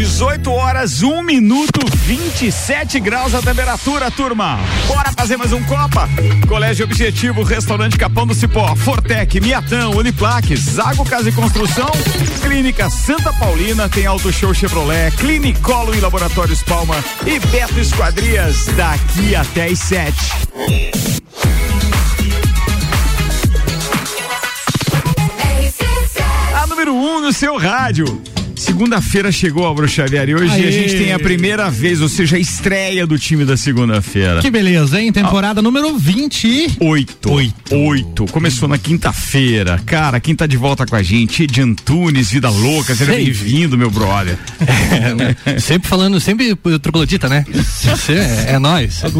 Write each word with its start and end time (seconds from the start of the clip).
18 0.00 0.50
horas, 0.50 1.02
1 1.02 1.22
minuto, 1.22 1.78
27 1.94 2.98
graus 3.00 3.34
a 3.34 3.42
temperatura, 3.42 4.10
turma. 4.10 4.58
Bora 4.88 5.12
fazer 5.14 5.36
mais 5.36 5.52
um 5.52 5.62
Copa? 5.64 6.08
Colégio 6.48 6.86
Objetivo, 6.86 7.42
Restaurante 7.42 7.98
Capão 7.98 8.26
do 8.26 8.34
Cipó, 8.34 8.74
Fortec, 8.74 9.38
Miatão, 9.42 9.90
Uniplaques, 9.90 10.58
Zago 10.60 11.04
Casa 11.04 11.28
e 11.28 11.32
Construção, 11.32 11.90
Clínica 12.40 12.88
Santa 12.88 13.30
Paulina, 13.34 13.90
tem 13.90 14.06
Auto 14.06 14.32
Show 14.32 14.54
Chevrolet, 14.54 15.10
Clinicolo 15.18 15.94
e 15.94 16.00
Laboratórios 16.00 16.62
Palma 16.62 16.96
e 17.26 17.38
Beto 17.38 17.78
Esquadrias, 17.78 18.68
daqui 18.74 19.36
até 19.36 19.66
as 19.66 19.80
7. 19.80 20.14
A 26.54 26.66
número 26.66 26.94
1 26.94 26.96
um 26.96 27.20
no 27.20 27.32
seu 27.34 27.58
rádio. 27.58 28.29
Segunda-feira 28.60 29.32
chegou 29.32 29.64
Álvaro 29.64 29.88
Xavier 29.88 30.28
e 30.28 30.34
hoje 30.34 30.52
Aê. 30.52 30.68
a 30.68 30.70
gente 30.70 30.98
tem 30.98 31.14
a 31.14 31.18
primeira 31.18 31.70
vez, 31.70 32.02
ou 32.02 32.10
seja, 32.10 32.36
a 32.36 32.38
estreia 32.38 33.06
do 33.06 33.18
time 33.18 33.42
da 33.42 33.56
segunda-feira. 33.56 34.42
Que 34.42 34.50
beleza, 34.50 35.00
hein? 35.00 35.10
Temporada 35.10 35.60
ah. 35.60 35.62
número 35.62 35.96
28. 35.96 36.76
Oito. 36.78 37.32
Oito. 37.74 38.26
Começou 38.26 38.68
na 38.68 38.76
quinta-feira. 38.76 39.80
Cara, 39.86 40.20
quem 40.20 40.36
tá 40.36 40.46
de 40.46 40.58
volta 40.58 40.84
com 40.84 40.94
a 40.94 41.02
gente? 41.02 41.44
Edi 41.44 41.62
Antunes, 41.62 42.30
Vida 42.30 42.50
Louca, 42.50 42.94
seja 42.94 43.12
bem-vindo, 43.12 43.78
meu 43.78 43.90
brother. 43.90 44.36
É, 45.46 45.58
sempre 45.58 45.88
falando, 45.88 46.20
sempre 46.20 46.54
troglodita, 46.82 47.30
né? 47.30 47.46
é, 48.10 48.52
é 48.52 48.58
nós. 48.58 49.02
o 49.02 49.10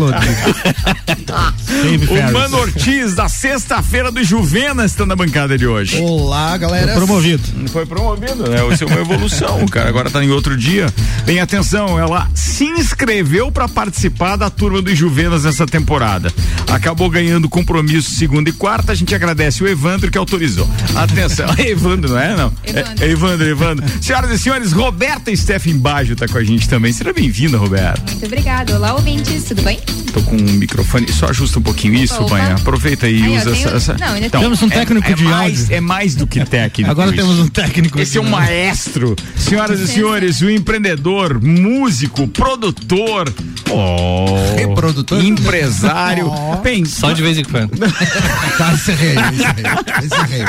Mano 2.33 2.59
Ortiz, 2.59 3.15
da 3.15 3.29
sexta-feira 3.29 4.13
do 4.13 4.23
Juvena, 4.23 4.85
está 4.85 5.07
na 5.07 5.17
bancada 5.17 5.57
de 5.57 5.67
hoje. 5.67 5.99
Olá, 6.03 6.59
galera. 6.59 6.89
Foi 6.89 6.97
promovido. 6.97 7.43
Foi 7.69 7.87
promovido, 7.87 8.51
né? 8.51 8.63
O 8.63 8.77
seu 8.77 8.87
evolução 8.91 9.30
evolução, 9.31 9.67
cara. 9.67 9.89
Agora 9.89 10.11
tá 10.11 10.23
em 10.23 10.31
outro 10.31 10.57
dia. 10.57 10.93
Bem, 11.25 11.41
atenção, 11.41 11.99
ela 11.99 12.29
se 12.35 12.65
inscreveu 12.65 13.51
para 13.53 13.69
participar 13.69 14.37
da 14.37 14.51
turma 14.51 14.83
dos 14.83 14.97
Juvenas 14.99 15.45
nessa 15.45 15.67
temporada. 15.67 16.33
Acabou 16.69 17.09
ganhando 17.09 17.49
compromisso 17.49 18.11
segunda 18.11 18.51
e 18.51 18.53
quarta. 18.53 18.93
A 18.93 18.95
gente 18.95 19.15
agradece 19.15 19.63
o 19.63 19.69
Evandro 19.69 20.11
que 20.11 20.19
autorizou. 20.19 20.69
Atenção, 20.95 21.47
é 21.57 21.69
Evandro, 21.71 22.11
não 22.11 22.19
é? 22.19 22.37
Não. 22.37 22.53
Evandro. 22.65 23.05
É, 23.05 23.07
é 23.07 23.11
Evandro, 23.11 23.49
Evandro. 23.49 23.87
Senhoras 24.01 24.31
e 24.31 24.39
senhores, 24.39 24.73
Roberta 24.73 25.35
Steffen 25.35 25.79
Baggio 25.79 26.17
tá 26.17 26.27
com 26.27 26.39
a 26.39 26.45
gente 26.45 26.69
também. 26.69 26.93
Seja 26.93 27.13
bem-vinda, 27.13 27.57
Roberta. 27.57 28.03
Muito 28.11 28.27
obrigada. 28.27 28.75
Olá, 28.77 28.95
ouvintes, 28.95 29.45
tudo 29.45 29.63
bem? 29.63 29.79
Tô 30.13 30.21
com 30.23 30.37
um 30.37 30.53
microfone, 30.55 31.11
só 31.13 31.29
ajusta 31.29 31.61
um 31.61 31.63
pouquinho 31.63 31.95
opa, 31.95 32.05
isso, 32.05 32.25
Banha. 32.25 32.55
Aproveita 32.55 33.07
aí 33.07 33.21
e 33.21 33.29
usa 33.37 33.53
tenho... 33.53 33.67
essa, 33.69 33.77
essa. 33.77 33.97
Não, 33.99 34.17
então, 34.17 34.41
temos 34.41 34.63
um 34.63 34.69
técnico 34.69 35.07
é, 35.07 35.13
é 35.13 35.15
de 35.15 35.25
mais, 35.25 35.61
áudio. 35.61 35.75
É 35.77 35.81
mais 35.81 36.15
do 36.15 36.27
que 36.27 36.45
técnico. 36.45 36.91
Agora 36.91 37.13
temos 37.13 37.39
um 37.39 37.47
técnico. 37.47 38.01
Esse 38.01 38.19
é 38.19 38.21
um 38.21 38.29
maestro. 38.29 39.15
Senhoras 39.37 39.81
e 39.81 39.89
senhores, 39.89 40.41
o 40.43 40.51
empreendedor, 40.51 41.43
músico, 41.43 42.29
produtor, 42.29 43.33
oh, 43.69 44.55
reprodutor, 44.57 45.25
empresário. 45.25 46.31
Oh. 46.31 46.57
Bem, 46.57 46.85
Só 46.85 47.13
de 47.13 47.21
vez 47.21 47.37
em 47.37 47.45
quando. 47.45 47.71
tá, 48.57 48.73
encerrei, 48.73 49.15
encerrei, 49.15 49.65
encerrei. 50.05 50.45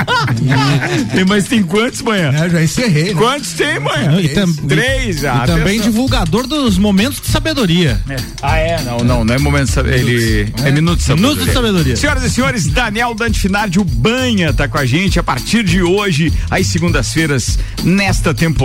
Tem, 1.16 1.26
mas 1.26 1.48
tem 1.48 1.64
quantos, 1.64 2.02
manhã? 2.02 2.32
É, 2.32 2.50
já 2.50 2.62
encerrei. 2.62 3.06
Né? 3.06 3.14
Quantos 3.14 3.54
tem, 3.54 3.80
manhã? 3.80 4.18
Três 4.68 5.22
já. 5.22 5.44
E 5.44 5.48
também 5.48 5.82
divulgador 5.82 6.46
dos 6.46 6.78
momentos 6.78 7.20
de 7.22 7.28
sabedoria. 7.28 8.00
É. 8.08 8.16
Ah, 8.42 8.58
é? 8.58 8.82
Não, 8.84 9.00
não, 9.00 9.24
não 9.24 9.34
é 9.34 9.38
momento 9.40 9.68
de 9.68 9.74
sabedoria. 9.74 10.12
Ele 10.12 10.54
é, 10.64 10.68
é 10.68 10.72
minuto 10.72 11.00
de 11.00 11.04
sabedoria. 11.04 11.30
Minuto 11.30 11.48
de 11.48 11.54
sabedoria. 11.54 11.96
Senhoras 11.96 12.24
e 12.24 12.30
senhores, 12.30 12.68
Daniel 12.68 13.16
Dante 13.16 13.40
Finardi, 13.40 13.80
o 13.80 13.84
Banha, 13.84 14.54
tá 14.54 14.68
com 14.68 14.78
a 14.78 14.86
gente 14.86 15.20
a 15.20 15.24
partir 15.24 15.64
de 15.64 15.82
hoje, 15.82 16.32
às 16.50 16.68
segundas-feiras, 16.68 17.58
nesta 17.84 18.34
temporada. 18.34 18.61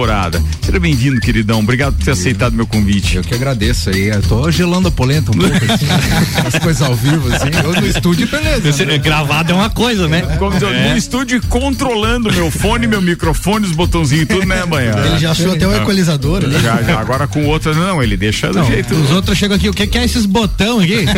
Seja 0.60 0.78
bem-vindo, 0.78 1.18
queridão. 1.20 1.60
Obrigado 1.60 1.94
por 1.94 2.04
ter 2.04 2.10
aceitado 2.10 2.52
meu 2.52 2.66
convite. 2.66 3.16
Eu 3.16 3.22
que 3.22 3.34
agradeço 3.34 3.88
aí. 3.88 4.08
Eu 4.08 4.20
tô 4.20 4.50
gelando 4.50 4.88
a 4.88 4.90
polenta 4.90 5.30
um 5.30 5.34
pouco, 5.34 5.54
assim, 5.54 5.86
as 6.46 6.58
coisas 6.58 6.82
ao 6.82 6.94
vivo, 6.94 7.34
assim. 7.34 7.48
Eu 7.64 7.80
no 7.80 7.86
estúdio, 7.86 8.28
beleza. 8.28 8.84
Né? 8.84 8.98
Gravado 8.98 9.52
é 9.52 9.54
uma 9.54 9.70
coisa, 9.70 10.06
né? 10.06 10.22
É. 10.70 10.90
No 10.90 10.98
estúdio 10.98 11.40
controlando 11.48 12.30
meu 12.30 12.50
fone, 12.50 12.86
meu 12.86 13.00
microfone, 13.00 13.64
os 13.64 13.72
botãozinhos 13.72 14.24
e 14.24 14.26
tudo, 14.26 14.46
né, 14.46 14.66
Banha? 14.66 14.92
Ele 15.06 15.18
já 15.18 15.30
achou 15.30 15.52
até 15.52 15.66
o 15.66 15.74
equalizador 15.74 16.44
ali. 16.44 16.60
Já, 16.60 16.82
já. 16.82 17.00
Agora 17.00 17.26
com 17.26 17.44
o 17.44 17.46
outro, 17.46 17.74
não, 17.74 18.02
ele 18.02 18.18
deixa 18.18 18.48
do 18.48 18.58
não, 18.58 18.66
jeito. 18.66 18.94
Os 18.94 19.10
outros 19.12 19.38
chegam 19.38 19.56
aqui, 19.56 19.70
o 19.70 19.72
que, 19.72 19.86
que 19.86 19.96
é 19.96 20.04
esses 20.04 20.26
botão 20.26 20.78
aqui? 20.78 21.06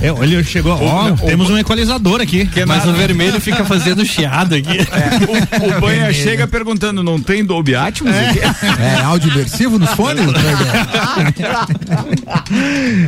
É, 0.00 0.08
ele 0.22 0.42
chegou, 0.44 0.72
ó, 0.80 1.10
temos 1.26 1.50
um 1.50 1.58
equalizador 1.58 2.20
aqui. 2.20 2.46
Que 2.46 2.64
mas 2.64 2.78
nada. 2.78 2.90
o 2.90 2.94
vermelho 2.94 3.40
fica 3.40 3.64
fazendo 3.64 4.04
chiado 4.04 4.54
aqui. 4.54 4.78
É, 4.78 5.66
o, 5.66 5.76
o 5.76 5.80
Banha 5.80 6.12
chega 6.12 6.46
perguntando, 6.46 7.02
não 7.02 7.20
tem 7.20 7.44
Dolby 7.44 7.74
Atmos 7.74 8.14
é. 8.14 8.19
Aqui? 8.20 8.40
É, 8.80 9.00
áudio 9.02 9.32
imersivo 9.32 9.78
nos 9.78 9.90
fones? 9.90 10.24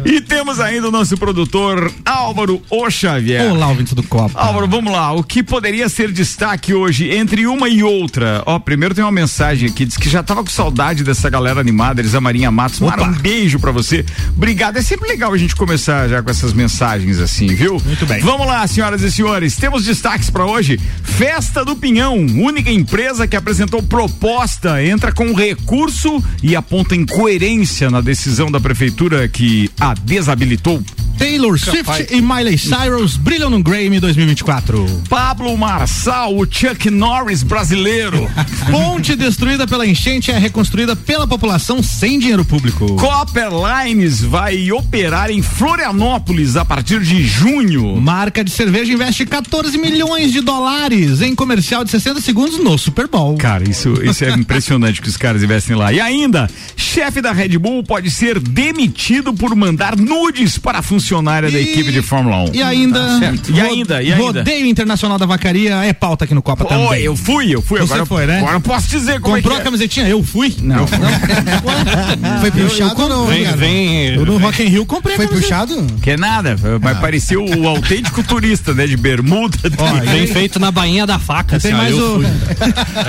e 0.05 0.21
temos 0.21 0.61
ainda 0.61 0.89
o 0.89 0.91
nosso 0.91 1.17
produtor 1.17 1.93
Álvaro 2.05 2.62
O 2.71 2.91
Xavier. 2.91 3.50
Olá, 3.50 3.69
ouvinte 3.69 3.95
do 3.95 4.03
Copa. 4.03 4.39
Álvaro, 4.39 4.69
vamos 4.69 4.93
lá. 4.93 5.12
O 5.12 5.23
que 5.23 5.43
poderia 5.43 5.89
ser 5.89 6.12
destaque 6.12 6.75
hoje 6.75 7.11
entre 7.11 7.47
uma 7.47 7.69
e 7.69 7.83
outra? 7.83 8.43
Ó, 8.47 8.59
primeiro 8.59 8.95
tem 8.95 9.05
uma 9.05 9.12
mensagem 9.12 9.69
aqui, 9.69 9.84
diz 9.84 9.97
que 9.97 10.09
já 10.09 10.23
tava 10.23 10.43
com 10.43 10.50
saudade 10.50 11.05
dessa 11.05 11.29
galera 11.31 11.61
animada, 11.61 12.00
eles 12.00 12.15
a 12.15 12.21
Marinha 12.21 12.50
Matos. 12.50 12.81
Mara, 12.81 13.03
um 13.03 13.12
beijo 13.12 13.59
para 13.59 13.71
você. 13.71 14.05
Obrigado. 14.37 14.77
É 14.77 14.83
sempre 14.83 15.09
legal 15.09 15.33
a 15.33 15.39
gente 15.39 15.55
começar 15.56 16.09
já 16.09 16.23
com 16.23 16.31
essas 16.31 16.53
mensagens 16.53 17.19
assim, 17.19 17.47
viu? 17.47 17.81
Muito 17.84 18.06
bem. 18.06 18.21
Vamos 18.21 18.47
lá, 18.47 18.67
senhoras 18.67 19.03
e 19.03 19.11
senhores. 19.11 19.56
Temos 19.56 19.84
destaques 19.84 20.31
para 20.31 20.44
hoje. 20.44 20.81
Festa 21.03 21.65
do 21.65 21.77
Pinhão, 21.77 22.17
única 22.17 22.71
empresa 22.71 23.27
que 23.27 23.37
apresentou 23.37 23.83
proposta, 23.83 24.83
entra 25.03 25.13
com 25.13 25.33
recurso 25.33 26.23
e 26.45 26.55
aponta 26.55 26.95
incoerência 26.95 27.91
na 27.91 28.01
decisão 28.01 28.53
da 28.53 28.61
prefeitura 28.61 29.27
que 29.27 29.69
a 29.81 29.95
desabilitou. 29.95 30.81
Taylor 31.19 31.59
Swift 31.59 32.06
e 32.11 32.21
Miley 32.21 32.59
Cyrus 32.59 33.17
brilham 33.17 33.50
no 33.50 33.62
Grammy 33.62 34.00
2024. 34.00 35.03
Pablo 35.09 35.56
Marçal, 35.56 36.37
o 36.37 36.47
Chuck 36.50 36.91
Norris 36.91 37.43
brasileiro. 37.43 38.31
Ponte 38.71 39.15
destruída 39.15 39.67
pela 39.67 39.87
enchente 39.87 40.31
é 40.31 40.39
reconstruída 40.39 40.97
pela 40.97 41.27
população 41.27 41.83
sem 41.83 42.19
dinheiro 42.19 42.45
público. 42.45 42.97
Copper 42.97 43.49
Lines 43.50 44.21
vai 44.21 44.71
operar 44.73 45.31
em 45.31 45.43
Florianópolis 45.43 46.56
a 46.56 46.65
partir 46.65 47.00
de 47.00 47.23
junho. 47.23 48.00
Marca 48.00 48.43
de 48.44 48.50
cerveja 48.50 48.93
investe 48.93 49.27
14 49.27 49.77
milhões 49.79 50.33
de 50.33 50.41
dólares 50.41 51.21
em 51.21 51.34
comercial 51.34 51.84
de 51.84 51.91
60 51.91 52.21
segundos 52.21 52.59
no 52.59 52.77
Super 52.79 53.09
Bowl. 53.09 53.37
Cara, 53.37 53.69
isso, 53.69 53.94
isso 54.03 54.25
é 54.25 54.31
impressionante 54.37 55.00
que 55.00 55.09
os 55.09 55.17
caras 55.17 55.43
investem 55.43 55.77
lá. 55.77 55.93
E 55.93 56.00
ainda, 56.00 56.49
chefe 56.77 57.21
da 57.21 57.33
Red 57.33 57.59
Bull 57.59 57.83
pode 57.83 58.11
ser 58.11 58.39
demitido 58.39 59.33
por 59.33 59.55
mandar 59.55 59.97
nudes 59.97 60.59
para 60.59 60.79
a 60.79 60.83
funcionária 61.03 61.49
e... 61.49 61.53
da 61.53 61.61
equipe 61.61 61.91
de 61.91 62.01
Fórmula 62.01 62.45
1. 62.45 62.55
E 62.55 62.63
ainda, 62.63 63.01
tá 63.01 63.33
e 63.53 63.61
ainda, 63.61 64.03
e 64.03 64.13
ainda. 64.13 64.25
Rodeio 64.25 64.67
Internacional 64.67 65.19
da 65.19 65.27
Vacaria 65.27 65.75
é 65.85 65.93
pauta 65.93 66.25
aqui 66.25 66.35
no 66.35 66.43
Copa 66.43 66.65
oh, 66.65 66.69
também. 66.69 67.03
eu 67.03 67.17
fui, 67.17 67.55
eu 67.55 67.61
fui. 67.61 67.81
Você 67.81 67.93
agora, 67.93 68.07
foi, 68.07 68.27
né? 68.27 68.39
Agora 68.39 68.61
posso 68.61 68.89
dizer 68.89 69.21
como 69.21 69.37
Comprou 69.37 69.57
é 69.57 69.61
a 69.61 69.65
camisetinha? 69.65 70.09
Eu 70.09 70.23
fui. 70.23 70.55
Não. 70.61 70.77
Eu 70.77 70.87
fui. 70.87 70.99
não. 72.21 72.41
foi 72.41 72.51
puxado 72.51 73.03
ou 73.03 73.09
não? 73.09 73.27
Vem, 73.27 73.45
vem. 73.57 74.15
Eu 74.15 74.25
no 74.25 74.39
Rock 74.39 74.62
in 74.62 74.67
Rio 74.67 74.87
comprei 74.87 75.17
Foi 75.17 75.27
puxado? 75.27 75.87
Que 76.01 76.17
nada, 76.17 76.57
mas 76.81 76.97
ah. 76.97 77.01
pareceu 77.01 77.45
o 77.45 77.69
autêntico 77.69 78.23
turista, 78.25 78.73
né? 78.73 78.87
De 78.87 78.97
bermuda. 78.97 79.59
Ó, 79.79 80.11
vem 80.11 80.27
feito 80.27 80.61
na 80.61 80.71
bainha 80.71 81.07
da 81.07 81.19
faca. 81.19 81.59
Tem 81.59 81.73
assim, 81.73 81.83
mais 81.83 81.99
o... 81.99 82.23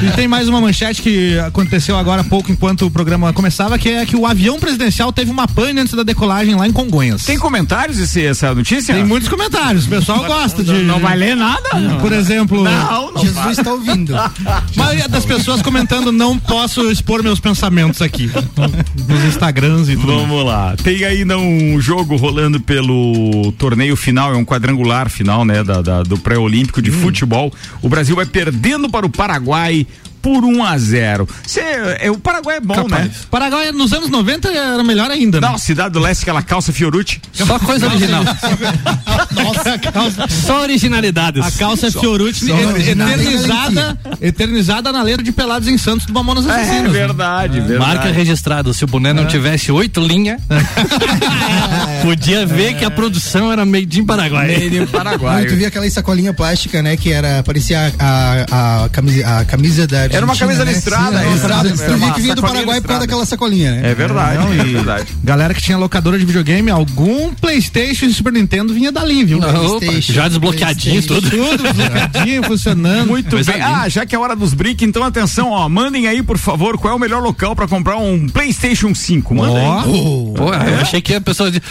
e 0.02 0.12
tem 0.16 0.28
mais 0.28 0.48
uma 0.48 0.60
manchete 0.60 1.02
que 1.02 1.38
aconteceu 1.40 1.96
agora 1.98 2.22
há 2.22 2.24
pouco, 2.24 2.52
enquanto 2.52 2.86
o 2.86 2.92
programa 2.92 3.32
começava, 3.34 3.78
que 3.78 3.90
é 3.90 4.06
que 4.06 4.16
o 4.16 4.26
avião 4.26 4.60
presidencial 4.60 5.12
teve 5.12 5.30
uma 5.30 5.48
pane 5.48 5.80
antes 5.80 5.94
da 5.94 6.04
decolagem 6.04 6.56
lá 6.56 6.68
em 6.68 6.72
Congonhas. 6.72 7.24
Tem 7.24 7.38
comentários 7.84 8.00
esse, 8.00 8.26
essa 8.26 8.54
notícia? 8.54 8.94
Tem 8.94 9.04
muitos 9.04 9.30
comentários. 9.30 9.86
O 9.86 9.90
pessoal 9.90 10.20
não, 10.20 10.28
gosta 10.28 10.64
não, 10.64 10.74
de. 10.74 10.84
Não 10.84 11.00
vai 11.00 11.18
ler 11.18 11.36
nada? 11.36 11.80
Não. 11.80 12.00
Por 12.00 12.12
exemplo. 12.12 12.64
Não, 12.64 13.12
não 13.12 13.22
Jesus 13.22 13.58
está 13.58 13.72
ouvindo. 13.72 14.16
A 14.16 14.34
maioria 14.76 15.08
das 15.08 15.26
pessoas 15.26 15.62
comentando, 15.62 16.12
não 16.12 16.38
posso 16.38 16.90
expor 16.92 17.22
meus 17.24 17.40
pensamentos 17.40 18.02
aqui. 18.02 18.30
Nos 19.08 19.24
Instagrams 19.26 19.90
e 19.90 19.96
tudo. 19.96 20.08
Vamos 20.08 20.46
lá. 20.46 20.76
Tem 20.82 21.04
ainda 21.04 21.38
um 21.38 21.80
jogo 21.80 22.16
rolando 22.16 22.60
pelo 22.60 23.52
torneio 23.54 23.96
final, 23.96 24.34
é 24.34 24.38
um 24.38 24.46
quadrangular 24.46 25.10
final, 25.10 25.44
né? 25.44 25.64
Da, 25.64 25.82
da 25.82 26.04
do 26.04 26.18
pré-olímpico 26.18 26.82
de 26.82 26.92
hum. 26.92 27.02
futebol. 27.02 27.54
O 27.82 27.90
Brasil 27.90 28.16
vai 28.16 28.26
perdendo 28.26 28.90
para 28.90 29.06
o 29.06 29.10
Paraguai 29.10 29.86
por 30.24 30.46
1 30.46 30.64
a 30.64 30.78
0 30.78 31.28
Cê, 31.46 31.60
é, 32.00 32.10
o 32.10 32.18
Paraguai 32.18 32.58
é 32.58 32.60
bom, 32.62 32.74
Capaz. 32.74 33.04
né? 33.04 33.12
Paraguai 33.30 33.72
nos 33.74 33.92
anos 33.92 34.10
90 34.10 34.48
era 34.48 34.82
melhor 34.82 35.12
ainda, 35.12 35.42
né? 35.42 35.50
Não, 35.50 35.58
Cidade 35.58 35.92
do 35.92 36.00
Leste, 36.00 36.24
aquela 36.24 36.42
calça 36.42 36.72
Fiorucci. 36.72 37.22
Só 37.34 37.60
coisa 37.60 37.88
original. 37.88 38.24
Nossa, 39.36 39.78
calça, 39.80 40.28
só 40.30 40.62
originalidades. 40.62 41.46
A 41.46 41.52
calça 41.52 41.92
Fiorucci 41.92 42.50
eternizada, 42.50 44.00
eternizada 44.22 44.92
na 44.94 45.04
letra 45.04 45.24
de 45.24 45.34
Pelados 45.34 45.68
em 45.68 45.78
Santos 45.78 46.06
do 46.06 46.14
Mamonas 46.14 46.48
Assassinos. 46.48 46.90
É 46.96 47.00
verdade, 47.00 47.58
é. 47.58 47.62
verdade. 47.62 47.80
Marca 47.80 48.12
registrada, 48.12 48.72
se 48.72 48.86
o 48.86 48.88
boné 48.88 49.12
não 49.12 49.24
é. 49.24 49.28
tivesse 49.28 49.72
oito 49.74 50.00
linhas, 50.00 50.40
podia 52.02 52.46
ver 52.46 52.76
que 52.76 52.86
a 52.86 52.92
produção 52.92 53.52
era 53.52 53.66
made 53.66 54.00
in 54.00 54.06
Paraguai. 54.06 54.48
Made 54.48 54.78
in 54.78 54.88
Paraguai. 54.88 55.46
tu 55.46 55.56
via 55.56 55.68
aquela 55.68 55.90
sacolinha 55.90 56.34
plástica, 56.34 56.82
né, 56.82 56.96
que 56.96 57.12
era, 57.12 57.44
parecia 57.44 57.94
a, 58.00 58.46
a, 58.50 58.86
a, 58.86 58.90
camisa, 58.90 59.40
a 59.40 59.46
camisa 59.46 59.86
da 59.86 60.13
Era 60.14 60.26
uma 60.26 60.36
camisa 60.36 60.64
né? 60.66 60.72
listrada. 60.72 61.20
Sim, 61.20 61.26
é, 61.28 61.32
listrada. 61.32 61.70
Tu 61.70 61.94
vi 61.98 62.12
que 62.14 62.22
vinha 62.22 62.36
do 62.36 62.42
Paraguai 62.42 62.82
por 62.82 62.88
causa 62.88 63.02
daquela 63.02 63.26
sacolinha, 63.26 63.72
né? 63.72 63.92
É 63.92 63.96
verdade, 63.96 64.38
Não, 64.38 64.54
é 64.54 64.64
verdade. 64.64 65.08
Galera 65.24 65.54
que 65.54 65.62
tinha 65.62 65.78
locadora 65.78 66.18
de 66.18 66.26
videogame, 66.26 66.70
algum 66.70 67.34
Playstation 67.34 68.06
e 68.06 68.14
Super 68.14 68.34
Nintendo 68.34 68.74
vinha 68.74 68.92
dali, 68.92 69.24
viu? 69.24 69.40
Opa, 69.40 69.86
já 70.00 70.28
desbloqueadinhos 70.28 71.06
tudo. 71.06 71.30
Tudo 71.30 71.64
desbloqueadinho, 71.64 72.44
funcionando. 72.48 73.08
Muito 73.08 73.30
Coisa 73.30 73.52
bem. 73.52 73.62
Ah, 73.62 73.88
já 73.90 74.06
que 74.06 74.16
é 74.16 74.20
hora 74.20 74.36
dos 74.36 74.54
brick, 74.54 74.84
então 74.86 75.04
atenção, 75.04 75.50
ó. 75.50 75.68
Mandem 75.68 76.08
aí, 76.08 76.22
por 76.22 76.38
favor, 76.38 76.78
qual 76.78 76.94
é 76.94 76.96
o 76.96 77.00
melhor 77.00 77.22
local 77.22 77.56
pra 77.56 77.68
comprar 77.68 77.98
um 77.98 78.28
PlayStation 78.28 78.94
5. 78.94 79.34
Manda 79.36 79.60
aí. 79.60 79.66
Ó, 79.66 79.82
Pô, 80.34 80.54
eu 80.54 80.80
achei 80.82 81.02
que 81.02 81.14
a 81.16 81.22
pessoa 81.22 81.50
de 81.52 81.62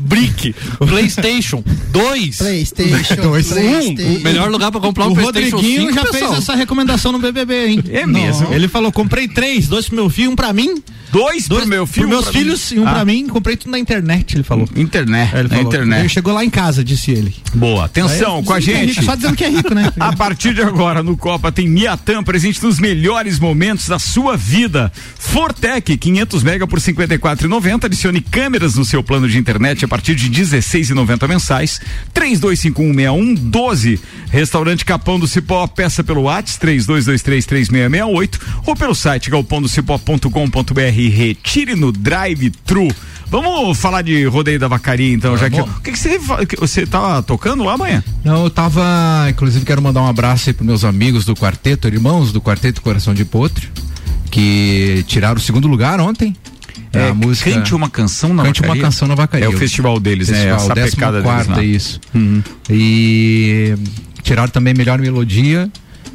Brick, 0.00 0.54
PlayStation 0.78 1.62
2. 1.90 2.36
Playstation. 2.38 3.12
Um, 3.22 3.30
Playstation. 3.32 4.18
o 4.18 4.20
melhor 4.20 4.50
lugar 4.50 4.70
pra 4.70 4.80
comprar 4.80 5.06
um 5.06 5.12
o 5.12 5.14
PlayStation 5.14 5.56
Rodriguinho 5.56 5.88
5. 5.88 5.94
já 5.94 6.04
pessoal. 6.10 6.30
fez 6.32 6.42
essa 6.42 6.54
recomendação 6.54 7.12
no 7.12 7.18
BBB, 7.18 7.66
hein? 7.66 7.84
É 7.92 8.06
mesmo? 8.06 8.52
Ele 8.52 8.68
falou: 8.68 8.90
comprei 8.90 9.28
três, 9.28 9.68
dois 9.68 9.86
pro 9.86 9.96
meu 9.96 10.08
filho, 10.10 10.30
um 10.30 10.36
pra 10.36 10.52
mim, 10.52 10.82
Dois, 11.12 11.46
dois 11.46 11.60
pro 11.64 11.68
meu 11.70 11.86
filho. 11.86 12.06
pros 12.08 12.10
meus 12.20 12.24
pra 12.30 12.32
filhos 12.32 12.70
mim. 12.72 12.76
e 12.78 12.80
um 12.80 12.88
Ah, 12.88 12.92
pra 12.94 13.04
mim. 13.04 13.26
Comprei 13.28 13.54
tudo 13.54 13.70
na 13.70 13.78
internet, 13.78 14.34
ele 14.34 14.42
falou. 14.42 14.66
Internet. 14.74 15.34
É, 15.36 15.40
ele 15.40 15.48
falou. 15.48 15.60
Ele 15.64 15.68
internet. 15.68 16.08
chegou 16.08 16.32
lá 16.32 16.42
em 16.42 16.48
casa, 16.48 16.82
disse 16.82 17.10
ele. 17.10 17.34
Boa. 17.54 17.84
Atenção, 17.84 18.38
Aí, 18.38 18.44
com 18.44 18.52
a 18.54 18.60
que 18.60 18.70
é 18.70 18.74
gente. 18.76 18.88
rico, 18.92 19.04
só 19.04 19.14
dizendo 19.14 19.36
que 19.36 19.44
é 19.44 19.48
rico, 19.50 19.74
né? 19.74 19.92
A 20.00 20.16
partir 20.16 20.54
de 20.54 20.62
agora, 20.62 21.02
no 21.02 21.14
Copa, 21.14 21.52
tem 21.52 21.68
Miatan 21.68 22.22
presente 22.24 22.62
nos 22.64 22.78
melhores 22.78 23.38
momentos 23.38 23.88
da 23.88 23.98
sua 23.98 24.38
vida. 24.38 24.90
Fortec, 25.18 25.98
500 25.98 26.42
mega 26.42 26.66
por 26.66 26.80
54,90. 26.80 27.84
Adicione 27.84 28.22
câmeras 28.22 28.74
no 28.76 28.84
seu 28.86 29.02
plano 29.02 29.28
de 29.28 29.36
internet 29.36 29.84
a 29.84 29.88
partir 29.88 30.14
de 30.14 30.30
16,90 30.30 31.28
mensais. 31.28 31.78
32516112. 32.14 33.98
Restaurante 34.30 34.82
Capão 34.84 35.18
do 35.20 35.28
Cipó, 35.28 35.66
peça 35.66 36.02
pelo 36.02 36.22
WhatsApp 36.22 36.52
32233668 37.88 38.40
ou 38.66 38.76
pelo 38.76 38.94
site 38.94 39.30
galpondocipó.com.br. 39.30 40.80
Retire 41.12 41.74
no 41.74 41.92
drive-thru. 41.92 42.88
Vamos 43.28 43.78
falar 43.78 44.02
de 44.02 44.26
rodeio 44.26 44.58
da 44.58 44.68
vacaria, 44.68 45.10
então, 45.10 45.36
já 45.38 45.48
que. 45.48 45.58
O 45.58 45.80
que, 45.80 45.92
que 45.92 45.98
você, 45.98 46.18
você 46.58 46.86
tá 46.86 47.22
tocando 47.22 47.64
lá 47.64 47.72
amanhã? 47.72 48.04
Não, 48.22 48.44
eu 48.44 48.50
tava, 48.50 48.82
inclusive 49.30 49.64
quero 49.64 49.80
mandar 49.80 50.02
um 50.02 50.06
abraço 50.06 50.50
aí 50.50 50.52
pros 50.52 50.66
meus 50.66 50.84
amigos 50.84 51.24
do 51.24 51.34
quarteto, 51.34 51.88
irmãos 51.88 52.30
do 52.30 52.42
quarteto 52.42 52.82
Coração 52.82 53.14
de 53.14 53.24
Potro, 53.24 53.66
que 54.30 55.02
tiraram 55.06 55.36
o 55.36 55.40
segundo 55.40 55.66
lugar 55.66 55.98
ontem. 55.98 56.36
É, 56.92 57.08
a 57.08 57.14
música 57.14 57.50
Cante 57.50 57.74
uma 57.74 57.88
canção 57.88 58.34
na 58.34 58.42
Cante 58.42 58.60
uma 58.60 58.68
Vacaria? 58.68 58.82
canção 58.82 59.08
na 59.08 59.14
vacaria. 59.14 59.46
É 59.46 59.48
o 59.48 59.56
festival 59.56 59.98
deles, 59.98 60.28
né? 60.28 60.34
Festival, 60.34 60.58
Essa 60.58 60.74
décima 60.74 60.90
pecada 60.90 61.22
deles 61.22 61.46
quarta, 61.46 61.64
isso. 61.64 62.00
Uhum. 62.14 62.42
E 62.68 63.74
tiraram 64.22 64.50
também 64.50 64.74
melhor 64.74 64.98
melodia 64.98 65.70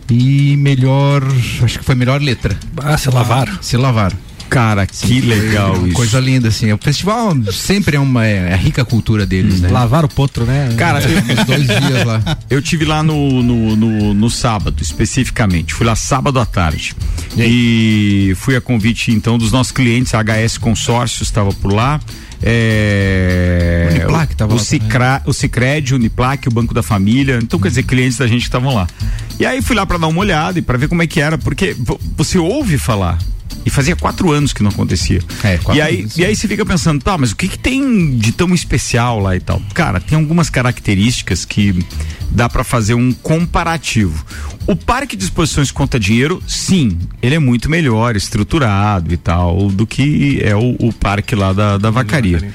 e 0.10 0.56
melhor, 0.58 1.24
acho 1.64 1.80
que 1.80 1.86
foi 1.86 1.96
melhor 1.96 2.22
letra. 2.22 2.58
Ah, 2.78 2.98
se 2.98 3.10
lavaram. 3.10 3.58
Se 3.62 3.78
lavaram. 3.78 4.18
Cara, 4.50 4.88
que 4.88 5.20
legal 5.20 5.76
Uma 5.76 5.88
isso. 5.88 5.96
Coisa 5.96 6.20
linda 6.20 6.48
assim. 6.48 6.72
O 6.72 6.78
festival 6.78 7.36
sempre 7.52 7.98
é 7.98 8.00
uma 8.00 8.26
é, 8.26 8.54
a 8.54 8.56
rica 8.56 8.86
cultura 8.86 9.26
deles, 9.26 9.60
né? 9.60 9.70
Lavar 9.70 10.06
o 10.06 10.08
potro, 10.08 10.46
né? 10.46 10.74
Cara, 10.78 11.02
eu, 11.02 11.18
Uns 11.18 11.46
dois 11.46 11.68
dias 11.68 12.06
lá. 12.06 12.38
eu 12.50 12.62
tive 12.62 12.86
lá 12.86 13.04
no, 13.04 13.44
no, 13.44 13.76
no, 13.76 14.14
no 14.14 14.30
sábado, 14.30 14.82
especificamente. 14.82 15.74
Fui 15.74 15.86
lá 15.86 15.96
sábado 15.96 16.40
à 16.40 16.46
tarde. 16.46 16.96
E 17.38 18.34
fui 18.38 18.56
a 18.56 18.62
convite, 18.62 19.12
então, 19.12 19.38
dos 19.38 19.52
nossos 19.52 19.72
clientes, 19.72 20.14
a 20.14 20.24
HS 20.24 20.58
Consórcios 20.58 21.28
estava 21.28 21.52
por 21.52 21.74
lá. 21.74 22.00
É, 22.42 23.90
Uniplac 23.92 24.36
tava 24.36 24.54
o, 24.54 24.58
lá 24.58 24.64
Cicra, 24.64 25.22
o 25.26 25.34
Cicred, 25.34 25.94
o 25.94 25.98
Uniplac, 25.98 26.48
o 26.48 26.52
Banco 26.52 26.74
da 26.74 26.84
Família. 26.84 27.40
Então, 27.42 27.60
quer 27.60 27.70
dizer, 27.70 27.84
clientes 27.84 28.18
da 28.18 28.28
gente 28.28 28.44
estavam 28.44 28.74
lá. 28.74 28.88
E 29.40 29.46
aí 29.46 29.62
fui 29.62 29.76
lá 29.76 29.86
para 29.86 29.98
dar 29.98 30.08
uma 30.08 30.20
olhada 30.20 30.58
e 30.60 30.62
para 30.62 30.78
ver 30.78 30.88
como 30.88 31.02
é 31.04 31.08
que 31.08 31.20
era, 31.22 31.38
porque 31.38 31.76
vo- 31.78 32.00
você 32.16 32.38
ouve 32.38 32.78
falar. 32.78 33.18
E 33.66 33.70
fazia 33.70 33.96
quatro 33.96 34.32
anos 34.32 34.54
que 34.54 34.64
não 34.64 34.70
acontecia. 34.70 35.22
É, 35.44 35.60
e, 35.74 35.82
aí, 35.82 36.00
anos. 36.02 36.18
e 36.18 36.26
aí 36.26 36.36
você 36.36 36.48
fica 36.48 36.66
pensando, 36.66 37.04
tá, 37.04 37.18
mas 37.18 37.32
o 37.32 37.36
que, 37.36 37.48
que 37.48 37.60
tem 37.60 38.18
de 38.18 38.32
tão 38.32 38.54
especial 38.54 39.20
lá 39.20 39.36
e 39.36 39.40
tal? 39.40 39.62
Cara, 39.74 40.00
tem 40.00 40.18
algumas 40.18 40.50
características 40.50 41.44
que 41.44 41.86
dá 42.32 42.48
para 42.48 42.64
fazer 42.64 42.94
um 42.94 43.12
comparativo. 43.12 44.26
O 44.66 44.76
parque 44.76 45.16
de 45.16 45.26
exposições 45.26 45.72
conta 45.72 46.00
dinheiro, 46.00 46.42
sim, 46.48 46.98
ele 47.22 47.36
é 47.36 47.40
muito 47.40 47.70
melhor 47.70 48.16
estruturado 48.16 49.14
e 49.14 49.18
tal 49.18 49.70
do 49.70 49.86
que 49.86 50.40
é 50.42 50.56
o, 50.56 50.76
o 50.80 50.94
parque 50.94 51.36
lá 51.36 51.54
da, 51.54 51.78
da 51.78 51.90
vacaria. 51.90 52.54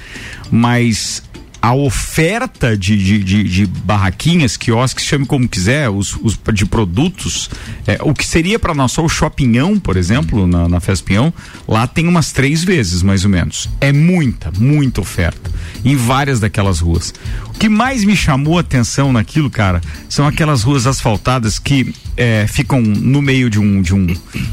Mas 0.51 1.23
a 1.63 1.73
oferta 1.75 2.77
de, 2.77 2.99
de, 2.99 3.23
de, 3.23 3.45
de 3.45 3.67
barraquinhas, 3.67 4.57
quiosques, 4.57 5.05
chame 5.05 5.25
como 5.25 5.49
quiser, 5.49 5.89
os, 5.89 6.17
os 6.21 6.37
de 6.53 6.67
produtos, 6.67 7.49
é, 7.87 7.99
o 8.03 8.13
que 8.13 8.27
seria 8.27 8.59
para 8.59 8.75
nós 8.75 8.91
só 8.91 9.05
o 9.05 9.09
Shoppingão, 9.09 9.79
por 9.79 9.97
exemplo, 9.97 10.45
na, 10.47 10.69
na 10.69 10.81
Festa 10.81 11.05
Pinhão, 11.07 11.33
lá 11.69 11.87
tem 11.87 12.09
umas 12.09 12.33
três 12.33 12.65
vezes 12.65 13.03
mais 13.03 13.23
ou 13.25 13.31
menos. 13.31 13.69
É 13.81 13.93
muita, 13.93 14.51
muita 14.59 15.01
oferta 15.01 15.51
em 15.85 15.95
várias 15.95 16.41
daquelas 16.41 16.81
ruas. 16.81 17.15
O 17.55 17.59
que 17.59 17.69
mais 17.69 18.05
me 18.05 18.17
chamou 18.17 18.59
a 18.59 18.61
atenção 18.61 19.13
naquilo, 19.13 19.49
cara, 19.49 19.81
são 20.09 20.27
aquelas 20.27 20.63
ruas 20.65 20.85
asfaltadas 20.87 21.61
que 21.61 21.95
é, 22.17 22.45
ficam 22.49 22.81
no 22.83 23.23
meio 23.23 23.49
de 23.49 23.61
um, 23.61 23.81
de 23.81 23.95
um. 23.95 24.07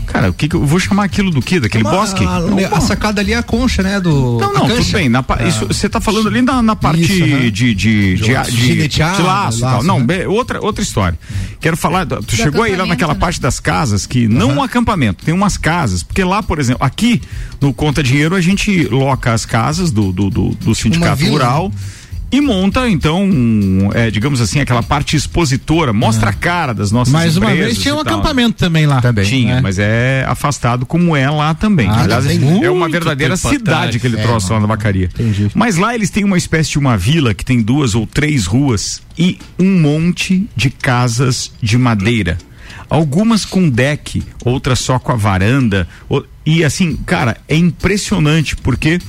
Cara, 0.06 0.30
o 0.30 0.34
que, 0.34 0.48
que 0.48 0.56
eu 0.56 0.64
vou 0.66 0.80
chamar 0.80 1.06
aquilo 1.06 1.32
do 1.32 1.42
quê? 1.42 1.60
Daquele 1.60 1.84
Uma- 1.84 1.92
bosque? 1.92 2.24
A, 2.24 2.38
a- 2.38 2.78
a 2.78 2.82
sacada 2.82 3.20
ali 3.20 3.34
é 3.34 3.38
a 3.38 3.44
concha, 3.44 3.82
né? 3.82 4.00
Do. 4.00 4.38
Não, 4.40 4.54
não, 4.54 4.68
tudo 4.68 4.84
bem. 4.92 5.10
isso, 5.48 5.66
você 5.68 5.90
tá 5.90 6.00
falando 6.00 6.28
ali 6.30 6.42
na, 6.42 6.62
na 6.62 6.76
parte 6.76 6.99
Isso, 7.02 7.14
de, 7.14 7.52
de, 7.52 7.76
de, 7.76 8.16
de, 8.16 8.34
laço. 8.34 8.52
de- 8.52 8.66
Gineteado, 8.68 9.16
de 9.18 9.22
laço 9.24 9.58
e 9.58 9.62
tal. 9.62 9.74
laço, 9.76 9.88
Não, 9.88 10.00
né? 10.06 10.28
outra, 10.28 10.62
outra 10.64 10.84
história. 10.84 11.18
Quero 11.60 11.76
falar, 11.76 12.06
tu 12.06 12.36
chegou 12.36 12.64
aí 12.64 12.76
lá 12.76 12.86
naquela 12.86 13.14
né? 13.14 13.20
parte 13.20 13.42
das 13.42 13.60
casas 13.60 14.06
que, 14.06 14.28
não 14.28 14.58
um 14.58 14.64
acampamento, 14.64 15.24
tem 15.26 15.34
umas 15.34 15.58
casas, 15.58 16.04
porque 16.04 16.24
lá, 16.24 16.42
por 16.42 16.60
exemplo, 16.60 16.84
aqui 16.86 17.22
no 17.60 17.74
Conta 17.74 18.02
Dinheiro 18.02 18.36
a 18.36 18.42
gente 18.42 18.86
loca 18.86 19.34
as 19.34 19.46
casas 19.46 19.92
do, 19.92 20.12
do, 20.14 20.30
do, 20.30 20.50
do 20.56 20.76
sindicato 20.76 21.18
vila, 21.18 21.32
rural. 21.32 21.72
E 22.32 22.40
monta, 22.42 22.88
então, 22.88 23.24
um, 23.24 23.90
é, 23.94 24.12
digamos 24.12 24.40
assim, 24.40 24.60
aquela 24.60 24.84
parte 24.84 25.16
expositora, 25.16 25.92
mostra 25.92 26.30
a 26.30 26.34
cara 26.34 26.74
das 26.76 26.92
nossas 26.92 27.12
Mais 27.12 27.36
uma 27.38 27.52
vez 27.56 27.80
tinha 27.80 27.96
um 27.96 27.98
tal, 27.98 28.06
né? 28.06 28.12
acampamento 28.12 28.58
também 28.58 28.86
lá. 28.86 29.02
Também. 29.02 29.26
Tinha, 29.26 29.56
É. 29.56 29.62
mas 29.62 29.80
é 29.80 30.24
afastado 30.28 30.86
como 30.86 31.16
é 31.16 31.28
lá 31.30 31.56
também. 31.56 31.90
Ah, 31.90 32.02
Aliás, 32.04 32.26
é 32.28 32.70
uma 32.70 32.88
verdadeira 32.88 33.36
cidade 33.36 33.98
aquele 33.98 34.18
É, 34.20 34.22
troço 34.22 34.54
lá 34.54 34.60
na 34.60 34.68
vacaria. 34.68 35.06
Entendi. 35.06 35.50
Mas 35.56 35.78
lá 35.78 35.96
eles 35.96 36.12
têm 36.12 36.24
uma 36.24 36.38
espécie 36.38 36.70
de 36.72 36.78
uma 36.78 36.96
vila 36.96 37.34
que 37.34 37.44
tem 37.44 37.62
duas 37.64 37.96
ou 37.96 38.06
três 38.06 38.46
ruas 38.46 39.02
e 39.18 39.40
um 39.58 39.80
monte 39.82 40.48
de 40.56 40.70
casas 40.70 41.52
de 41.62 41.80
madeira. 41.80 42.38
Algumas 42.88 43.44
com 43.46 43.68
deck, 43.70 44.22
outras 44.46 44.80
só 44.80 45.00
com 45.00 45.12
a 45.12 45.16
varanda. 45.16 45.88
E 46.46 46.64
assim, 46.64 46.96
cara, 46.96 47.38
é 47.48 47.56
impressionante 47.56 48.56
porque 48.56 49.00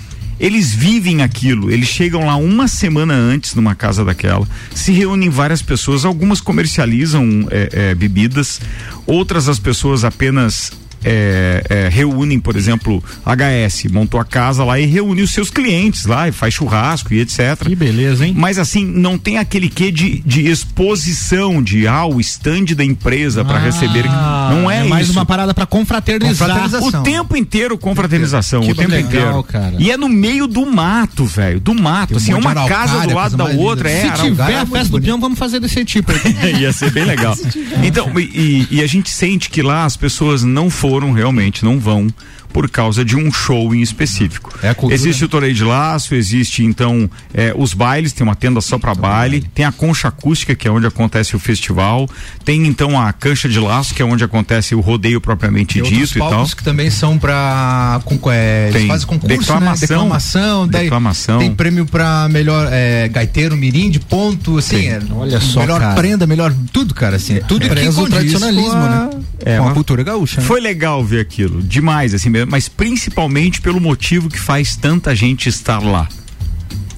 eles 0.41 0.73
vivem 0.75 1.23
aquilo. 1.23 1.71
Eles 1.71 1.89
chegam 1.89 2.25
lá 2.25 2.35
uma 2.37 2.67
semana 2.67 3.15
antes 3.15 3.55
numa 3.55 3.75
casa 3.75 4.05
daquela, 4.05 4.49
se 4.75 4.91
reúnem 4.91 5.29
várias 5.29 5.61
pessoas, 5.61 6.05
algumas 6.05 6.41
comercializam 6.41 7.47
é, 7.51 7.69
é, 7.73 7.95
bebidas, 7.95 8.61
outras 9.07 9.49
as 9.49 9.59
pessoas 9.59 10.03
apenas 10.03 10.73
é, 11.05 11.65
é, 11.69 11.89
reúnem, 11.89 12.39
por 12.39 12.57
exemplo, 12.57 13.03
HS, 13.25 13.91
montou 13.91 14.21
a 14.21 14.25
casa 14.25 14.65
lá 14.65 14.79
e 14.79 14.87
reúne 14.87 15.23
os 15.23 15.31
seus 15.31 15.51
clientes 15.51 16.07
lá 16.07 16.29
e 16.29 16.33
faz 16.33 16.55
churrasco 16.55 17.13
e 17.15 17.21
etc. 17.21 17.65
Que 17.65 17.75
beleza, 17.75 18.27
hein? 18.27 18.35
Mas 18.37 18.59
assim, 18.59 18.85
não 18.85 19.19
tem 19.19 19.39
aquele 19.39 19.69
quê 19.69 19.91
de, 19.91 20.21
de 20.21 20.49
exposição, 20.49 21.63
de 21.63 21.87
ah, 21.87 22.05
o 22.05 22.21
stand 22.21 22.67
da 22.77 22.85
empresa 22.85 23.45
para 23.45 23.59
receber. 23.59 24.05
Não 24.05 24.71
é, 24.71 24.85
mais 24.85 25.09
isso. 25.09 25.19
uma 25.19 25.25
parada 25.27 25.55
pra 25.55 25.67
confraternizar. 25.67 26.49
Confraternização. 26.49 27.01
O 27.01 27.03
tempo 27.03 27.37
inteiro 27.37 27.79
com 27.79 27.95
fraternização, 27.95 28.63
Que 28.63 28.73
o 28.73 28.75
tempo 28.75 28.91
legal, 28.91 29.09
inteiro. 29.09 29.43
cara. 29.45 29.75
E 29.79 29.91
é 29.91 29.97
no 29.97 30.09
meio 30.09 30.47
do 30.47 30.67
mato, 30.67 31.25
velho, 31.25 31.61
do 31.61 31.75
mato. 31.75 32.15
Um 32.15 32.17
assim, 32.17 32.33
é 32.33 32.37
uma 32.37 32.55
casa 32.55 32.95
araucária, 32.95 33.09
do 33.09 33.15
lado 33.15 33.37
da 33.37 33.45
outra. 33.45 33.91
É, 33.91 34.15
Se 34.15 34.23
tiver 34.23 34.53
é 34.53 34.59
a 34.59 34.67
festa 34.67 34.99
do 34.99 35.01
peão, 35.03 35.21
vamos 35.21 35.39
fazer 35.39 35.61
desse 35.61 35.85
tipo. 35.85 36.13
Ia 36.59 36.73
ser 36.73 36.91
bem 36.91 37.05
legal. 37.05 37.37
Então, 37.83 38.11
e, 38.19 38.67
e 38.71 38.83
a 38.83 38.87
gente 38.87 39.11
sente 39.11 39.49
que 39.49 39.63
lá 39.63 39.85
as 39.85 39.97
pessoas 39.97 40.43
não 40.43 40.69
foram 40.69 40.90
realmente, 41.13 41.65
não 41.65 41.79
vão 41.79 42.09
por 42.53 42.69
causa 42.69 43.05
de 43.05 43.17
um 43.17 43.31
show 43.33 43.75
em 43.75 43.81
específico. 43.81 44.53
É 44.63 44.71
a 44.71 44.75
cultura, 44.75 44.95
existe 44.95 45.21
né? 45.23 45.27
o 45.27 45.29
toreio 45.29 45.55
de 45.55 45.65
laço, 45.65 46.15
existe 46.15 46.65
então 46.65 47.09
é, 47.33 47.53
os 47.57 47.73
bailes, 47.75 48.13
tem 48.13 48.25
uma 48.27 48.35
tenda 48.35 48.61
só 48.61 48.79
para 48.79 48.95
baile, 48.95 49.41
tem 49.55 49.65
a 49.65 49.73
concha 49.73 50.09
acústica 50.09 50.55
que 50.55 50.67
é 50.67 50.71
onde 50.71 50.87
acontece 50.87 51.35
o 51.37 51.39
festival, 51.39 52.09
tem 52.45 52.67
então 52.67 53.01
a 53.01 53.13
cancha 53.13 53.49
de 53.49 53.59
laço 53.59 53.95
que 53.95 54.03
é 54.03 54.05
onde 54.05 54.25
acontece 54.25 54.75
o 54.75 54.81
rodeio 54.81 55.21
propriamente 55.21 55.81
Tem 55.81 55.91
dito 55.91 56.17
e 56.17 56.19
tal. 56.19 56.31
palcos 56.31 56.55
que 56.55 56.63
também 56.65 56.91
são 56.91 57.19
pra. 57.19 58.01
Com, 58.05 58.19
é, 58.31 58.65
eles 58.69 58.75
Tem 58.81 58.87
fazem 58.89 59.07
concurso, 59.07 59.39
declamação. 59.39 59.71
né? 59.71 59.81
Declamação. 59.81 60.69
daí 60.69 60.83
Declamação. 60.85 61.39
Tem 61.39 61.55
prêmio 61.55 61.87
pra 61.87 62.29
melhor 62.29 62.69
é, 62.71 63.09
gaiteiro, 63.09 63.57
mirim 63.57 63.91
de 63.91 64.01
ponto, 64.01 64.59
assim. 64.59 64.87
É, 64.89 65.01
Olha 65.13 65.41
só, 65.41 65.61
Melhor 65.61 65.81
cara. 65.81 65.95
prenda, 65.95 66.27
melhor 66.27 66.53
tudo, 66.73 66.95
cara, 66.95 67.17
assim. 67.17 67.37
é 67.37 67.41
tudo 67.41 67.63
que 67.63 67.69
Preza 67.69 68.01
o 68.01 68.09
tradicionalismo, 68.09 68.71
com 68.71 68.77
a, 68.77 68.89
né? 68.89 69.11
É, 69.45 69.57
com 69.57 69.63
a 69.63 69.65
mas- 69.67 69.75
cultura 69.75 70.03
gaúcha. 70.03 70.41
né? 70.41 70.47
Foi 70.47 70.61
legal 70.61 71.05
ver 71.05 71.21
aquilo, 71.21 71.63
demais, 71.63 72.15
assim 72.15 72.29
mesmo, 72.31 72.40
mas 72.47 72.69
principalmente 72.69 73.61
pelo 73.61 73.81
motivo 73.81 74.29
que 74.29 74.39
faz 74.39 74.77
tanta 74.77 75.15
gente 75.15 75.49
estar 75.49 75.79
lá. 75.79 76.09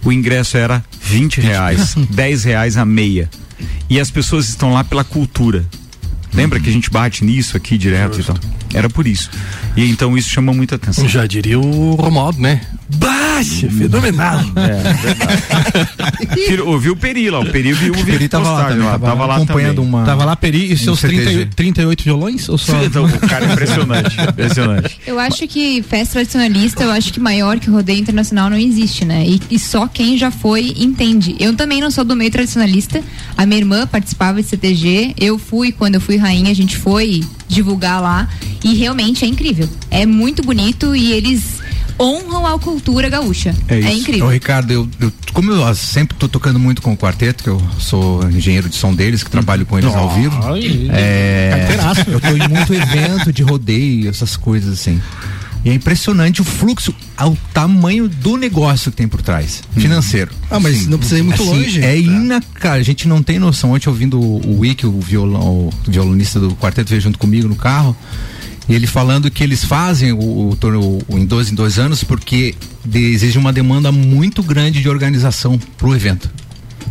O 0.04 0.12
ingresso 0.12 0.56
era 0.56 0.84
20 1.00 1.40
reais, 1.40 1.94
10 2.10 2.44
reais 2.44 2.76
a 2.76 2.84
meia. 2.84 3.30
E 3.88 4.00
as 4.00 4.10
pessoas 4.10 4.48
estão 4.48 4.72
lá 4.72 4.82
pela 4.82 5.04
cultura. 5.04 5.64
Lembra 6.34 6.58
que 6.58 6.68
a 6.68 6.72
gente 6.72 6.90
bate 6.90 7.24
nisso 7.24 7.56
aqui 7.56 7.76
direto 7.76 8.16
Justo. 8.16 8.32
e 8.32 8.40
tal? 8.40 8.50
Era 8.74 8.88
por 8.88 9.06
isso. 9.06 9.30
E 9.76 9.88
então 9.88 10.16
isso 10.16 10.30
chama 10.30 10.52
muita 10.52 10.76
atenção. 10.76 11.06
Já 11.06 11.26
diria 11.26 11.58
o 11.58 11.94
Romualdo, 11.94 12.40
né? 12.40 12.62
Baixa, 12.96 13.70
fenomenal. 13.70 14.40
É, 14.56 16.54
é 16.54 16.62
ouviu 16.62 16.92
o 16.92 16.96
Peri 16.96 17.30
lá, 17.30 17.40
o 17.40 17.50
Peri 17.50 17.72
viu 17.72 17.92
o 17.94 18.04
Peri 18.04 18.28
tava 18.28 18.50
lá, 18.50 18.64
também, 18.68 18.84
lá, 18.84 18.92
tava, 18.92 19.06
tava 19.06 19.26
lá 19.26 19.36
acompanhando 19.36 19.76
também. 19.76 19.88
uma. 19.88 20.04
Tava 20.04 20.24
lá 20.24 20.36
Peri 20.36 20.72
e 20.72 20.76
seus 20.76 21.00
38, 21.00 21.54
38 21.54 22.04
violões? 22.04 22.48
Ou 22.48 22.58
só... 22.58 22.82
Então, 22.82 23.04
o 23.04 23.20
cara 23.20 23.46
é 23.46 23.52
impressionante, 23.52 24.16
impressionante. 24.28 25.00
Eu 25.06 25.18
acho 25.18 25.46
que 25.48 25.82
festa 25.82 26.14
tradicionalista, 26.14 26.82
eu 26.82 26.90
acho 26.90 27.12
que 27.12 27.20
maior 27.20 27.58
que 27.58 27.70
o 27.70 27.72
rodeio 27.72 28.00
internacional 28.00 28.50
não 28.50 28.58
existe, 28.58 29.04
né? 29.04 29.24
E, 29.26 29.40
e 29.50 29.58
só 29.58 29.86
quem 29.86 30.16
já 30.18 30.30
foi 30.30 30.74
entende. 30.76 31.34
Eu 31.40 31.54
também 31.54 31.80
não 31.80 31.90
sou 31.90 32.04
do 32.04 32.14
meio 32.14 32.30
tradicionalista. 32.30 33.02
A 33.36 33.46
minha 33.46 33.58
irmã 33.58 33.86
participava 33.86 34.42
de 34.42 34.48
CTG. 34.48 35.14
Eu 35.18 35.38
fui 35.38 35.72
quando 35.72 35.94
eu 35.94 36.00
fui 36.00 36.16
rainha, 36.16 36.50
a 36.50 36.54
gente 36.54 36.76
foi 36.76 37.22
divulgar 37.48 38.00
lá 38.00 38.28
e 38.64 38.74
realmente 38.74 39.24
é 39.24 39.28
incrível. 39.28 39.68
É 39.90 40.06
muito 40.06 40.42
bonito 40.42 40.96
e 40.96 41.12
eles 41.12 41.61
honram 42.02 42.46
a 42.46 42.58
cultura 42.58 43.08
gaúcha. 43.08 43.54
É, 43.68 43.78
é 43.78 43.94
incrível. 43.94 44.26
Ô, 44.26 44.30
Ricardo, 44.30 44.72
eu, 44.72 44.88
eu, 45.00 45.12
como 45.32 45.52
eu 45.52 45.74
sempre 45.74 46.16
estou 46.16 46.28
tocando 46.28 46.58
muito 46.58 46.82
com 46.82 46.92
o 46.92 46.96
quarteto, 46.96 47.44
que 47.44 47.50
eu 47.50 47.62
sou 47.78 48.28
engenheiro 48.28 48.68
de 48.68 48.76
som 48.76 48.92
deles, 48.92 49.22
que 49.22 49.30
trabalho 49.30 49.64
com 49.64 49.78
eles 49.78 49.92
oh, 49.94 49.98
ao 49.98 50.10
vivo. 50.10 50.38
é, 50.92 51.68
eu 52.08 52.18
estou 52.18 52.36
em 52.36 52.48
muito 52.48 52.74
evento 52.74 53.32
de 53.32 53.42
rodeio, 53.42 54.10
essas 54.10 54.36
coisas 54.36 54.80
assim. 54.80 55.00
E 55.64 55.70
é 55.70 55.74
impressionante 55.74 56.40
o 56.40 56.44
fluxo, 56.44 56.92
ao 57.16 57.36
tamanho 57.54 58.08
do 58.08 58.36
negócio 58.36 58.90
que 58.90 58.96
tem 58.96 59.06
por 59.06 59.22
trás, 59.22 59.62
hum. 59.76 59.80
financeiro. 59.80 60.32
Ah, 60.50 60.58
mas 60.58 60.78
Sim. 60.78 60.90
não 60.90 60.98
precisa 60.98 61.20
ir 61.20 61.22
muito 61.22 61.40
assim, 61.40 61.52
longe. 61.52 61.84
É 61.84 61.96
inacar, 61.96 62.74
a 62.74 62.82
gente 62.82 63.06
não 63.06 63.22
tem 63.22 63.38
noção. 63.38 63.70
Ontem 63.70 63.88
ouvindo 63.88 64.20
o, 64.20 64.44
o 64.44 64.58
Wick, 64.60 64.84
o, 64.84 64.98
violão, 65.00 65.40
o 65.40 65.72
violonista 65.86 66.40
do 66.40 66.50
quarteto, 66.56 66.90
veio 66.90 67.00
junto 67.00 67.18
comigo 67.18 67.46
no 67.46 67.54
carro. 67.54 67.96
Ele 68.68 68.86
falando 68.86 69.30
que 69.30 69.42
eles 69.42 69.64
fazem 69.64 70.12
o, 70.12 70.56
torneio 70.58 70.98
em 71.10 71.26
dois 71.26 71.50
em 71.50 71.54
dois 71.54 71.78
anos 71.78 72.04
porque 72.04 72.54
exige 72.92 73.38
uma 73.38 73.52
demanda 73.52 73.90
muito 73.90 74.42
grande 74.42 74.80
de 74.80 74.88
organização 74.88 75.58
para 75.58 75.88
o 75.88 75.94
evento. 75.94 76.30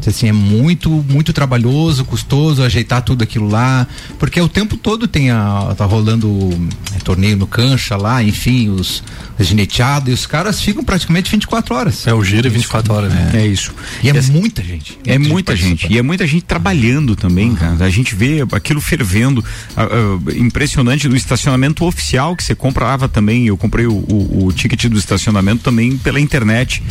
Assim, 0.06 0.28
é 0.28 0.32
muito, 0.32 0.90
muito 0.90 1.32
trabalhoso, 1.32 2.06
custoso 2.06 2.64
ajeitar 2.64 3.02
tudo 3.02 3.24
aquilo 3.24 3.48
lá, 3.48 3.88
porque 4.18 4.42
o 4.42 4.50
tempo 4.50 4.76
todo 4.76 5.08
tem 5.08 5.32
a, 5.32 5.74
tá 5.78 5.86
rolando 5.86 6.50
é, 6.96 7.00
torneio 7.00 7.38
no 7.38 7.48
cancha 7.48 7.96
lá, 7.96 8.24
enfim, 8.24 8.70
os, 8.70 9.04
os 9.38 9.48
gineteados, 9.48 10.10
e 10.10 10.14
os 10.14 10.26
caras 10.26 10.62
ficam 10.62 10.84
praticamente 10.84 11.30
24 11.30 11.76
horas. 11.76 12.08
É 12.08 12.14
o 12.14 12.24
giro 12.24 12.50
24 12.50 12.94
horas, 12.94 13.14
né? 13.14 13.32
É, 13.34 13.38
é 13.38 13.48
isso. 13.48 13.74
E 14.04 14.10
é 14.10 14.18
essa, 14.18 14.32
muita 14.32 14.64
gente. 14.64 14.98
É 15.06 15.18
muita 15.18 15.56
gente. 15.56 15.88
E 15.90 15.98
é 15.98 16.02
muita 16.02 16.26
gente 16.26 16.44
trabalhando 16.44 17.16
também, 17.16 17.50
uhum. 17.50 17.56
cara. 17.56 17.86
A 17.86 17.90
gente 17.90 18.16
vê 18.16 18.46
aquilo 18.52 18.82
fervendo. 18.82 19.44
Uh, 19.76 20.18
uh, 20.18 20.32
impressionante 20.36 21.08
no 21.08 21.16
estacionamento 21.16 21.86
oficial 21.86 22.36
que 22.36 22.44
você 22.44 22.56
comprava 22.56 23.08
também. 23.08 23.48
Eu 23.48 23.58
comprei 23.58 23.86
o, 23.86 23.94
o, 23.94 24.46
o 24.48 24.54
ticket 24.54 24.86
do 24.86 24.98
estacionamento 24.98 25.64
também 25.64 25.98
pela 25.98 26.20
internet 26.20 26.84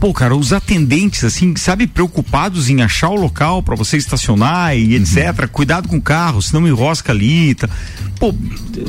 pô, 0.00 0.12
cara, 0.12 0.34
os 0.34 0.52
atendentes, 0.52 1.24
assim, 1.24 1.54
sabe, 1.56 1.86
preocupados 1.86 2.70
em 2.70 2.82
achar 2.82 3.10
o 3.10 3.16
local 3.16 3.62
para 3.62 3.74
você 3.74 3.96
estacionar 3.96 4.76
e 4.76 4.94
etc. 4.94 5.40
Uhum. 5.40 5.48
Cuidado 5.48 5.88
com 5.88 5.96
o 5.96 6.02
carro, 6.02 6.40
senão 6.40 6.66
enrosca 6.66 7.12
ali. 7.12 7.54
Tá. 7.54 7.68
Pô, 8.18 8.34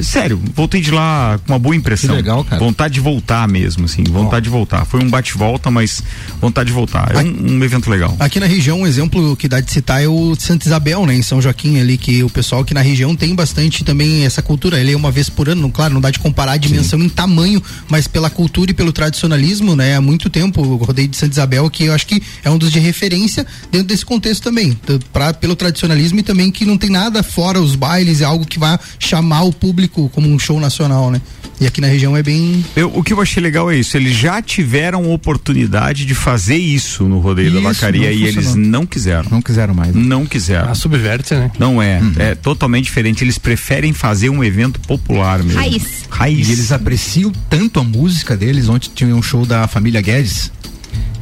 sério, 0.01 0.41
voltei 0.55 0.81
de 0.81 0.89
lá 0.89 1.39
com 1.45 1.53
uma 1.53 1.59
boa 1.59 1.75
impressão. 1.75 2.09
Que 2.09 2.15
legal, 2.15 2.43
cara. 2.43 2.59
Vontade 2.59 2.95
de 2.95 2.99
voltar 2.99 3.47
mesmo, 3.47 3.85
assim, 3.85 4.03
vontade 4.03 4.45
de 4.45 4.49
voltar. 4.49 4.85
Foi 4.85 5.03
um 5.03 5.09
bate-volta, 5.09 5.69
mas 5.69 6.01
vontade 6.41 6.67
de 6.67 6.73
voltar. 6.73 7.15
É 7.15 7.19
um, 7.19 7.57
um, 7.57 7.63
evento 7.63 7.89
legal. 7.89 8.15
Aqui 8.19 8.39
na 8.39 8.47
região, 8.47 8.81
um 8.81 8.87
exemplo 8.87 9.35
que 9.35 9.47
dá 9.47 9.59
de 9.59 9.71
citar 9.71 10.03
é 10.03 10.07
o 10.07 10.35
Santa 10.35 10.65
Isabel, 10.65 11.05
né, 11.05 11.15
em 11.15 11.21
São 11.21 11.41
Joaquim 11.41 11.79
ali, 11.79 11.97
que 11.97 12.23
o 12.23 12.29
pessoal 12.29 12.61
aqui 12.61 12.73
na 12.73 12.81
região 12.81 13.15
tem 13.15 13.35
bastante 13.35 13.83
também 13.83 14.25
essa 14.25 14.41
cultura. 14.41 14.79
Ele 14.79 14.93
é 14.93 14.97
uma 14.97 15.11
vez 15.11 15.29
por 15.29 15.47
ano, 15.47 15.69
claro, 15.69 15.93
não 15.93 16.01
dá 16.01 16.09
de 16.09 16.19
comparar 16.19 16.53
a 16.53 16.57
dimensão 16.57 16.99
Sim. 16.99 17.05
em 17.05 17.09
tamanho, 17.09 17.61
mas 17.87 18.07
pela 18.07 18.29
cultura 18.29 18.71
e 18.71 18.73
pelo 18.73 18.91
tradicionalismo, 18.91 19.75
né, 19.75 19.95
há 19.95 20.01
muito 20.01 20.29
tempo, 20.29 20.68
rodeio 20.77 21.07
de 21.07 21.17
Santa 21.17 21.33
Isabel, 21.33 21.69
que 21.69 21.85
eu 21.85 21.93
acho 21.93 22.05
que 22.05 22.21
é 22.43 22.49
um 22.49 22.57
dos 22.57 22.71
de 22.71 22.79
referência 22.79 23.45
dentro 23.71 23.87
desse 23.87 24.05
contexto 24.05 24.43
também, 24.43 24.77
pra, 25.11 25.33
pelo 25.33 25.55
tradicionalismo 25.55 26.19
e 26.19 26.23
também 26.23 26.51
que 26.51 26.65
não 26.65 26.77
tem 26.77 26.89
nada 26.89 27.23
fora 27.23 27.59
os 27.59 27.75
bailes, 27.75 28.21
é 28.21 28.25
algo 28.25 28.45
que 28.45 28.59
vai 28.59 28.77
chamar 28.97 29.43
o 29.43 29.53
público 29.53 30.09
como 30.09 30.27
um 30.27 30.39
show 30.39 30.59
nacional, 30.59 31.11
né? 31.11 31.21
E 31.59 31.67
aqui 31.67 31.81
na 31.81 31.87
região 31.87 32.15
é 32.15 32.23
bem. 32.23 32.63
Eu, 32.73 32.89
o 32.95 33.03
que 33.03 33.11
eu 33.11 33.21
achei 33.21 33.43
legal 33.43 33.69
é 33.69 33.75
isso. 33.75 33.97
Eles 33.97 34.15
já 34.15 34.41
tiveram 34.41 35.11
oportunidade 35.11 36.05
de 36.05 36.15
fazer 36.15 36.55
isso 36.55 37.03
no 37.03 37.19
rodeio 37.19 37.49
isso, 37.49 37.61
da 37.61 37.69
vacaria 37.69 38.11
e 38.11 38.23
eles 38.23 38.55
não 38.55 38.85
quiseram. 38.85 39.29
Não 39.29 39.41
quiseram 39.41 39.73
mais. 39.73 39.93
Né? 39.93 40.01
Não 40.01 40.25
quiseram. 40.25 40.69
A 40.71 40.75
subverte, 40.75 41.33
né? 41.33 41.51
Não 41.59 41.81
é. 41.81 41.99
Uhum. 41.99 42.13
É 42.17 42.35
totalmente 42.35 42.85
diferente. 42.85 43.23
Eles 43.25 43.37
preferem 43.37 43.91
fazer 43.91 44.29
um 44.29 44.41
evento 44.41 44.79
popular 44.81 45.43
mesmo. 45.43 45.59
Raiz. 45.59 45.83
Raiz. 46.09 46.47
E 46.47 46.51
eles 46.53 46.71
apreciam 46.71 47.31
tanto 47.49 47.81
a 47.81 47.83
música 47.83 48.37
deles. 48.37 48.69
Ontem 48.69 48.89
tinha 48.95 49.13
um 49.13 49.21
show 49.21 49.45
da 49.45 49.67
família 49.67 49.99
Guedes 49.99 50.51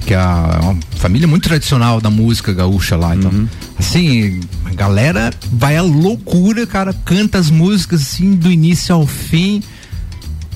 que 0.06 0.14
é 0.14 0.18
uma 0.18 0.78
família 0.96 1.28
muito 1.28 1.44
tradicional 1.44 2.00
da 2.00 2.10
música 2.10 2.54
gaúcha 2.54 2.96
lá. 2.96 3.14
Então, 3.14 3.30
uhum. 3.30 3.46
assim, 3.78 4.40
a 4.64 4.74
galera 4.74 5.34
vai 5.52 5.76
à 5.76 5.82
loucura, 5.82 6.66
cara, 6.66 6.94
canta 7.04 7.38
as 7.38 7.50
músicas 7.50 8.02
assim 8.04 8.34
do 8.34 8.50
início 8.50 8.96
ao 8.96 9.06
fim. 9.06 9.62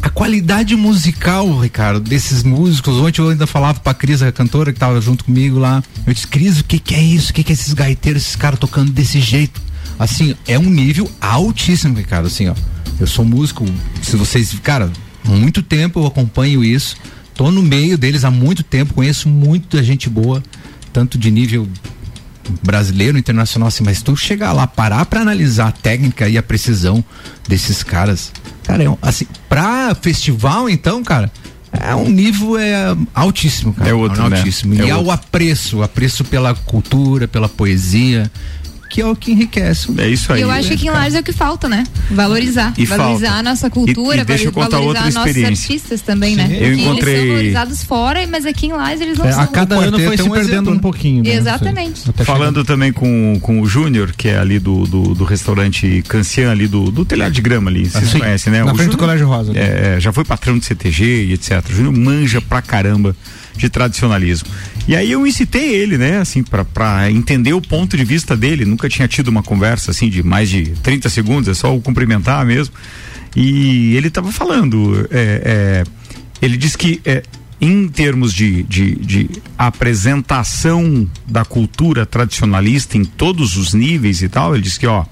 A 0.02 0.10
qualidade 0.10 0.76
musical, 0.76 1.60
Ricardo, 1.60 2.00
desses 2.00 2.44
músicos. 2.44 2.96
Ontem 2.98 3.22
eu 3.22 3.30
ainda 3.30 3.46
falava 3.46 3.80
pra 3.80 3.94
Cris, 3.94 4.22
a 4.22 4.32
cantora 4.32 4.74
que 4.74 4.80
tava 4.80 5.00
junto 5.00 5.24
comigo 5.24 5.60
lá. 5.60 5.84
Eu 6.06 6.14
disse, 6.14 6.28
Cris, 6.28 6.60
o 6.60 6.64
que, 6.64 6.80
que 6.80 6.96
é 6.96 7.02
isso? 7.02 7.32
O 7.32 7.34
que, 7.34 7.44
que 7.44 7.52
é 7.52 7.54
esses 7.54 7.74
gaiteiros, 7.74 8.24
esses 8.24 8.36
caras 8.36 8.60
tocando 8.60 8.92
desse 8.92 9.20
jeito? 9.20 9.62
Assim, 10.00 10.36
é 10.48 10.58
um 10.58 10.70
nível 10.70 11.10
altíssimo, 11.22 11.96
Ricardo. 11.96 12.28
Assim, 12.28 12.48
ó. 12.48 12.56
Eu 13.00 13.08
sou 13.08 13.26
músico, 13.26 13.66
se 14.02 14.16
vocês, 14.16 14.54
cara, 14.62 14.92
muito 15.24 15.62
tempo 15.64 16.00
eu 16.00 16.06
acompanho 16.06 16.64
isso 16.64 16.96
Tô 17.42 17.50
no 17.50 17.64
meio 17.64 17.98
deles 17.98 18.24
há 18.24 18.30
muito 18.30 18.62
tempo, 18.62 18.94
conheço 18.94 19.28
muita 19.28 19.82
gente 19.82 20.08
boa, 20.08 20.44
tanto 20.94 21.18
de 21.18 21.32
nível 21.32 21.68
brasileiro, 22.64 23.18
internacional, 23.18 23.68
assim, 23.68 23.84
mas 23.84 24.02
tu 24.02 24.16
chegar 24.16 24.52
lá, 24.54 24.68
parar 24.68 25.06
para 25.06 25.22
analisar 25.22 25.68
a 25.68 25.72
técnica 25.72 26.28
e 26.28 26.38
a 26.38 26.44
precisão 26.44 27.04
desses 27.48 27.84
caras, 27.84 28.32
cara, 28.64 28.84
é, 28.84 28.98
assim, 29.02 29.26
pra 29.50 29.96
festival, 29.96 30.70
então, 30.70 31.04
cara, 31.04 31.32
é 31.72 31.96
um 31.96 32.10
nível 32.10 32.58
é, 32.58 32.96
altíssimo, 33.14 33.74
cara. 33.74 33.90
É 33.90 33.94
outro, 33.94 34.26
é 34.26 34.30
né? 34.30 34.38
altíssimo. 34.38 34.74
É 34.74 34.88
e 34.88 34.92
outro. 34.92 35.12
apreço, 35.12 35.78
o 35.78 35.84
apreço 35.84 36.24
pela 36.26 36.54
cultura, 36.54 37.28
pela 37.28 37.48
poesia, 37.48 38.30
que 38.92 39.00
é 39.00 39.08
o 39.08 39.16
que 39.16 39.32
enriquece. 39.32 39.88
É 39.98 40.08
isso 40.10 40.34
aí. 40.34 40.42
Eu 40.42 40.52
acho 40.52 40.68
que 40.68 40.74
aqui 40.74 40.88
em 40.88 40.90
Lages 40.90 41.16
é 41.16 41.20
o 41.22 41.24
que 41.24 41.32
falta, 41.32 41.70
né? 41.70 41.86
Valorizar. 42.10 42.74
E 42.78 42.86
valorizar 42.86 43.28
falta. 43.28 43.40
a 43.40 43.44
nossa 43.44 43.70
cultura, 43.70 44.18
e, 44.18 44.20
e 44.20 44.48
valorizar 44.50 44.80
outra 44.80 45.12
nossos 45.12 45.44
artistas 45.44 46.02
também, 46.02 46.36
né? 46.36 46.48
Sim. 46.48 46.54
né? 46.54 46.68
Eu 46.68 46.74
encontrei... 46.74 47.14
Eles 47.14 47.22
são 47.22 47.36
valorizados 47.36 47.84
fora, 47.84 48.28
mas 48.28 48.46
aqui 48.46 48.68
em 48.68 48.74
Lages 48.74 49.00
eles 49.00 49.18
não 49.18 49.26
é, 49.26 49.32
são. 49.32 49.44
A 49.44 49.48
cada 49.48 49.76
ano 49.76 49.98
foi 49.98 50.18
se 50.18 50.24
um 50.24 50.30
perdendo 50.30 50.52
exemplo. 50.52 50.74
um 50.74 50.80
pouquinho. 50.80 51.24
Né? 51.24 51.34
Exatamente. 51.34 52.02
Falando 52.26 52.66
também 52.66 52.92
com, 52.92 53.40
com 53.42 53.62
o 53.62 53.66
Júnior, 53.66 54.12
que 54.16 54.28
é 54.28 54.38
ali 54.38 54.60
do, 54.60 54.84
do, 54.86 55.16
do 55.16 55.24
restaurante 55.24 56.04
Cancian, 56.10 56.52
ali 56.52 56.68
do, 56.68 56.92
do 56.92 57.06
telhado 57.06 57.32
de 57.32 57.42
grama 57.42 57.70
ali, 57.70 57.90
vocês 57.90 58.12
conhecem, 58.14 58.52
né? 58.52 58.60
Na 58.60 58.66
o 58.66 58.76
frente 58.76 58.92
Júnior, 58.92 58.92
do 58.92 58.98
Colégio 58.98 59.28
Rosa. 59.28 59.54
É, 59.56 60.00
já 60.02 60.12
foi 60.12 60.26
patrão 60.26 60.60
de 60.60 60.66
CTG 60.66 61.28
e 61.28 61.34
etc. 61.34 61.64
O 61.70 61.74
Júnior 61.74 61.96
manja 61.96 62.42
pra 62.42 62.62
caramba 62.62 63.16
de 63.56 63.70
tradicionalismo. 63.70 64.50
E 64.88 64.96
aí 64.96 65.12
eu 65.12 65.26
incitei 65.26 65.76
ele, 65.76 65.98
né, 65.98 66.20
assim, 66.20 66.44
para 66.44 67.12
entender 67.12 67.54
o 67.54 67.62
ponto 67.62 67.96
de 67.96 68.04
vista 68.04 68.36
dele. 68.36 68.66
Nunca 68.66 68.90
tinha 68.90 69.08
tido 69.08 69.28
uma 69.28 69.44
conversa 69.44 69.92
assim 69.92 70.10
de 70.10 70.24
mais 70.24 70.50
de 70.50 70.72
30 70.84 71.10
segundos, 71.10 71.48
é 71.50 71.54
só 71.54 71.76
o 71.76 71.82
cumprimentar 71.82 72.46
mesmo. 72.46 72.74
E 73.36 73.96
ele 73.96 74.08
estava 74.08 74.32
falando, 74.32 75.08
é, 75.12 75.42
é, 75.46 75.84
ele 76.42 76.58
disse 76.58 76.78
que 76.78 77.00
é, 77.06 77.24
em 77.62 77.88
termos 77.88 78.34
de, 78.34 78.64
de, 78.64 78.96
de, 78.96 79.30
apresentação 79.58 81.08
da 81.28 81.46
cultura 81.46 82.06
tradicionalista 82.06 82.98
em 82.98 83.06
todos 83.06 83.56
os 83.56 83.74
níveis 83.74 84.22
e 84.22 84.28
tal, 84.28 84.56
ele 84.56 84.64
disse 84.64 84.80
que, 84.80 84.88
ó, 84.88 85.06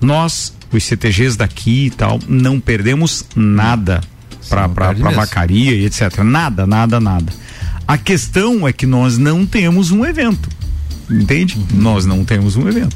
nós, 0.00 0.54
os 0.72 0.84
CTGs 0.84 1.36
daqui 1.36 1.86
e 1.86 1.90
tal, 1.90 2.20
não 2.28 2.60
perdemos 2.60 3.24
nada 3.34 4.00
para 4.48 4.66
vacaria 4.92 5.72
e 5.72 5.84
etc. 5.84 6.18
Nada, 6.22 6.66
nada, 6.66 7.00
nada. 7.00 7.32
A 7.88 7.96
questão 7.96 8.68
é 8.68 8.72
que 8.72 8.84
nós 8.84 9.16
não 9.16 9.46
temos 9.46 9.90
um 9.90 10.04
evento. 10.04 10.50
Entende? 11.10 11.56
Uhum. 11.56 11.80
Nós 11.80 12.04
não 12.04 12.22
temos 12.22 12.54
um 12.54 12.68
evento. 12.68 12.94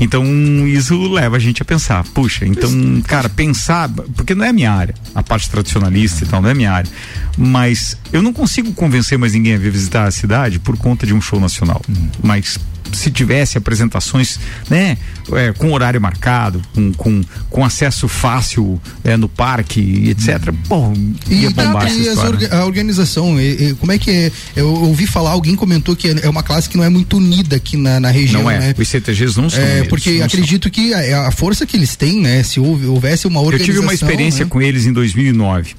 Então 0.00 0.26
isso 0.66 1.00
leva 1.12 1.36
a 1.36 1.38
gente 1.38 1.62
a 1.62 1.64
pensar, 1.64 2.02
puxa, 2.02 2.44
então, 2.44 2.68
cara, 3.06 3.28
pensar, 3.28 3.88
porque 3.88 4.34
não 4.34 4.44
é 4.44 4.48
a 4.48 4.52
minha 4.52 4.72
área, 4.72 4.94
a 5.14 5.22
parte 5.22 5.48
tradicionalista 5.48 6.24
e 6.24 6.26
tal, 6.26 6.42
não 6.42 6.48
é 6.48 6.52
a 6.52 6.56
minha 6.56 6.72
área. 6.72 6.90
Mas 7.38 7.96
eu 8.12 8.20
não 8.20 8.32
consigo 8.32 8.72
convencer 8.72 9.16
mais 9.16 9.32
ninguém 9.32 9.54
a 9.54 9.58
vir 9.58 9.70
visitar 9.70 10.08
a 10.08 10.10
cidade 10.10 10.58
por 10.58 10.76
conta 10.76 11.06
de 11.06 11.14
um 11.14 11.20
show 11.20 11.38
nacional. 11.38 11.80
Uhum. 11.88 12.08
Mas 12.20 12.58
se 12.92 13.10
tivesse 13.10 13.56
apresentações, 13.58 14.38
né, 14.68 14.96
é, 15.32 15.52
com 15.52 15.72
horário 15.72 16.00
marcado, 16.00 16.60
com, 16.74 16.92
com, 16.92 17.22
com 17.48 17.64
acesso 17.64 18.08
fácil 18.08 18.80
é, 19.04 19.16
no 19.16 19.28
parque, 19.28 20.08
etc. 20.10 20.50
Bom, 20.68 20.92
ia 21.30 21.48
E, 21.48 21.52
bombar 21.52 21.86
e 21.90 22.00
história. 22.08 22.30
orga- 22.30 22.56
a 22.56 22.64
organização, 22.66 23.40
e- 23.40 23.70
e 23.70 23.74
como 23.74 23.92
é 23.92 23.98
que 23.98 24.10
é? 24.10 24.32
Eu 24.56 24.68
ouvi 24.68 25.06
falar, 25.06 25.30
alguém 25.30 25.54
comentou 25.54 25.94
que 25.96 26.08
é 26.08 26.28
uma 26.28 26.42
classe 26.42 26.68
que 26.68 26.76
não 26.76 26.84
é 26.84 26.88
muito 26.88 27.16
unida 27.16 27.56
aqui 27.56 27.76
na, 27.76 27.98
na 28.00 28.10
região, 28.10 28.42
Não 28.42 28.50
é, 28.50 28.58
né? 28.58 28.74
os 28.76 28.88
CTGs 28.88 29.40
não 29.40 29.48
são. 29.48 29.60
É, 29.62 29.70
unidos, 29.72 29.88
porque 29.88 30.10
não 30.10 30.16
são. 30.18 30.26
acredito 30.26 30.70
que 30.70 30.92
a, 30.92 31.28
a 31.28 31.30
força 31.30 31.64
que 31.66 31.76
eles 31.76 31.96
têm, 31.96 32.20
né? 32.20 32.42
Se 32.42 32.58
houve- 32.60 32.86
houvesse 32.86 33.26
uma 33.26 33.40
Eu 33.40 33.44
organização. 33.46 33.74
tive 33.74 33.78
uma 33.86 33.94
experiência 33.94 34.44
né? 34.44 34.50
com 34.50 34.60
eles 34.60 34.86
em 34.86 34.92
2009, 34.92 35.74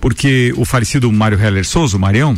porque 0.00 0.52
o 0.56 0.64
falecido 0.64 1.10
Mário 1.12 1.40
Heller 1.40 1.64
Souza, 1.66 1.96
o 1.96 2.00
Marião, 2.00 2.36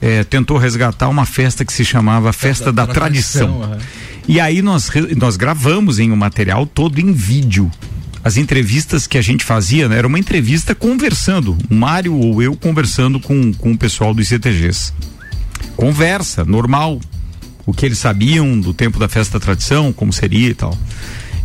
eh, 0.00 0.24
tentou 0.24 0.56
resgatar 0.56 1.08
uma 1.08 1.26
festa 1.26 1.64
que 1.64 1.72
se 1.72 1.84
chamava 1.84 2.32
Festa 2.32 2.72
da, 2.72 2.86
Tradição. 2.86 3.78
E 4.26 4.40
aí 4.40 4.62
nós, 4.62 4.90
nós 5.16 5.36
gravamos 5.36 5.98
em 5.98 6.10
um 6.10 6.16
material 6.16 6.66
todo 6.66 7.00
em 7.00 7.12
vídeo. 7.12 7.70
As 8.22 8.36
entrevistas 8.36 9.06
que 9.06 9.16
a 9.16 9.22
gente 9.22 9.44
fazia, 9.44 9.88
né, 9.88 9.98
era 9.98 10.06
uma 10.06 10.18
entrevista 10.18 10.74
conversando, 10.74 11.56
o 11.70 11.74
Mário 11.74 12.14
ou 12.14 12.42
eu 12.42 12.54
conversando 12.54 13.18
com, 13.18 13.52
com 13.54 13.72
o 13.72 13.78
pessoal 13.78 14.12
dos 14.12 14.28
CTGs. 14.28 14.92
Conversa, 15.76 16.44
normal. 16.44 17.00
O 17.66 17.72
que 17.72 17.86
eles 17.86 17.98
sabiam 17.98 18.58
do 18.58 18.74
tempo 18.74 18.98
da 18.98 19.08
festa 19.08 19.38
da 19.38 19.44
tradição, 19.44 19.92
como 19.92 20.12
seria 20.12 20.48
e 20.48 20.54
tal. 20.54 20.76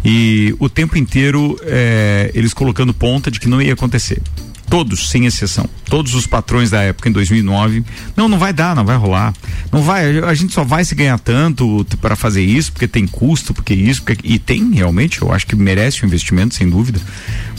E 0.03 0.55
o 0.59 0.69
tempo 0.69 0.97
inteiro 0.97 1.59
eh, 1.63 2.31
eles 2.33 2.53
colocando 2.53 2.93
ponta 2.93 3.31
de 3.31 3.39
que 3.39 3.47
não 3.47 3.62
ia 3.62 3.74
acontecer. 3.74 4.21
Todos, 4.69 5.10
sem 5.10 5.25
exceção. 5.25 5.69
Todos 5.86 6.15
os 6.15 6.25
patrões 6.25 6.72
da 6.72 6.81
época, 6.81 7.07
em 7.07 7.12
2009. 7.12 7.84
Não, 8.15 8.27
não 8.27 8.39
vai 8.39 8.51
dar, 8.51 8.75
não 8.75 8.84
vai 8.84 8.98
rolar. 8.98 9.34
Não 9.72 9.81
vai, 9.81 10.19
a 10.19 10.34
gente 10.34 10.53
só 10.53 10.63
vai 10.63 10.84
se 10.84 10.95
ganhar 10.95 11.19
tanto 11.19 11.86
para 12.01 12.15
fazer 12.15 12.43
isso, 12.43 12.72
porque 12.72 12.88
tem 12.88 13.05
custo, 13.05 13.53
porque 13.53 13.74
isso, 13.74 14.01
porque, 14.01 14.27
e 14.27 14.39
tem 14.39 14.74
realmente, 14.74 15.22
eu 15.22 15.31
acho 15.31 15.45
que 15.45 15.55
merece 15.55 16.03
o 16.03 16.05
investimento, 16.05 16.55
sem 16.55 16.69
dúvida. 16.69 17.00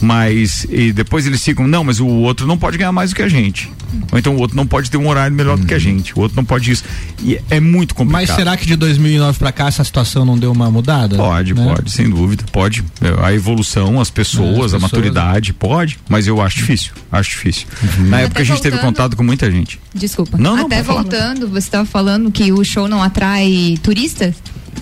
Mas, 0.01 0.67
e 0.71 0.93
depois 0.93 1.27
eles 1.27 1.43
ficam, 1.43 1.67
não, 1.67 1.83
mas 1.83 2.01
o 2.01 2.07
outro 2.07 2.47
não 2.47 2.59
pode 2.59 2.77
ganhar 2.77 2.93
mais 2.93 3.11
do 3.11 3.17
que 3.17 3.23
a 3.23 3.29
gente. 3.29 3.71
Ou 4.13 4.19
então 4.19 4.35
o 4.37 4.39
outro 4.39 4.57
não 4.57 4.67
pode 4.67 4.91
ter 4.91 4.97
um 4.99 5.09
horário 5.09 5.35
melhor 5.35 5.57
do 5.57 5.67
que 5.67 5.73
a 5.73 5.79
gente. 5.79 6.13
O 6.17 6.21
outro 6.21 6.37
não 6.37 6.45
pode 6.45 6.71
isso. 6.71 6.85
E 7.23 7.39
é 7.49 7.59
muito 7.61 7.95
complicado. 7.95 8.27
Mas 8.29 8.37
será 8.37 8.57
que 8.57 8.67
de 8.67 8.77
2009 8.77 9.39
pra 9.39 9.53
cá 9.53 9.69
essa 9.69 9.83
situação 9.85 10.25
não 10.25 10.37
deu 10.39 10.53
uma 10.53 10.71
mudada? 10.71 11.17
Pode, 11.17 11.55
Né? 11.55 11.65
pode, 11.65 11.91
sem 11.91 12.11
dúvida, 12.11 12.45
pode. 12.53 12.85
É, 13.01 13.25
A 13.27 13.33
evolução, 13.33 14.01
as 14.01 14.11
pessoas, 14.11 14.47
É, 14.49 14.51
as 14.51 14.57
a 14.59 14.63
pessoas, 14.65 14.83
maturidade, 14.83 15.53
pode, 15.55 15.99
mas 16.09 16.27
eu 16.27 16.41
acho 16.43 16.57
difícil, 16.59 16.93
acho 17.11 17.31
difícil. 17.31 17.67
Na 18.09 18.21
época 18.21 18.41
Até 18.41 18.43
a 18.43 18.45
gente 18.55 18.63
teve 18.63 18.77
voltando- 18.77 18.95
contato 18.95 19.17
com 19.17 19.23
muita 19.23 19.51
gente. 19.51 19.81
Desculpa. 19.95 20.37
Não, 20.37 20.57
não, 20.57 20.67
Até 20.67 20.77
pode 20.77 20.87
falar. 20.87 21.03
voltando, 21.03 21.49
você 21.49 21.59
estava 21.59 21.87
falando 21.87 22.31
que 22.31 22.53
o 22.53 22.63
show 22.65 22.87
não 22.89 23.03
atrai 23.03 23.79
turistas. 23.83 24.35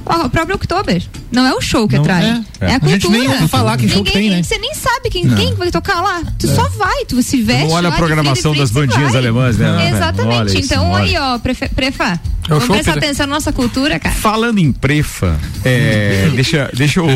O 0.06 0.28
próprio 0.28 0.56
Oktober. 0.56 1.02
Não 1.32 1.46
é 1.46 1.52
o 1.54 1.60
show 1.60 1.88
que 1.88 1.94
Não, 1.96 2.02
atrai. 2.02 2.24
é. 2.60 2.66
É, 2.66 2.72
a 2.72 2.76
A 2.76 2.80
cultura. 2.80 3.00
gente 3.00 3.08
nem 3.10 3.28
ouve 3.28 3.48
falar 3.48 3.76
que 3.76 3.88
show 3.88 4.04
tem, 4.04 4.30
né? 4.30 4.42
Você 4.42 4.58
nem 4.58 4.74
sabe 4.74 5.10
quem, 5.10 5.28
quem 5.30 5.54
vai 5.54 5.70
tocar 5.70 6.00
lá. 6.00 6.22
Tu 6.38 6.46
só 6.48 6.68
vai, 6.70 7.04
tu 7.06 7.20
se 7.22 7.42
veste. 7.42 7.64
Não 7.68 7.72
olha 7.72 7.88
a 7.88 7.92
programação 7.92 8.54
das 8.54 8.70
bandinhas 8.70 9.14
alemãs, 9.16 9.56
né? 9.58 9.90
Exatamente. 9.90 10.36
Olha 10.52 10.58
então 10.58 10.94
aí, 10.94 11.16
ó, 11.16 11.38
prefe, 11.38 11.68
Prefá. 11.68 12.18
É 12.44 12.48
Vamos 12.48 12.66
prestar 12.66 12.98
atenção 12.98 13.26
na 13.26 13.36
nossa 13.36 13.50
cultura, 13.54 13.98
cara. 13.98 14.14
Falando 14.14 14.58
em 14.58 14.70
prefa, 14.70 15.40
é, 15.64 16.28
deixa, 16.36 16.70
deixa 16.74 17.00
eu. 17.00 17.06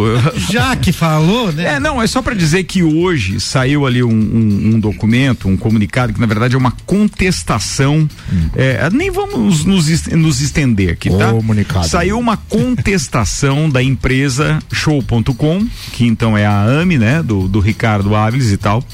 Já 0.50 0.74
que 0.74 0.90
falou, 0.90 1.52
né? 1.52 1.74
É, 1.74 1.78
não, 1.78 2.00
é 2.00 2.06
só 2.06 2.22
para 2.22 2.34
dizer 2.34 2.64
que 2.64 2.82
hoje 2.82 3.38
saiu 3.40 3.84
ali 3.86 4.02
um, 4.02 4.08
um- 4.08 4.70
um 4.74 4.80
documento, 4.80 5.48
um 5.48 5.56
comunicado, 5.56 6.14
que 6.14 6.20
na 6.20 6.26
verdade 6.26 6.54
é 6.54 6.58
uma 6.58 6.72
contestação. 6.86 8.08
é, 8.56 8.88
nem 8.90 9.10
vamos 9.10 9.66
nos, 9.66 10.06
nos 10.06 10.40
estender 10.40 10.90
aqui, 10.94 11.10
tá? 11.10 11.30
Comunicado. 11.30 11.86
Saiu 11.86 12.18
uma 12.20 12.36
contestação 12.36 13.68
da 13.70 13.82
empresa 13.82 14.58
Show.com, 14.72 15.66
que 15.92 16.06
então 16.06 16.36
é 16.36 16.46
a 16.46 16.62
AME, 16.62 16.98
né? 16.98 17.22
Do, 17.22 17.48
do 17.48 17.60
Ricardo 17.60 18.14
Áviles 18.14 18.50
e 18.50 18.56
tal, 18.56 18.84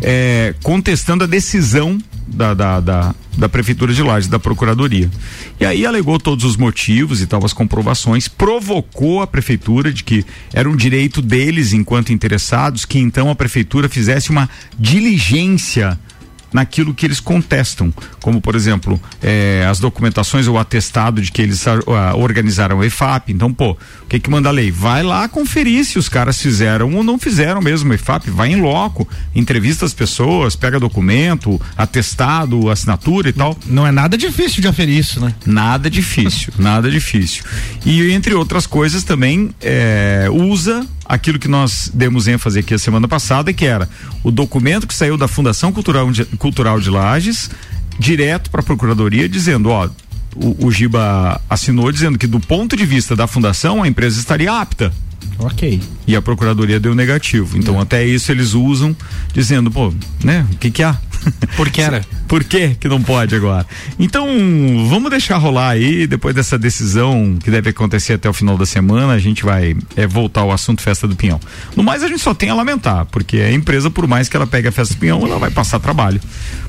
é, 0.00 0.54
contestando 0.62 1.24
a 1.24 1.26
decisão 1.26 1.98
da, 2.26 2.54
da, 2.54 2.80
da, 2.80 3.14
da 3.36 3.48
Prefeitura 3.48 3.92
de 3.92 4.02
Lages, 4.02 4.28
da 4.28 4.38
Procuradoria. 4.38 5.10
E 5.60 5.64
aí 5.64 5.84
alegou 5.84 6.18
todos 6.18 6.44
os 6.44 6.56
motivos 6.56 7.20
e 7.20 7.26
tal, 7.26 7.44
as 7.44 7.52
comprovações, 7.52 8.28
provocou 8.28 9.20
a 9.20 9.26
Prefeitura 9.26 9.92
de 9.92 10.02
que 10.02 10.24
era 10.52 10.68
um 10.68 10.76
direito 10.76 11.20
deles, 11.20 11.72
enquanto 11.72 12.12
interessados, 12.12 12.84
que 12.84 12.98
então 12.98 13.30
a 13.30 13.34
Prefeitura 13.34 13.88
fizesse 13.88 14.30
uma 14.30 14.48
diligência 14.78 15.98
naquilo 16.52 16.94
que 16.94 17.06
eles 17.06 17.20
contestam, 17.20 17.92
como 18.20 18.40
por 18.40 18.54
exemplo 18.54 19.00
eh, 19.22 19.66
as 19.68 19.80
documentações 19.80 20.46
ou 20.46 20.58
atestado 20.58 21.20
de 21.20 21.30
que 21.30 21.42
eles 21.42 21.66
ah, 21.66 22.14
organizaram 22.16 22.78
o 22.78 22.84
EFAP. 22.84 23.32
Então, 23.32 23.52
pô, 23.52 23.72
o 23.72 24.06
que 24.08 24.20
que 24.20 24.30
manda 24.30 24.48
a 24.48 24.52
lei? 24.52 24.70
Vai 24.70 25.02
lá 25.02 25.28
conferir 25.28 25.84
se 25.84 25.98
os 25.98 26.08
caras 26.08 26.40
fizeram 26.40 26.94
ou 26.94 27.02
não 27.02 27.18
fizeram 27.18 27.60
mesmo 27.60 27.90
o 27.90 27.94
EFAP, 27.94 28.30
vai 28.30 28.52
em 28.52 28.60
loco, 28.60 29.08
entrevista 29.34 29.84
as 29.84 29.94
pessoas, 29.94 30.56
pega 30.56 30.78
documento, 30.78 31.60
atestado, 31.76 32.70
assinatura 32.70 33.28
e 33.28 33.32
tal. 33.32 33.56
Não 33.66 33.86
é 33.86 33.92
nada 33.92 34.16
difícil 34.16 34.60
de 34.60 34.68
aferir 34.68 34.98
isso, 34.98 35.20
né? 35.20 35.34
Nada 35.46 35.90
difícil, 35.90 36.52
nada 36.58 36.90
difícil. 36.90 37.44
E 37.84 38.12
entre 38.12 38.34
outras 38.34 38.66
coisas 38.66 39.02
também 39.02 39.50
é, 39.60 40.28
usa 40.30 40.86
aquilo 41.12 41.38
que 41.38 41.46
nós 41.46 41.90
demos 41.92 42.26
ênfase 42.26 42.58
aqui 42.58 42.72
a 42.72 42.78
semana 42.78 43.06
passada, 43.06 43.52
que 43.52 43.66
era 43.66 43.86
o 44.24 44.30
documento 44.30 44.86
que 44.86 44.94
saiu 44.94 45.18
da 45.18 45.28
Fundação 45.28 45.70
Cultural 45.70 46.10
de, 46.10 46.24
Cultural 46.24 46.80
de 46.80 46.88
Lages, 46.88 47.50
direto 47.98 48.50
para 48.50 48.62
a 48.62 48.64
Procuradoria, 48.64 49.28
dizendo, 49.28 49.68
ó, 49.68 49.90
o, 50.34 50.66
o 50.66 50.72
Giba 50.72 51.38
assinou 51.50 51.92
dizendo 51.92 52.18
que 52.18 52.26
do 52.26 52.40
ponto 52.40 52.74
de 52.74 52.86
vista 52.86 53.14
da 53.14 53.26
fundação 53.26 53.82
a 53.82 53.88
empresa 53.88 54.18
estaria 54.18 54.50
apta 54.58 54.90
Ok. 55.38 55.82
e 56.06 56.16
a 56.16 56.22
procuradoria 56.22 56.80
deu 56.80 56.94
negativo. 56.94 57.58
Então 57.58 57.78
até 57.78 58.06
isso 58.06 58.32
eles 58.32 58.54
usam 58.54 58.96
dizendo, 59.34 59.70
pô, 59.70 59.92
né, 60.24 60.46
o 60.50 60.56
que 60.56 60.70
que 60.70 60.82
há? 60.82 60.96
Por 61.56 61.70
que 61.70 61.80
era? 61.80 62.04
Por 62.26 62.44
que 62.44 62.74
que 62.76 62.88
não 62.88 63.02
pode 63.02 63.34
agora? 63.34 63.66
Então, 63.98 64.26
vamos 64.88 65.10
deixar 65.10 65.36
rolar 65.36 65.70
aí, 65.70 66.06
depois 66.06 66.34
dessa 66.34 66.58
decisão 66.58 67.36
que 67.42 67.50
deve 67.50 67.70
acontecer 67.70 68.14
até 68.14 68.28
o 68.28 68.32
final 68.32 68.56
da 68.56 68.64
semana, 68.64 69.12
a 69.12 69.18
gente 69.18 69.44
vai 69.44 69.76
é, 69.96 70.06
voltar 70.06 70.40
ao 70.40 70.50
assunto 70.50 70.80
Festa 70.80 71.06
do 71.06 71.14
Pinhão. 71.14 71.38
No 71.76 71.82
mais, 71.82 72.02
a 72.02 72.08
gente 72.08 72.20
só 72.20 72.32
tem 72.32 72.48
a 72.48 72.54
lamentar, 72.54 73.06
porque 73.06 73.38
a 73.38 73.52
empresa, 73.52 73.90
por 73.90 74.06
mais 74.06 74.28
que 74.28 74.36
ela 74.36 74.46
pegue 74.46 74.68
a 74.68 74.72
Festa 74.72 74.94
do 74.94 75.00
Pinhão, 75.00 75.24
ela 75.26 75.38
vai 75.38 75.50
passar 75.50 75.78
trabalho. 75.78 76.20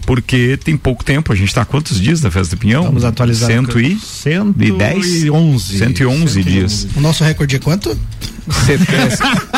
Porque 0.06 0.58
tem 0.58 0.76
pouco 0.76 1.04
tempo, 1.04 1.32
a 1.32 1.36
gente 1.36 1.48
está 1.48 1.62
há 1.62 1.66
quantos 1.66 2.00
dias 2.00 2.20
da 2.20 2.30
Festa 2.30 2.56
do 2.56 2.60
Pinhão? 2.60 2.84
Vamos 2.84 3.06
atualizar. 3.06 3.50
Cento 3.50 3.80
e... 3.80 3.98
110? 3.98 5.06
111. 5.06 5.78
111 5.78 6.44
dias. 6.44 6.88
O 6.96 7.00
nosso 7.00 7.24
recorde 7.24 7.56
é 7.56 7.60
quanto? 7.60 7.98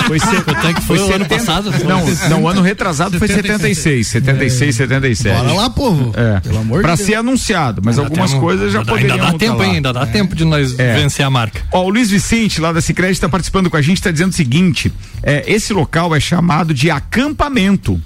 Foi, 0.07 0.19
set- 0.19 0.81
foi 0.85 0.99
o 0.99 1.13
ano 1.15 1.25
passado? 1.25 1.71
Não, 1.83 2.29
não, 2.29 2.43
o 2.43 2.47
ano 2.49 2.61
retrasado 2.61 3.17
foi 3.17 3.27
76, 3.27 4.07
76, 4.07 4.75
77. 4.75 5.35
Bora 5.35 5.53
lá, 5.53 5.69
povo. 5.69 6.13
É. 6.15 6.39
Pelo 6.41 6.59
amor 6.59 6.81
pra 6.81 6.91
de 6.91 6.97
Deus. 6.97 7.07
ser 7.09 7.15
anunciado, 7.15 7.81
mas 7.83 7.97
algumas 7.97 8.29
Temos- 8.31 8.43
coisas 8.43 8.71
já 8.71 8.79
ainda, 8.79 8.91
poderiam 8.91 9.15
Ainda 9.15 9.31
dá 9.31 9.37
tempo 9.37 9.57
lá. 9.57 9.63
ainda, 9.65 9.93
dá 9.93 10.05
tempo 10.05 10.35
de 10.35 10.45
nós 10.45 10.77
É. 10.77 10.95
vencer 10.95 11.25
a 11.25 11.29
marca. 11.29 11.61
Ó, 11.71 11.83
o 11.85 11.89
Luiz 11.89 12.09
Vicente, 12.09 12.61
lá 12.61 12.71
da 12.71 12.81
Cicred, 12.81 13.11
está 13.13 13.27
participando 13.29 13.69
com 13.69 13.77
a 13.77 13.81
gente, 13.81 13.97
está 13.97 14.11
dizendo 14.11 14.31
o 14.31 14.35
seguinte: 14.35 14.91
é, 15.23 15.43
esse 15.51 15.73
local 15.73 16.15
é 16.15 16.19
chamado 16.19 16.73
de 16.73 16.91
acampamento. 16.91 17.99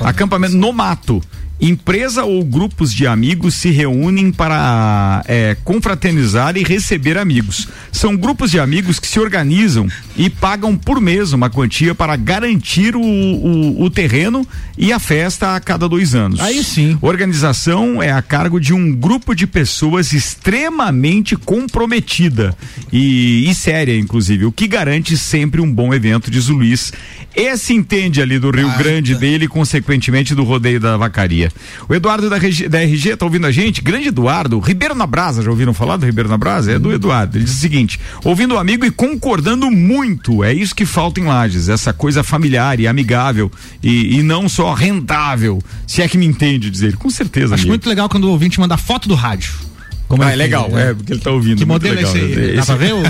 Acampamento 0.00 0.56
no 0.56 0.72
mato. 0.72 1.20
Empresa 1.64 2.24
ou 2.24 2.44
grupos 2.44 2.92
de 2.92 3.06
amigos 3.06 3.54
se 3.54 3.70
reúnem 3.70 4.30
para 4.30 5.24
é, 5.26 5.56
confraternizar 5.64 6.58
e 6.58 6.62
receber 6.62 7.16
amigos. 7.16 7.66
São 7.90 8.14
grupos 8.14 8.50
de 8.50 8.60
amigos 8.60 9.00
que 9.00 9.06
se 9.06 9.18
organizam 9.18 9.88
e 10.14 10.28
pagam 10.28 10.76
por 10.76 11.00
mês 11.00 11.32
uma 11.32 11.48
quantia 11.48 11.94
para 11.94 12.16
garantir 12.16 12.94
o, 12.94 13.00
o, 13.00 13.82
o 13.82 13.88
terreno 13.88 14.46
e 14.76 14.92
a 14.92 14.98
festa 14.98 15.56
a 15.56 15.60
cada 15.60 15.88
dois 15.88 16.14
anos. 16.14 16.38
Aí 16.38 16.62
sim. 16.62 16.98
Organização 17.00 18.02
é 18.02 18.12
a 18.12 18.20
cargo 18.20 18.60
de 18.60 18.74
um 18.74 18.94
grupo 18.94 19.34
de 19.34 19.46
pessoas 19.46 20.12
extremamente 20.12 21.34
comprometida 21.34 22.54
e, 22.92 23.48
e 23.48 23.54
séria, 23.54 23.96
inclusive, 23.96 24.44
o 24.44 24.52
que 24.52 24.68
garante 24.68 25.16
sempre 25.16 25.62
um 25.62 25.72
bom 25.72 25.94
evento, 25.94 26.30
diz 26.30 26.50
o 26.50 26.52
Luiz. 26.52 26.92
Esse 27.36 27.74
entende 27.74 28.22
ali 28.22 28.38
do 28.38 28.50
Rio 28.50 28.68
Baita. 28.68 28.82
Grande 28.82 29.14
dele 29.16 29.46
e, 29.46 29.48
consequentemente, 29.48 30.34
do 30.34 30.44
rodeio 30.44 30.78
da 30.78 30.96
vacaria. 30.96 31.50
O 31.88 31.94
Eduardo 31.94 32.30
da, 32.30 32.36
RG 32.36 32.68
da 32.68 32.80
RG 32.82 33.16
tá 33.16 33.24
ouvindo 33.26 33.46
a 33.46 33.50
gente? 33.50 33.80
Grande 33.80 34.08
Eduardo, 34.08 34.58
Ribeiro 34.60 34.94
na 34.94 35.06
Brasa, 35.06 35.42
já 35.42 35.50
ouviram 35.50 35.74
falar 35.74 35.96
do 35.96 36.06
Ribeiro 36.06 36.28
na 36.28 36.38
Brasa? 36.38 36.72
É 36.72 36.78
do 36.78 36.92
Eduardo. 36.92 37.36
Ele 37.36 37.44
diz 37.44 37.54
o 37.54 37.58
seguinte: 37.60 37.98
ouvindo 38.24 38.54
o 38.54 38.58
amigo 38.58 38.84
e 38.86 38.90
concordando 38.90 39.70
muito. 39.70 40.44
É 40.44 40.52
isso 40.52 40.74
que 40.74 40.86
falta 40.86 41.18
em 41.20 41.24
Lages, 41.24 41.68
essa 41.68 41.92
coisa 41.92 42.22
familiar 42.22 42.78
e 42.78 42.86
amigável 42.86 43.50
e, 43.82 44.18
e 44.18 44.22
não 44.22 44.48
só 44.48 44.72
rentável. 44.72 45.60
Se 45.86 46.02
é 46.02 46.08
que 46.08 46.16
me 46.16 46.26
entende 46.26 46.70
dizer. 46.70 46.96
Com 46.96 47.10
certeza, 47.10 47.54
Acho 47.54 47.62
amigo. 47.62 47.68
muito 47.70 47.88
legal 47.88 48.08
quando 48.08 48.24
o 48.24 48.30
ouvinte 48.30 48.60
manda 48.60 48.76
foto 48.76 49.08
do 49.08 49.14
rádio. 49.14 49.52
Como 50.06 50.22
ah, 50.22 50.30
é 50.30 50.32
é 50.34 50.36
legal, 50.36 50.68
que- 50.68 50.76
é, 50.76 50.92
porque 50.94 51.12
ele 51.14 51.20
tá 51.20 51.30
ouvindo. 51.30 51.56
Que 51.56 51.64
modelo 51.64 51.94
é 51.98 52.02
legal. 52.02 52.14
esse? 52.16 52.52
Dá 52.56 52.64
pra 52.66 52.74
ver? 52.76 52.92
o- 52.92 53.02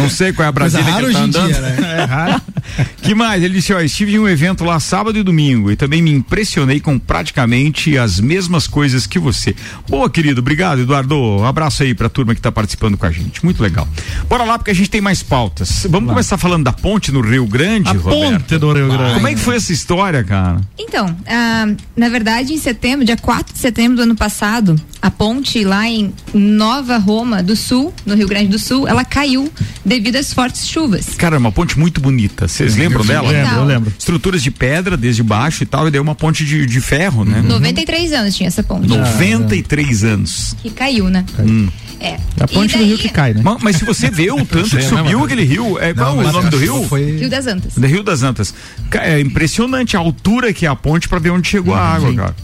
Não 0.00 0.08
sei 0.08 0.32
qual 0.32 0.46
é 0.46 0.48
a 0.48 0.52
Brasília 0.52 0.84
que 0.84 0.90
ele 0.90 1.00
tá 1.00 1.06
hoje 1.06 1.18
em 1.18 1.22
andando. 1.22 1.52
dia, 1.52 1.60
né? 1.60 1.76
É 2.00 2.04
raro. 2.04 2.42
que 3.02 3.14
mais? 3.14 3.42
Ele 3.42 3.54
disse, 3.54 3.72
ó, 3.72 3.80
estive 3.80 4.14
em 4.14 4.18
um 4.18 4.28
evento 4.28 4.64
lá 4.64 4.78
sábado 4.80 5.18
e 5.18 5.22
domingo 5.22 5.70
e 5.70 5.76
também 5.76 6.02
me 6.02 6.10
impressionei 6.10 6.80
com 6.80 6.98
praticamente 6.98 7.96
as 7.98 8.20
mesmas 8.20 8.66
coisas 8.66 9.06
que 9.06 9.18
você. 9.18 9.54
Boa, 9.88 10.08
querido, 10.10 10.40
obrigado, 10.40 10.80
Eduardo. 10.80 11.16
Um 11.16 11.44
abraço 11.44 11.82
aí 11.82 11.94
pra 11.94 12.08
turma 12.08 12.34
que 12.34 12.40
tá 12.40 12.52
participando 12.52 12.96
com 12.96 13.06
a 13.06 13.10
gente. 13.10 13.44
Muito 13.44 13.62
legal. 13.62 13.88
Bora 14.28 14.44
lá, 14.44 14.58
porque 14.58 14.70
a 14.70 14.74
gente 14.74 14.90
tem 14.90 15.00
mais 15.00 15.22
pautas. 15.22 15.86
Vamos 15.88 16.08
começar 16.08 16.36
falando 16.38 16.64
da 16.64 16.72
ponte 16.72 17.12
no 17.12 17.20
Rio 17.20 17.46
Grande, 17.46 17.88
A 17.88 17.92
Roberto? 17.92 18.40
ponte 18.40 18.58
do 18.58 18.72
Rio 18.72 18.88
Grande. 18.88 19.14
Como 19.14 19.28
é 19.28 19.34
que 19.34 19.40
foi 19.40 19.56
essa 19.56 19.72
história, 19.72 20.22
cara? 20.24 20.60
Então, 20.78 21.14
ah, 21.26 21.66
na 21.96 22.08
verdade, 22.08 22.52
em 22.52 22.58
setembro, 22.58 23.04
dia 23.04 23.16
4 23.16 23.52
de 23.52 23.58
setembro 23.58 23.96
do 23.96 24.02
ano 24.02 24.14
passado, 24.16 24.76
a 25.02 25.10
ponte 25.10 25.64
lá 25.64 25.88
em 25.88 26.12
Nova 26.34 26.98
Roma 26.98 27.42
do 27.42 27.56
Sul, 27.56 27.92
no 28.04 28.14
Rio 28.14 28.28
Grande 28.28 28.48
do 28.48 28.58
Sul, 28.58 28.86
ela 28.86 29.04
caiu 29.04 29.50
devido 29.84 30.16
às 30.16 30.32
fortes 30.32 30.66
chuvas. 30.68 31.14
Cara, 31.16 31.36
é 31.36 31.38
uma 31.38 31.52
ponte 31.52 31.78
muito 31.78 32.00
bonita. 32.00 32.46
Vocês 32.64 32.76
lembram 32.76 33.04
dela? 33.04 33.30
lembro, 33.30 33.54
eu 33.56 33.64
lembro. 33.64 33.92
Estruturas 33.98 34.42
de 34.42 34.50
pedra 34.50 34.96
desde 34.96 35.22
baixo 35.22 35.62
e 35.62 35.66
tal, 35.66 35.88
e 35.88 35.90
daí 35.90 36.00
uma 36.00 36.14
ponte 36.14 36.44
de, 36.44 36.66
de 36.66 36.80
ferro, 36.80 37.24
né? 37.24 37.42
93 37.42 38.12
anos 38.12 38.34
tinha 38.36 38.46
essa 38.48 38.62
ponte. 38.62 38.88
93 38.88 40.04
anos. 40.04 40.54
Que 40.62 40.70
caiu, 40.70 41.08
né? 41.08 41.24
É. 41.38 41.80
É 42.02 42.16
a 42.40 42.48
ponte 42.48 42.70
E 42.74 42.78
do 42.78 42.78
daí- 42.78 42.86
rio 42.88 42.98
que 42.98 43.08
cai, 43.10 43.34
né? 43.34 43.42
Ma- 43.42 43.58
Mas, 43.60 43.76
se 43.76 43.84
você 43.84 44.10
vê 44.10 44.30
o 44.30 44.36
tanto 44.46 44.70
que 44.70 44.76
né, 44.76 44.82
subiu 44.82 45.04
mano? 45.04 45.24
aquele 45.24 45.44
rio, 45.44 45.78
é 45.78 45.92
qual 45.92 46.16
Não, 46.16 46.24
o 46.26 46.32
nome 46.32 46.48
do 46.48 46.56
rio? 46.56 46.82
Foi... 46.88 47.18
Rio 47.18 47.28
das 47.28 47.46
Antas. 47.46 47.74
Do 47.74 47.86
Rio 47.86 48.02
das 48.02 48.22
Antas. 48.22 48.54
É 49.02 49.20
impressionante 49.20 49.96
a 49.98 50.00
altura 50.00 50.50
que 50.52 50.64
é 50.64 50.68
a 50.70 50.74
ponte 50.74 51.06
pra 51.10 51.18
ver 51.18 51.28
onde 51.30 51.46
chegou 51.48 51.74
a 51.74 51.78
água, 51.80 52.14
cara. 52.14 52.36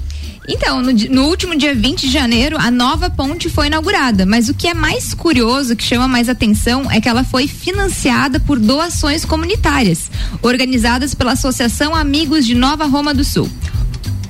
Então, 0.48 0.80
no, 0.80 0.92
no 0.92 1.24
último 1.24 1.56
dia 1.56 1.74
20 1.74 2.02
de 2.02 2.12
janeiro, 2.12 2.56
a 2.58 2.70
nova 2.70 3.10
ponte 3.10 3.48
foi 3.48 3.66
inaugurada. 3.66 4.24
Mas 4.24 4.48
o 4.48 4.54
que 4.54 4.68
é 4.68 4.74
mais 4.74 5.12
curioso, 5.12 5.74
que 5.74 5.82
chama 5.82 6.06
mais 6.06 6.28
atenção, 6.28 6.90
é 6.90 7.00
que 7.00 7.08
ela 7.08 7.24
foi 7.24 7.48
financiada 7.48 8.38
por 8.38 8.58
doações 8.58 9.24
comunitárias, 9.24 10.10
organizadas 10.42 11.14
pela 11.14 11.32
Associação 11.32 11.94
Amigos 11.94 12.46
de 12.46 12.54
Nova 12.54 12.86
Roma 12.86 13.12
do 13.12 13.24
Sul. 13.24 13.50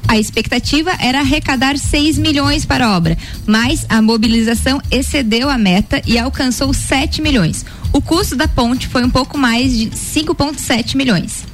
A 0.08 0.18
expectativa 0.18 0.92
era 1.00 1.18
arrecadar 1.18 1.76
6 1.76 2.16
milhões 2.16 2.64
para 2.64 2.86
a 2.86 2.96
obra, 2.96 3.18
mas 3.44 3.84
a 3.88 4.00
mobilização 4.00 4.80
excedeu 4.88 5.50
a 5.50 5.58
meta 5.58 6.00
e 6.06 6.16
alcançou 6.16 6.72
7 6.72 7.20
milhões. 7.20 7.66
O 7.92 8.00
custo 8.00 8.36
da 8.36 8.46
ponte 8.46 8.86
foi 8.86 9.04
um 9.04 9.10
pouco 9.10 9.36
mais 9.36 9.76
de 9.76 9.90
5,7 9.90 10.96
milhões. 10.96 11.44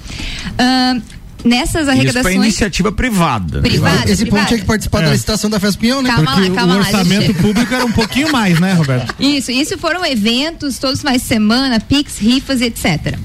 Ahn, 0.59 1.01
nessas 1.45 1.75
Isso 1.75 1.85
pra 1.85 1.93
arrecadações. 1.93 2.35
iniciativa 2.37 2.93
privada. 2.93 3.57
né? 3.61 3.69
Privada, 3.69 4.11
Esse 4.11 4.25
ponto 4.25 4.31
privada. 4.31 4.47
tinha 4.47 4.59
que 4.61 4.67
participar 4.67 5.03
da 5.03 5.11
licitação 5.11 5.51
da 5.51 5.59
Festa 5.61 5.79
Pinhão, 5.81 6.03
né? 6.03 6.11
Calma 6.11 6.33
Porque 6.33 6.49
lá, 6.49 6.55
calma 6.55 6.75
o 6.75 6.79
lá, 6.79 6.85
orçamento 6.85 7.27
gente. 7.27 7.35
público 7.43 7.75
era 7.75 7.85
um 7.85 7.93
pouquinho 7.93 8.31
mais, 8.33 8.59
né, 8.61 8.73
Roberto? 8.75 9.15
Isso, 9.21 9.51
isso 9.51 9.77
foram 9.79 10.05
eventos 10.05 10.79
todos 10.79 10.97
os 10.97 11.01
finais 11.01 11.23
de 11.23 11.29
semana, 11.29 11.81
Pix, 11.81 12.19
rifas 12.19 12.61
e 12.61 12.65
etc. 12.65 13.19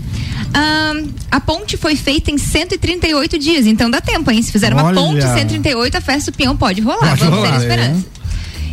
Ahn, 0.53 1.07
a 1.29 1.39
ponte 1.39 1.77
foi 1.77 1.95
feita 1.95 2.31
em 2.31 2.37
138 2.37 3.37
dias, 3.37 3.65
então 3.67 3.89
dá 3.89 3.99
tempo, 4.01 4.31
hein? 4.31 4.41
Se 4.41 4.51
fizer 4.51 4.73
uma 4.73 4.83
Olha. 4.85 4.95
ponte 4.95 5.17
em 5.25 5.33
138, 5.33 5.97
a 5.97 6.01
festa 6.01 6.31
do 6.31 6.35
peão 6.37 6.55
pode 6.55 6.81
rolar, 6.81 7.09
Pode 7.09 7.19
vamos 7.23 7.35
rolar, 7.39 7.49
ter 7.51 7.55
é. 7.55 7.67
esperança. 7.67 8.05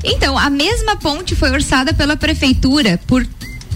Então, 0.04 0.38
a 0.38 0.50
mesma 0.50 0.96
ponte 0.96 1.34
foi 1.34 1.50
orçada 1.50 1.92
pela 1.94 2.16
prefeitura 2.16 3.00
por, 3.06 3.26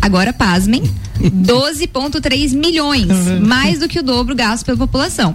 agora 0.00 0.32
pasmem, 0.32 0.82
12,3 1.20 2.54
milhões, 2.54 3.08
mais 3.40 3.78
do 3.78 3.88
que 3.88 3.98
o 3.98 4.02
dobro 4.02 4.34
gasto 4.34 4.64
pela 4.64 4.78
população. 4.78 5.34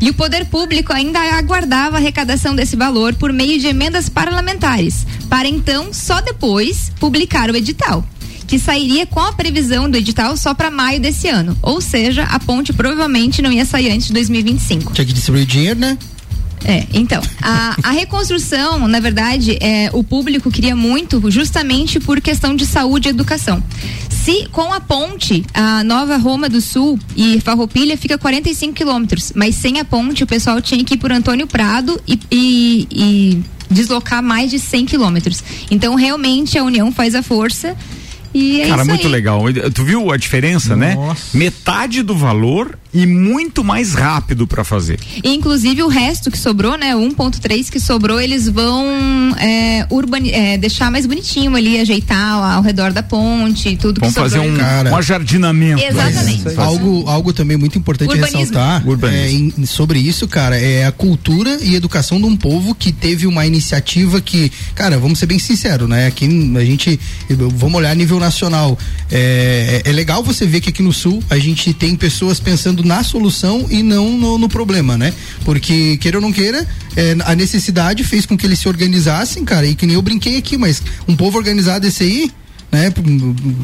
E 0.00 0.10
o 0.10 0.14
poder 0.14 0.46
público 0.46 0.92
ainda 0.92 1.20
aguardava 1.36 1.96
a 1.96 1.98
arrecadação 1.98 2.54
desse 2.54 2.76
valor 2.76 3.14
por 3.14 3.32
meio 3.32 3.58
de 3.58 3.66
emendas 3.66 4.08
parlamentares, 4.08 5.06
para 5.28 5.48
então, 5.48 5.92
só 5.92 6.20
depois, 6.20 6.92
publicar 7.00 7.50
o 7.50 7.56
edital. 7.56 8.06
Que 8.46 8.58
sairia 8.58 9.06
com 9.06 9.20
a 9.20 9.32
previsão 9.32 9.90
do 9.90 9.96
edital 9.96 10.36
só 10.36 10.52
para 10.52 10.70
maio 10.70 11.00
desse 11.00 11.28
ano. 11.28 11.56
Ou 11.62 11.80
seja, 11.80 12.24
a 12.24 12.38
ponte 12.38 12.72
provavelmente 12.72 13.40
não 13.40 13.50
ia 13.50 13.64
sair 13.64 13.90
antes 13.90 14.08
de 14.08 14.12
2025. 14.12 14.92
Tinha 14.92 15.06
que 15.06 15.12
distribuir 15.14 15.46
dinheiro, 15.46 15.80
né? 15.80 15.96
É, 16.64 16.86
então, 16.94 17.20
a, 17.42 17.76
a 17.82 17.90
reconstrução, 17.90 18.88
na 18.88 18.98
verdade, 18.98 19.58
é, 19.60 19.90
o 19.92 20.02
público 20.02 20.50
queria 20.50 20.74
muito 20.74 21.30
justamente 21.30 22.00
por 22.00 22.20
questão 22.20 22.56
de 22.56 22.64
saúde 22.66 23.08
e 23.08 23.10
educação. 23.10 23.62
Se 24.08 24.48
com 24.50 24.72
a 24.72 24.80
ponte, 24.80 25.44
a 25.52 25.84
Nova 25.84 26.16
Roma 26.16 26.48
do 26.48 26.60
Sul 26.62 26.98
e 27.14 27.38
Farroupilha 27.42 27.98
fica 27.98 28.16
45 28.16 28.72
quilômetros, 28.72 29.32
mas 29.34 29.54
sem 29.56 29.78
a 29.78 29.84
ponte 29.84 30.24
o 30.24 30.26
pessoal 30.26 30.60
tinha 30.62 30.82
que 30.82 30.94
ir 30.94 30.96
por 30.96 31.12
Antônio 31.12 31.46
Prado 31.46 32.00
e, 32.08 32.18
e- 32.30 32.88
e 32.90 33.42
deslocar 33.70 34.22
mais 34.22 34.50
de 34.50 34.58
100 34.58 34.86
quilômetros. 34.86 35.44
Então, 35.70 35.94
realmente, 35.94 36.56
a 36.56 36.64
união 36.64 36.90
faz 36.90 37.14
a 37.14 37.22
força 37.22 37.76
e 38.32 38.62
é 38.62 38.68
Cara, 38.68 38.82
isso 38.82 38.90
muito 38.90 39.06
aí. 39.06 39.12
legal. 39.12 39.42
Tu 39.74 39.84
viu 39.84 40.10
a 40.10 40.16
diferença, 40.16 40.74
né? 40.74 40.94
Nossa. 40.94 41.36
Metade 41.36 42.02
do 42.02 42.14
valor 42.16 42.78
e 42.94 43.06
muito 43.06 43.64
mais 43.64 43.92
rápido 43.94 44.46
pra 44.46 44.62
fazer. 44.64 45.00
E, 45.22 45.34
inclusive 45.34 45.82
o 45.82 45.88
resto 45.88 46.30
que 46.30 46.38
sobrou, 46.38 46.78
né? 46.78 46.94
O 46.94 47.00
1.3 47.00 47.68
que 47.70 47.80
sobrou, 47.80 48.20
eles 48.20 48.48
vão 48.48 49.34
é, 49.38 49.86
é, 50.32 50.56
deixar 50.58 50.90
mais 50.90 51.04
bonitinho 51.06 51.54
ali, 51.56 51.80
ajeitar 51.80 52.54
ao 52.54 52.62
redor 52.62 52.92
da 52.92 53.02
ponte, 53.02 53.76
tudo 53.76 54.00
Vamos 54.00 54.14
que 54.14 54.20
sobrou. 54.20 54.44
fazer 54.44 54.88
um, 54.88 54.90
um 54.92 54.96
ajardinamento. 54.96 55.82
Exatamente. 55.82 56.42
Fazer- 56.42 56.60
Algo, 56.60 57.04
algo 57.08 57.32
também 57.32 57.56
muito 57.56 57.76
importante 57.76 58.10
Urbanismo. 58.10 58.38
ressaltar 58.38 58.86
Urbanismo. 58.88 59.52
é, 59.58 59.60
em- 59.62 59.66
sobre 59.66 59.98
isso, 59.98 60.28
cara, 60.28 60.56
é 60.56 60.86
a 60.86 60.92
cultura 60.92 61.58
e 61.62 61.74
educação 61.74 62.18
de 62.20 62.26
um 62.26 62.36
povo 62.36 62.74
que 62.74 62.92
teve 62.92 63.26
uma 63.26 63.44
iniciativa 63.46 64.20
que, 64.20 64.52
cara, 64.74 64.98
vamos 64.98 65.18
ser 65.18 65.26
bem 65.26 65.38
sinceros, 65.38 65.88
né? 65.88 66.06
Aqui 66.06 66.26
a 66.56 66.64
gente, 66.64 67.00
vamos 67.56 67.74
olhar 67.78 67.90
a 67.90 67.94
nível 67.94 68.20
nacional. 68.20 68.78
É, 69.10 69.82
é 69.84 69.92
legal 69.92 70.22
você 70.22 70.46
ver 70.46 70.60
que 70.60 70.68
aqui 70.70 70.82
no 70.82 70.92
Sul 70.92 71.22
a 71.28 71.38
gente 71.38 71.72
tem 71.74 71.96
pessoas 71.96 72.38
pensando 72.38 72.83
na 72.84 73.02
solução 73.02 73.66
e 73.70 73.82
não 73.82 74.10
no, 74.16 74.38
no 74.38 74.48
problema, 74.48 74.96
né? 74.96 75.12
Porque, 75.44 75.96
queira 75.98 76.18
ou 76.18 76.22
não 76.22 76.32
queira, 76.32 76.66
é, 76.96 77.16
a 77.24 77.34
necessidade 77.34 78.04
fez 78.04 78.26
com 78.26 78.36
que 78.36 78.46
eles 78.46 78.58
se 78.58 78.68
organizassem, 78.68 79.44
cara, 79.44 79.66
e 79.66 79.74
que 79.74 79.86
nem 79.86 79.94
eu 79.94 80.02
brinquei 80.02 80.36
aqui, 80.36 80.56
mas 80.56 80.82
um 81.08 81.16
povo 81.16 81.38
organizado 81.38 81.86
esse 81.86 82.04
aí. 82.04 82.30
Né, 82.74 82.92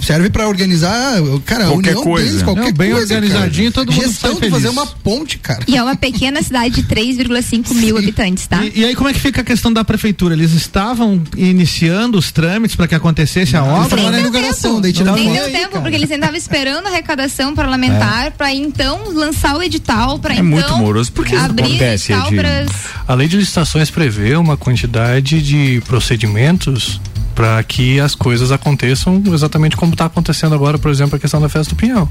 serve 0.03 0.31
pra 0.31 0.47
organizar, 0.49 1.15
cara, 1.45 1.65
a 1.65 1.69
Qualquer 1.69 1.91
união 1.91 2.03
coisa. 2.05 2.27
deles, 2.29 2.43
qualquer 2.43 2.65
Não, 2.67 2.73
bem 2.73 2.91
coisa, 2.93 3.15
organizadinho, 3.15 3.73
cara. 3.73 3.85
todo 3.87 3.95
mundo 3.95 4.07
Gestão 4.07 4.33
sai 4.33 4.41
de 4.43 4.51
fazer 4.51 4.69
uma 4.69 4.87
ponte, 4.87 5.39
cara. 5.39 5.61
E 5.67 5.77
é 5.77 5.83
uma 5.83 5.97
pequena 5.97 6.43
cidade 6.43 6.75
de 6.77 6.83
3,5 6.85 7.75
mil 7.75 7.99
habitantes, 7.99 8.47
tá? 8.47 8.65
E, 8.65 8.81
e 8.81 8.85
aí, 8.85 8.95
como 8.95 9.09
é 9.09 9.13
que 9.13 9.21
fica 9.21 9.41
a 9.41 9.45
questão 9.45 9.73
da 9.73 9.85
prefeitura? 9.85 10.35
Eles 10.35 10.53
estavam 10.53 11.21
iniciando 11.37 12.19
os 12.19 12.31
trâmites 12.31 12.77
para 12.77 12.87
que 12.87 12.95
acontecesse 12.95 13.57
a 13.57 13.65
obra? 13.65 14.01
Agora 14.01 14.17
é 14.17 14.21
deu 14.23 14.31
inauguração, 14.31 14.81
tempo. 14.81 15.03
daí 15.05 15.15
Nem 15.15 15.33
deu 15.33 15.45
Aí, 15.45 15.53
tempo, 15.53 15.69
cara. 15.71 15.81
porque 15.83 15.97
eles 15.97 16.11
ainda 16.11 16.27
estavam 16.27 16.37
esperando 16.37 16.87
a 16.87 16.91
arrecadação 16.91 17.55
parlamentar 17.55 18.31
pra 18.33 18.53
então 18.55 19.13
lançar 19.13 19.57
o 19.57 19.63
edital, 19.63 20.19
pra 20.19 20.33
É 20.35 20.37
então 20.37 20.45
muito 20.49 20.77
moroso. 20.77 21.11
Por 21.13 21.25
que 21.27 21.35
isso 21.35 21.45
abrir 21.45 21.65
acontece, 21.65 22.13
edital 22.13 22.31
pras- 22.33 22.71
A 23.09 23.15
lei 23.15 23.27
de 23.29 23.37
licitações 23.37 23.91
prevê 23.91 24.37
uma 24.37 24.57
quantidade 24.57 25.41
de 25.43 25.83
procedimentos 25.87 27.01
para 27.41 27.63
que 27.63 27.99
as 27.99 28.15
coisas 28.15 28.53
aconteçam 28.53 29.23
exatamente 29.33 29.75
como 29.75 29.93
está 29.93 30.05
acontecendo 30.05 30.55
agora, 30.55 30.77
por 30.77 30.91
exemplo, 30.91 31.17
a 31.17 31.19
questão 31.19 31.41
da 31.41 31.49
festa 31.49 31.75
do 31.75 31.77
Pinhão. 31.79 32.07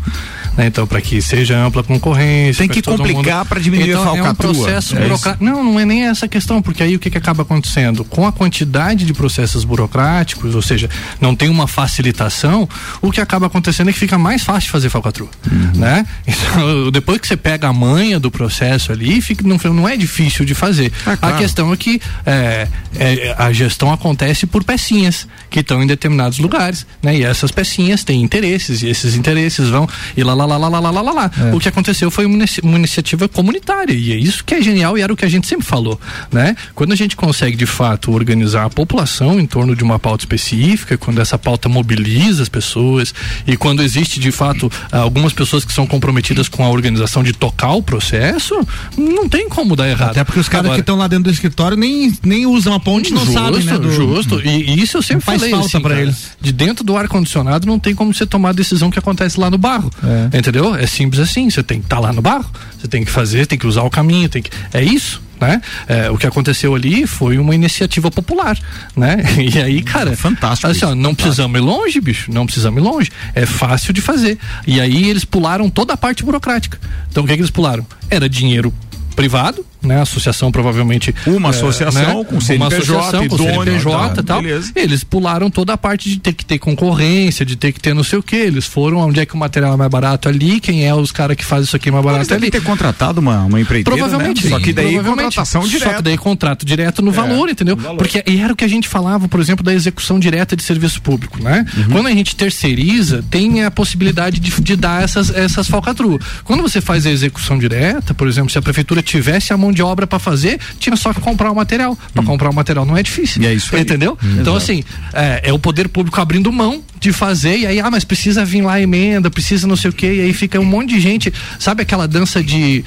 Né? 0.57 0.65
Então, 0.65 0.87
para 0.87 0.99
que 0.99 1.21
seja 1.21 1.55
ampla 1.55 1.83
concorrência. 1.83 2.57
Tem 2.63 2.67
que 2.67 2.81
complicar 2.81 3.37
mundo- 3.37 3.47
pra 3.47 3.59
diminuir 3.59 3.91
a 3.91 3.99
então, 3.99 4.07
É 4.07 4.21
um 4.21 4.25
falcatrua. 4.25 4.53
processo 4.55 4.97
É 4.97 5.01
burocrático. 5.01 5.43
Não, 5.43 5.63
não 5.63 5.79
é 5.79 5.85
nem 5.85 6.07
essa 6.07 6.27
questão, 6.27 6.63
porque 6.63 6.81
aí 6.81 6.95
o 6.95 6.99
que, 6.99 7.11
que 7.11 7.17
acaba 7.19 7.43
acontecendo? 7.43 8.03
Com 8.03 8.25
a 8.25 8.31
quantidade 8.31 9.05
de 9.05 9.13
processos 9.13 9.63
burocráticos, 9.63 10.55
ou 10.55 10.63
seja, 10.63 10.89
não 11.21 11.35
tem 11.35 11.47
uma 11.47 11.67
facilitação, 11.67 12.67
o 12.99 13.11
que 13.11 13.21
acaba 13.21 13.45
acontecendo 13.45 13.91
é 13.91 13.93
que 13.93 13.99
fica 13.99 14.17
mais 14.17 14.41
fácil 14.43 14.71
fazer 14.71 14.89
falcatrua. 14.89 15.29
Né? 15.75 16.07
Então, 16.49 16.89
depois 16.89 17.19
que 17.19 17.27
você 17.27 17.37
pega 17.37 17.67
a 17.67 17.73
manha 17.73 18.19
do 18.19 18.31
processo 18.31 18.91
ali, 18.91 19.21
fica, 19.21 19.47
não, 19.47 19.57
não 19.73 19.87
é 19.87 19.95
difícil 19.95 20.43
de 20.43 20.55
fazer. 20.55 20.91
Ah, 21.05 21.15
claro. 21.15 21.35
A 21.35 21.37
questão 21.37 21.71
é 21.71 21.77
que 21.77 22.01
é, 22.25 22.67
é, 22.95 23.35
a 23.37 23.51
gestão 23.51 23.91
acontece 23.91 24.47
por 24.47 24.63
pecinhas 24.63 25.18
que 25.49 25.59
estão 25.59 25.81
em 25.81 25.87
determinados 25.87 26.39
lugares, 26.39 26.85
né? 27.01 27.17
E 27.17 27.23
essas 27.23 27.51
pecinhas 27.51 28.03
têm 28.03 28.21
interesses, 28.21 28.81
e 28.81 28.87
esses 28.87 29.15
interesses 29.15 29.69
vão 29.69 29.87
e 30.15 30.23
lá, 30.23 30.33
lá, 30.33 30.45
lá, 30.45 30.57
lá, 30.57 30.67
lá, 30.69 30.79
lá, 30.79 31.01
lá, 31.01 31.11
lá. 31.11 31.31
É. 31.37 31.55
O 31.55 31.59
que 31.59 31.69
aconteceu 31.69 32.11
foi 32.11 32.25
uma, 32.25 32.45
uma 32.63 32.77
iniciativa 32.77 33.27
comunitária, 33.27 33.93
e 33.93 34.13
é 34.13 34.15
isso 34.15 34.43
que 34.43 34.55
é 34.55 34.61
genial 34.61 34.97
e 34.97 35.01
era 35.01 35.11
o 35.11 35.15
que 35.15 35.25
a 35.25 35.29
gente 35.29 35.47
sempre 35.47 35.65
falou, 35.65 35.99
né? 36.31 36.55
Quando 36.75 36.93
a 36.93 36.95
gente 36.95 37.15
consegue, 37.15 37.55
de 37.55 37.65
fato, 37.65 38.11
organizar 38.11 38.65
a 38.65 38.69
população 38.69 39.39
em 39.39 39.45
torno 39.45 39.75
de 39.75 39.83
uma 39.83 39.99
pauta 39.99 40.23
específica, 40.23 40.97
quando 40.97 41.19
essa 41.19 41.37
pauta 41.37 41.69
mobiliza 41.69 42.43
as 42.43 42.49
pessoas, 42.49 43.13
e 43.47 43.57
quando 43.57 43.81
existe, 43.81 44.19
de 44.19 44.31
fato, 44.31 44.71
algumas 44.91 45.33
pessoas 45.33 45.65
que 45.65 45.73
são 45.73 45.85
comprometidas 45.87 46.47
com 46.47 46.63
a 46.63 46.69
organização 46.69 47.23
de 47.23 47.33
tocar 47.33 47.71
o 47.73 47.81
processo, 47.81 48.55
não 48.97 49.27
tem 49.27 49.49
como 49.49 49.75
dar 49.75 49.89
errado. 49.89 50.11
Até 50.11 50.23
porque 50.23 50.39
os 50.39 50.49
caras 50.49 50.73
que 50.73 50.79
estão 50.79 50.97
lá 50.97 51.07
dentro 51.07 51.25
do 51.25 51.31
escritório 51.31 51.77
nem, 51.77 52.13
nem 52.23 52.45
usam 52.45 52.73
a 52.73 52.79
ponte, 52.79 53.11
não 53.11 53.25
justo, 53.25 53.33
sabem, 53.33 53.63
né? 53.63 53.77
Do... 53.77 53.91
Justo, 53.91 54.41
e, 54.43 54.71
e 54.71 54.81
isso 54.81 54.98
eu 54.99 55.03
sempre 55.03 55.25
faz 55.25 55.39
falei. 55.39 55.51
falta 55.51 55.67
assim, 55.67 55.79
pra 55.81 55.89
cara, 55.91 56.01
eles. 56.01 56.31
De 56.39 56.51
dentro 56.51 56.83
do 56.83 56.95
ar-condicionado 56.95 57.65
não 57.67 57.79
tem 57.79 57.95
como 57.95 58.13
você 58.13 58.25
tomar 58.25 58.49
a 58.49 58.53
decisão 58.53 58.89
que 58.91 58.99
acontece 58.99 59.39
lá 59.39 59.49
no 59.49 59.57
barro. 59.57 59.89
É. 60.33 60.37
Entendeu? 60.37 60.75
É 60.75 60.85
simples 60.85 61.21
assim. 61.21 61.49
Você 61.49 61.63
tem 61.63 61.79
que 61.79 61.85
estar 61.85 61.99
lá 61.99 62.13
no 62.13 62.21
barro, 62.21 62.49
você 62.79 62.87
tem 62.87 63.03
que 63.03 63.11
fazer, 63.11 63.45
tem 63.47 63.57
que 63.57 63.67
usar 63.67 63.83
o 63.83 63.89
caminho, 63.89 64.29
tem 64.29 64.41
que. 64.41 64.49
É 64.73 64.83
isso. 64.83 65.21
né? 65.39 65.61
É, 65.87 66.09
o 66.11 66.17
que 66.17 66.27
aconteceu 66.27 66.75
ali 66.75 67.07
foi 67.07 67.37
uma 67.37 67.55
iniciativa 67.55 68.11
popular, 68.11 68.57
né? 68.95 69.17
E 69.39 69.57
aí, 69.61 69.81
cara, 69.81 70.15
Fantástico 70.17 70.69
Assim, 70.69 70.83
ó, 70.85 70.89
não 70.89 71.11
fantástico. 71.11 71.15
precisamos 71.23 71.57
ir 71.59 71.63
longe, 71.63 72.01
bicho, 72.01 72.31
não 72.31 72.45
precisamos 72.45 72.81
ir 72.81 72.83
longe. 72.85 73.11
É 73.33 73.45
fácil 73.45 73.93
de 73.93 74.01
fazer. 74.01 74.37
E 74.67 74.81
aí 74.81 75.09
eles 75.09 75.23
pularam 75.23 75.69
toda 75.69 75.93
a 75.93 75.97
parte 75.97 76.23
burocrática. 76.23 76.77
Então 77.09 77.23
o 77.23 77.27
que, 77.27 77.33
que 77.33 77.39
eles 77.39 77.51
pularam? 77.51 77.85
Era 78.09 78.27
dinheiro 78.27 78.73
privado, 79.15 79.65
né? 79.81 80.01
Associação 80.01 80.51
provavelmente 80.51 81.13
Uma 81.25 81.49
é, 81.49 81.51
associação 81.51 82.23
com 82.25 82.39
CNPJ, 82.41 82.55
uma 82.55 82.67
associação 82.67 83.27
com 83.27 83.37
dono, 83.37 83.63
CNPJ 83.63 84.09
tá, 84.15 84.21
e 84.21 84.23
tal. 84.23 84.41
beleza. 84.41 84.71
Eles 84.75 85.03
pularam 85.03 85.49
toda 85.49 85.73
a 85.73 85.77
parte 85.77 86.09
de 86.09 86.19
ter 86.19 86.33
que 86.33 86.45
ter 86.45 86.59
concorrência, 86.59 87.45
de 87.45 87.55
ter 87.55 87.71
que 87.71 87.79
ter 87.79 87.93
não 87.93 88.03
sei 88.03 88.19
o 88.19 88.23
que. 88.23 88.35
Eles 88.35 88.65
foram 88.65 88.97
onde 88.99 89.19
é 89.19 89.25
que 89.25 89.33
o 89.33 89.37
material 89.37 89.73
é 89.73 89.77
mais 89.77 89.89
barato 89.89 90.27
ali, 90.29 90.59
quem 90.59 90.85
é 90.85 90.93
os 90.93 91.11
caras 91.11 91.35
que 91.35 91.45
fazem 91.45 91.63
isso 91.65 91.75
aqui 91.75 91.91
mais 91.91 92.03
Eles 92.03 92.13
barato 92.13 92.29
devem 92.29 92.43
ali. 92.43 92.51
ter 92.51 92.61
contratado 92.61 93.19
uma, 93.19 93.43
uma 93.45 93.59
empreiteira, 93.59 93.97
Provavelmente. 93.97 94.43
né? 94.45 94.49
Só 94.49 94.59
que 94.59 94.73
daí 94.73 95.01
contratação 95.01 95.61
Só 95.63 95.67
direta. 95.67 95.95
que 95.95 96.01
daí 96.03 96.17
contrato 96.17 96.65
direto 96.65 97.01
no 97.01 97.11
valor, 97.11 97.49
entendeu? 97.49 97.75
no 97.75 97.81
valor. 97.81 97.97
Porque 97.97 98.23
era 98.25 98.53
o 98.53 98.55
que 98.55 98.63
a 98.65 98.67
gente 98.67 98.87
falava, 98.87 99.27
por 99.27 99.39
exemplo, 99.39 99.63
da 99.63 99.73
execução 99.73 100.19
direta 100.19 100.55
de 100.55 100.63
serviço 100.63 101.01
público, 101.01 101.41
né? 101.41 101.65
Uhum. 101.77 101.89
Quando 101.91 102.07
a 102.07 102.11
gente 102.11 102.35
terceiriza, 102.35 103.23
tem 103.29 103.63
a 103.63 103.71
possibilidade 103.71 104.39
de, 104.39 104.51
de 104.61 104.75
dar 104.75 105.03
essas, 105.03 105.29
essas 105.29 105.67
falcatruas. 105.67 106.23
Quando 106.43 106.61
você 106.61 106.81
faz 106.81 107.05
a 107.05 107.09
execução 107.11 107.57
direta, 107.57 108.13
por 108.13 108.27
exemplo, 108.27 108.49
se 108.51 108.57
a 108.57 108.61
prefeitura 108.61 109.01
tivesse 109.01 109.53
a 109.53 109.57
mão 109.57 109.68
de 109.71 109.81
obra 109.81 110.07
para 110.07 110.19
fazer, 110.19 110.59
tinha 110.79 110.95
só 110.95 111.13
que 111.13 111.21
comprar 111.21 111.51
o 111.51 111.55
material. 111.55 111.97
Para 112.13 112.23
comprar 112.23 112.49
o 112.49 112.53
material 112.53 112.85
não 112.85 112.97
é 112.97 113.03
difícil. 113.03 113.41
Hum. 113.41 113.45
E 113.45 113.47
é 113.47 113.53
isso 113.53 113.75
aí. 113.75 113.81
Entendeu? 113.81 114.17
Então, 114.39 114.55
assim, 114.55 114.83
é, 115.13 115.49
é 115.49 115.53
o 115.53 115.59
poder 115.59 115.87
público 115.89 116.19
abrindo 116.19 116.51
mão 116.51 116.83
de 116.99 117.13
fazer, 117.13 117.57
e 117.59 117.65
aí, 117.65 117.79
ah, 117.79 117.89
mas 117.89 118.03
precisa 118.03 118.43
vir 118.43 118.61
lá 118.61 118.73
a 118.73 118.81
emenda, 118.81 119.29
precisa 119.29 119.67
não 119.67 119.75
sei 119.75 119.89
o 119.89 119.93
quê, 119.93 120.13
e 120.13 120.21
aí 120.21 120.33
fica 120.33 120.59
um 120.59 120.65
monte 120.65 120.89
de 120.89 120.99
gente. 120.99 121.33
Sabe 121.57 121.81
aquela 121.81 122.07
dança 122.07 122.43
de 122.43 122.83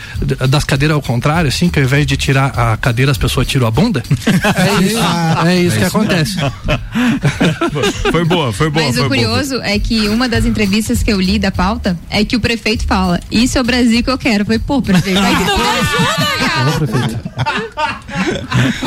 das 0.49 0.65
cadeiras 0.65 0.95
ao 0.95 1.03
contrário, 1.03 1.49
assim, 1.49 1.69
que 1.69 1.79
ao 1.79 1.85
invés 1.85 2.07
de 2.07 2.17
tirar 2.17 2.47
a 2.47 2.77
cadeira, 2.77 3.11
as 3.11 3.19
pessoas 3.19 3.47
tiram 3.47 3.67
a 3.67 3.71
bunda? 3.71 4.03
É 4.53 4.83
isso. 4.83 4.99
É 5.47 5.57
isso 5.63 5.79
que 5.79 5.85
acontece. 5.85 6.37
Foi 8.11 8.25
boa, 8.25 8.53
foi 8.53 8.71
boa. 8.71 8.85
Mas 8.85 8.97
foi 8.97 9.07
o 9.07 9.09
boa. 9.09 9.21
curioso 9.21 9.61
é 9.63 9.79
que 9.79 10.09
uma 10.09 10.29
das 10.29 10.45
entrevistas 10.45 11.03
que 11.03 11.13
eu 11.13 11.21
li 11.21 11.39
da 11.39 11.51
pauta 11.51 11.99
é 12.11 12.25
que 12.25 12.37
o 12.37 12.41
prefeito 12.41 12.85
fala: 12.87 13.21
Isso 13.31 13.57
é 13.59 13.61
o 13.61 13.65
Brasil 13.65 14.03
que 14.03 14.11
eu 14.11 14.19
quero. 14.19 14.45
Falei, 14.45 14.59
pô, 14.59 14.83
prefeito, 14.83 15.21
vai 15.21 15.35
ter 15.37 15.53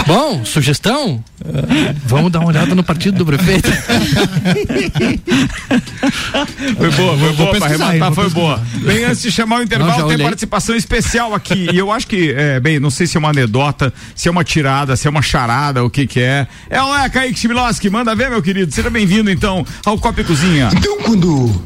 Bom, 0.06 0.46
sugestão? 0.46 1.24
Vamos 2.06 2.32
dar 2.32 2.40
uma 2.40 2.50
olhada 2.50 2.74
no 2.76 2.84
partido 2.84 3.18
do 3.18 3.26
prefeito. 3.26 3.70
Foi 6.78 6.92
boa, 6.92 7.18
foi 7.18 7.34
boa, 7.34 7.56
pra 7.56 7.66
arrematar 7.66 8.14
foi 8.14 8.30
boa. 8.30 8.62
Bem, 8.76 9.04
antes 9.06 9.22
de 9.22 9.32
chamar 9.32 9.56
o 9.56 9.60
Não, 9.60 9.66
intervalo, 9.66 9.92
já 9.92 9.98
tem 9.98 10.06
olhei. 10.06 10.26
participação 10.26 10.76
especial 10.76 11.34
aqui. 11.34 11.68
E 11.72 11.78
eu 11.78 11.92
acho 11.92 12.08
que, 12.08 12.32
é, 12.32 12.60
bem, 12.60 12.80
não 12.80 12.90
sei 12.90 13.08
se 13.08 13.18
é 13.18 13.20
uma 13.20 13.30
anedota, 13.30 13.94
se 14.16 14.28
é 14.28 14.32
uma 14.32 14.44
tirada, 14.44 14.96
se 14.96 15.08
é 15.08 15.10
uma 15.10 15.22
charada, 15.22 15.84
o 15.84 15.90
que 15.90 16.06
que 16.08 16.20
é. 16.20 16.48
É 16.70 16.82
o 16.82 16.96
é, 16.96 17.10
Kaique 17.10 17.40
Chmielowski, 17.40 17.90
manda 17.90 18.16
ver, 18.16 18.30
meu 18.30 18.42
querido. 18.42 18.74
Seja 18.74 18.90
bem-vindo, 18.90 19.30
então, 19.30 19.66
ao 19.86 19.98
Copa 19.98 20.22
e 20.22 20.24
Cozinha. 20.24 20.70
Então, 20.74 20.98
quando 21.00 21.62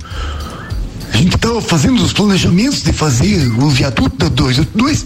a 1.13 1.17
gente 1.17 1.35
estava 1.35 1.61
fazendo 1.61 2.01
os 2.03 2.13
planejamentos 2.13 2.83
de 2.83 2.93
fazer 2.93 3.47
o 3.61 3.69
viaduto 3.69 4.15
da 4.17 4.29
282, 4.29 5.05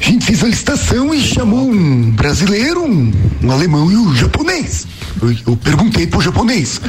a 0.00 0.04
gente 0.04 0.24
fez 0.24 0.42
a 0.42 0.46
licitação 0.46 1.14
e 1.14 1.20
chamou 1.20 1.70
um 1.70 2.10
brasileiro, 2.10 2.82
um, 2.84 3.12
um 3.42 3.50
alemão 3.50 3.90
e 3.90 3.96
um 3.96 4.14
japonês. 4.14 4.86
Eu, 5.20 5.34
eu 5.46 5.56
perguntei 5.56 6.06
pro 6.06 6.20
japonês: 6.20 6.80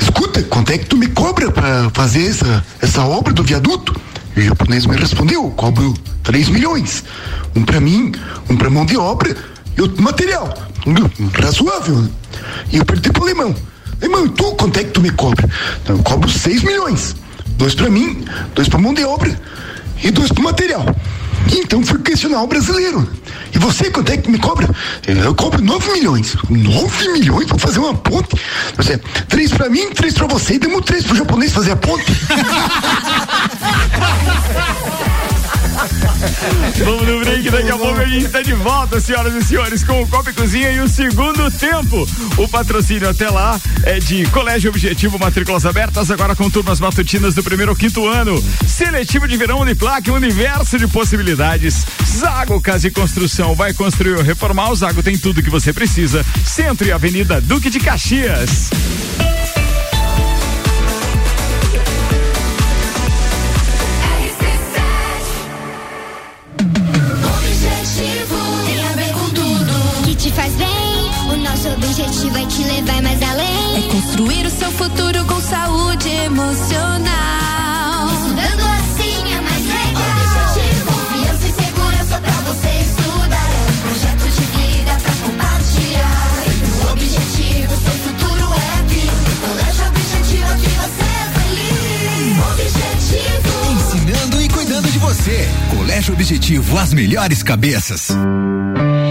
escuta, 0.00 0.42
quanto 0.44 0.70
é 0.72 0.78
que 0.78 0.86
tu 0.86 0.96
me 0.96 1.08
cobra 1.08 1.50
para 1.50 1.90
fazer 1.90 2.26
essa, 2.26 2.64
essa 2.80 3.04
obra 3.04 3.32
do 3.32 3.42
viaduto? 3.42 3.94
E 4.36 4.40
o 4.40 4.42
japonês 4.44 4.86
me 4.86 4.96
respondeu: 4.96 5.50
cobro 5.50 5.94
3 6.22 6.48
milhões. 6.48 7.04
Um 7.54 7.64
para 7.64 7.80
mim, 7.80 8.12
um 8.48 8.56
para 8.56 8.70
mão 8.70 8.86
de 8.86 8.96
obra 8.96 9.36
e 9.76 9.80
outro 9.82 10.02
material. 10.02 10.52
Razoável. 11.40 12.08
E 12.72 12.78
eu 12.78 12.84
perguntei 12.84 13.12
pro 13.12 13.24
alemão: 13.24 13.54
Alemão, 14.00 14.28
tu 14.28 14.52
quanto 14.52 14.78
é 14.78 14.84
que 14.84 14.90
tu 14.90 15.00
me 15.00 15.10
cobra? 15.10 15.48
Eu 15.88 15.98
cobro 15.98 16.28
6 16.28 16.62
milhões. 16.62 17.14
Dois 17.56 17.74
para 17.74 17.88
mim, 17.88 18.24
dois 18.54 18.68
para 18.68 18.80
mão 18.80 18.92
de 18.92 19.04
obra 19.04 19.38
e 20.02 20.10
dois 20.10 20.30
para 20.32 20.42
material. 20.42 20.84
Então 21.52 21.84
fui 21.84 21.98
questionar 22.00 22.42
o 22.42 22.46
brasileiro. 22.46 23.06
E 23.54 23.58
você, 23.58 23.90
quanto 23.90 24.10
é 24.10 24.16
que 24.16 24.30
me 24.30 24.38
cobra? 24.38 24.68
Eu 25.06 25.34
cobro 25.34 25.62
9 25.62 25.92
milhões. 25.92 26.34
9 26.48 27.08
milhões 27.12 27.46
para 27.46 27.58
fazer 27.58 27.78
uma 27.78 27.94
ponte? 27.94 28.34
Você, 28.76 28.98
três 29.28 29.52
para 29.52 29.68
mim, 29.68 29.90
três 29.90 30.14
para 30.14 30.26
você. 30.26 30.54
E 30.54 30.58
demos 30.58 30.84
três 30.84 31.04
pro 31.04 31.16
japonês 31.16 31.52
fazer 31.52 31.72
a 31.72 31.76
ponte. 31.76 32.04
Vamos 36.84 37.06
no 37.06 37.20
break, 37.20 37.50
daqui 37.50 37.70
a 37.70 37.76
pouco 37.76 38.00
a 38.00 38.06
gente 38.06 38.26
está 38.26 38.42
de 38.42 38.52
volta, 38.54 39.00
senhoras 39.00 39.34
e 39.34 39.42
senhores, 39.42 39.84
com 39.84 40.02
o 40.02 40.08
Copa 40.08 40.30
e 40.30 40.32
Cozinha 40.32 40.70
e 40.70 40.80
o 40.80 40.88
segundo 40.88 41.50
tempo. 41.50 42.06
O 42.36 42.48
patrocínio 42.48 43.08
até 43.08 43.28
lá 43.28 43.60
é 43.82 43.98
de 43.98 44.24
Colégio 44.26 44.70
Objetivo, 44.70 45.18
matrículas 45.18 45.66
abertas, 45.66 46.10
agora 46.10 46.34
com 46.34 46.50
turmas 46.50 46.80
matutinas 46.80 47.34
do 47.34 47.42
primeiro 47.42 47.72
ao 47.72 47.76
quinto 47.76 48.06
ano. 48.06 48.42
Seletivo 48.66 49.28
de 49.28 49.36
verão 49.36 49.60
Uniplaque, 49.60 50.10
um 50.10 50.14
universo 50.14 50.78
de 50.78 50.86
possibilidades. 50.86 51.84
Zago 52.06 52.60
Casa 52.60 52.88
e 52.88 52.90
Construção, 52.90 53.54
vai 53.54 53.72
construir 53.72 54.14
ou 54.14 54.22
reformar, 54.22 54.70
o 54.70 54.76
Zago 54.76 55.02
tem 55.02 55.18
tudo 55.18 55.42
que 55.42 55.50
você 55.50 55.72
precisa. 55.72 56.24
Centro 56.44 56.86
e 56.86 56.92
Avenida 56.92 57.40
Duque 57.40 57.70
de 57.70 57.80
Caxias. 57.80 58.70
Colégio 96.04 96.12
Objetivo, 96.12 96.78
as 96.78 96.92
melhores 96.92 97.42
cabeças. 97.42 98.08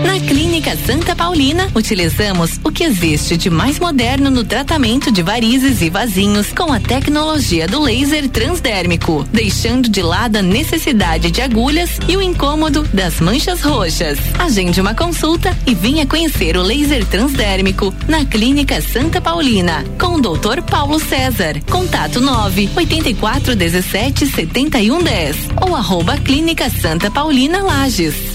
Na 0.04 0.20
Clínica 0.20 0.76
Santa 0.86 1.16
Paulina, 1.16 1.70
utilizamos 1.74 2.60
o 2.62 2.72
que 2.72 2.84
existe 2.84 3.38
de 3.38 3.50
mais 3.50 3.80
moderno 3.80 4.30
no 4.30 4.44
tratamento 4.44 5.10
de 5.12 5.24
varizes 5.24 5.82
e 5.82 5.90
vasinhos 5.90 6.52
com 6.52 6.74
a 6.74 6.80
tecnologia 6.80 7.68
do 7.68 7.82
laser 7.82 8.28
transdérmico, 8.28 9.26
deixando 9.32 9.90
de 9.90 10.02
lado 10.02 10.36
a 10.36 10.42
necessidade 10.42 11.32
de 11.32 11.42
agulhas 11.42 12.00
e 12.08 12.18
o 12.18 12.22
incômodo 12.22 12.84
das 12.94 13.22
manchas 13.22 13.62
roxas. 13.62 14.20
Agende 14.38 14.82
uma 14.82 14.94
consulta 14.94 15.58
e 15.66 15.74
venha 15.74 16.06
conhecer 16.06 16.58
o 16.58 16.62
laser 16.62 17.06
transdérmico 17.06 17.94
na 18.08 18.26
Clínica 18.26 18.82
Santa 18.82 19.22
Paulina, 19.22 19.86
com 19.98 20.16
o 20.16 20.22
Dr. 20.22 20.62
Paulo 20.70 21.00
César. 21.00 21.62
Contato 21.70 22.20
9 22.20 22.70
84 22.76 23.56
17 23.56 24.28
71 24.28 25.02
10 25.02 25.38
ou 25.66 25.76
arroba 25.76 26.18
Clínica 26.18 26.70
Santa 26.70 27.10
Paulina 27.10 27.64
Lages. 27.64 28.33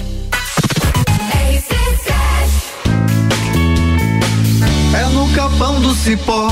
Do 5.88 5.94
cipó 5.94 6.48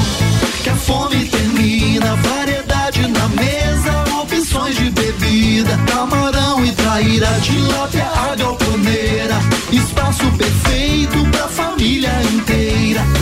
que 0.62 0.70
a 0.70 0.74
fome 0.74 1.26
termina. 1.26 2.16
Variedade 2.16 3.06
na 3.08 3.28
mesa, 3.28 4.22
opções 4.22 4.76
de 4.76 4.90
bebida. 4.90 5.76
Camarão 5.86 6.64
e 6.64 6.72
traíra, 6.72 7.28
tilápia, 7.42 8.06
a 8.06 8.34
galponeira. 8.34 9.36
Espaço 9.70 10.24
perfeito 10.38 11.18
pra 11.30 11.48
família 11.48 12.12
inteira. 12.32 13.15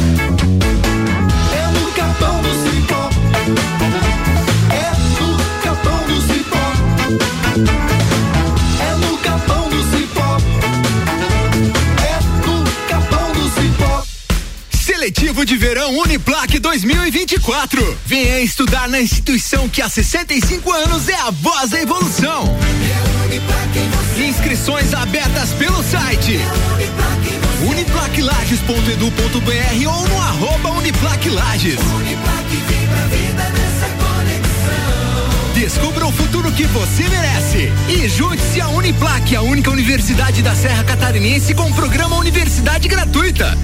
De 15.44 15.56
Verão 15.58 15.98
Uniplaque 15.98 16.58
2024. 16.58 17.98
Venha 18.06 18.40
estudar 18.40 18.88
na 18.88 18.98
instituição 18.98 19.68
que 19.68 19.82
há 19.82 19.90
65 19.90 20.72
anos 20.72 21.06
é 21.08 21.16
a 21.16 21.30
voz 21.30 21.68
da 21.70 21.82
evolução. 21.82 22.44
Inscrições 24.16 24.94
abertas 24.94 25.50
pelo 25.50 25.82
site 25.82 26.38
uniplaquilages.edu.br 27.68 29.86
ou 29.86 30.08
no 30.08 30.22
arroba 30.22 30.70
Uniplaque 30.78 31.28
Lages. 31.28 31.78
Descubra 35.54 36.06
o 36.06 36.12
futuro 36.12 36.50
que 36.52 36.64
você 36.64 37.06
merece. 37.08 37.70
E 37.88 38.08
junte-se 38.08 38.62
à 38.62 38.68
Uniplac, 38.68 39.36
a 39.36 39.42
única 39.42 39.70
universidade 39.70 40.40
da 40.40 40.54
Serra 40.54 40.84
Catarinense 40.84 41.52
com 41.54 41.70
programa 41.72 42.16
Universidade 42.16 42.88
Gratuita. 42.88 43.58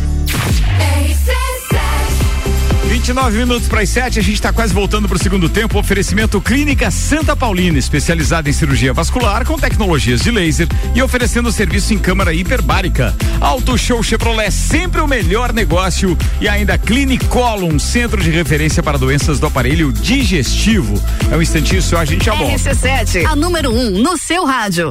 29 2.89 3.39
minutos 3.39 3.69
para 3.69 3.81
as 3.81 3.89
7, 3.89 4.19
a 4.19 4.23
gente 4.23 4.35
está 4.35 4.53
quase 4.53 4.73
voltando 4.75 5.09
para 5.09 5.17
o 5.17 5.23
segundo 5.23 5.49
tempo. 5.49 5.79
Oferecimento 5.79 6.41
Clínica 6.41 6.91
Santa 6.91 7.37
Paulina, 7.37 7.79
especializada 7.79 8.49
em 8.49 8.53
cirurgia 8.53 8.93
vascular 8.93 9.45
com 9.45 9.57
tecnologias 9.57 10.21
de 10.21 10.31
laser 10.31 10.67
e 10.95 11.03
oferecendo 11.03 11.53
serviço 11.53 11.95
em 11.95 11.99
câmara 11.99 12.33
hiperbárica. 12.35 13.15
Auto 13.41 13.77
Show 13.79 14.03
Chevrolet, 14.03 14.51
sempre 14.51 15.01
o 15.01 15.07
melhor 15.07 15.53
negócio. 15.53 16.17
E 16.41 16.49
ainda 16.49 16.77
Clinicolum, 16.79 17.79
centro 17.79 18.23
de 18.23 18.31
referência 18.31 18.83
para 18.83 18.99
doenças 18.99 19.39
do 19.39 19.47
aparelho 19.47 19.93
digestivo. 19.93 21.01
É 21.31 21.37
um 21.37 21.43
instantinho 21.43 21.83
só, 21.83 21.99
a 21.99 22.05
gente 22.05 22.25
já 22.25 22.35
volta. 22.35 22.55
RC7, 22.55 23.25
a 23.25 23.37
número 23.37 23.71
1 23.71 23.79
um 23.79 23.91
no 24.03 24.17
seu 24.17 24.45
rádio. 24.45 24.91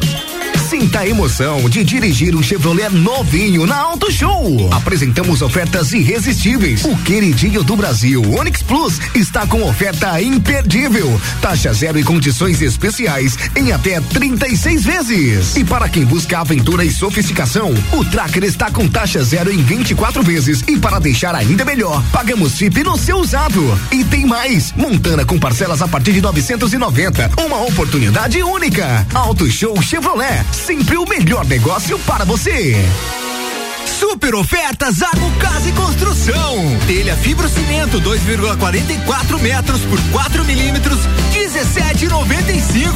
Sinta 0.68 1.00
a 1.00 1.08
emoção 1.08 1.70
de 1.70 1.84
dirigir 1.84 2.36
um 2.36 2.44
Chevrolet 2.44 2.90
novinho 2.90 3.66
na 3.66 3.78
Auto 3.78 4.12
Show. 4.12 4.70
Apresentamos 4.72 5.42
ofertas 5.42 5.94
irresistíveis. 5.94 6.84
O 6.86 6.96
queridinho 6.98 7.64
do 7.64 7.76
Brasil, 7.76 8.22
Onix 8.38 8.62
Plus, 8.62 9.00
está 9.16 9.48
com 9.48 9.62
oferta 9.64 10.22
imperdível. 10.22 11.20
Taxa 11.42 11.74
zero 11.74 12.00
e 12.00 12.04
condições 12.04 12.62
especiais 12.62 13.38
em 13.56 13.72
até 13.72 14.02
36 14.02 14.84
vezes. 14.84 15.56
E 15.56 15.64
para 15.64 15.88
quem 15.90 16.06
busca 16.06 16.40
aventura 16.40 16.84
e 16.84 16.92
sofisticação, 16.92 17.74
o 17.94 18.06
Tracker 18.06 18.44
está 18.44 18.70
com 18.70 18.88
taxa 18.88 19.24
zero 19.24 19.52
em 19.52 19.64
24 19.64 20.22
vezes. 20.24 20.64
E 20.68 20.78
para 20.78 21.00
deixar 21.00 21.36
ainda 21.36 21.64
melhor, 21.66 22.04
pagamos 22.12 22.58
FIP 22.58 22.84
no 22.84 22.98
seu 22.98 23.18
usado. 23.18 23.80
E 23.92 24.04
tem 24.04 24.26
mais, 24.26 24.74
Montana 24.74 25.26
com 25.26 25.40
parcelas 25.40 25.82
a 25.82 25.88
partir 25.88 26.14
de 26.14 26.22
990. 26.22 27.32
Uma 27.38 27.62
oportunidade 27.64 28.42
única. 28.42 29.06
Auto 29.14 29.50
Show 29.50 29.82
Chevrolet, 29.82 30.46
sempre 30.52 30.98
o 30.98 31.06
melhor 31.06 31.46
negócio 31.46 31.98
para 32.00 32.26
você. 32.26 32.76
Super 34.00 34.36
ofertas 34.36 34.96
Zago 34.96 35.32
Casa 35.40 35.68
e 35.68 35.74
Construção. 35.74 36.78
Telha 36.88 37.16
fibrocimento 37.18 38.00
2,44 38.00 39.40
metros 39.42 39.82
por 39.82 40.00
4 40.12 40.46
milímetros, 40.46 41.00
17,95. 41.34 42.94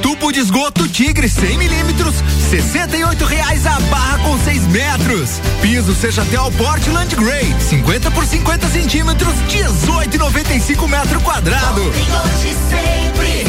Tubo 0.00 0.32
de 0.32 0.40
esgoto 0.40 0.88
Tigre 0.88 1.28
100 1.28 1.58
milímetros, 1.58 2.14
68 2.50 3.24
reais 3.24 3.66
a 3.66 3.78
barra 3.80 4.18
com 4.20 4.38
6 4.38 4.66
metros. 4.68 5.40
Piso 5.60 5.94
seja 5.94 6.22
até 6.22 6.40
o 6.40 6.50
Portland 6.52 7.14
Gray, 7.16 7.54
50 7.60 8.10
por 8.12 8.24
50 8.24 8.68
centímetros, 8.68 9.34
18,95 9.48 10.88
metro 10.88 11.20
quadrado. 11.20 11.82
Hoje 11.82 12.56
sempre, 12.70 13.44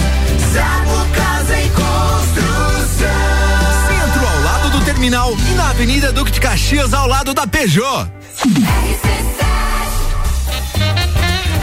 Zago 0.51 1.07
Casa 1.13 1.59
e 1.59 1.69
Construção. 1.69 3.36
Lado 4.67 4.79
do 4.79 4.85
terminal 4.85 5.33
e 5.49 5.55
na 5.55 5.69
Avenida 5.69 6.11
Duque 6.11 6.29
de 6.29 6.41
Caxias 6.41 6.93
ao 6.93 7.07
lado 7.07 7.33
da 7.33 7.47
Peugeot. 7.47 8.05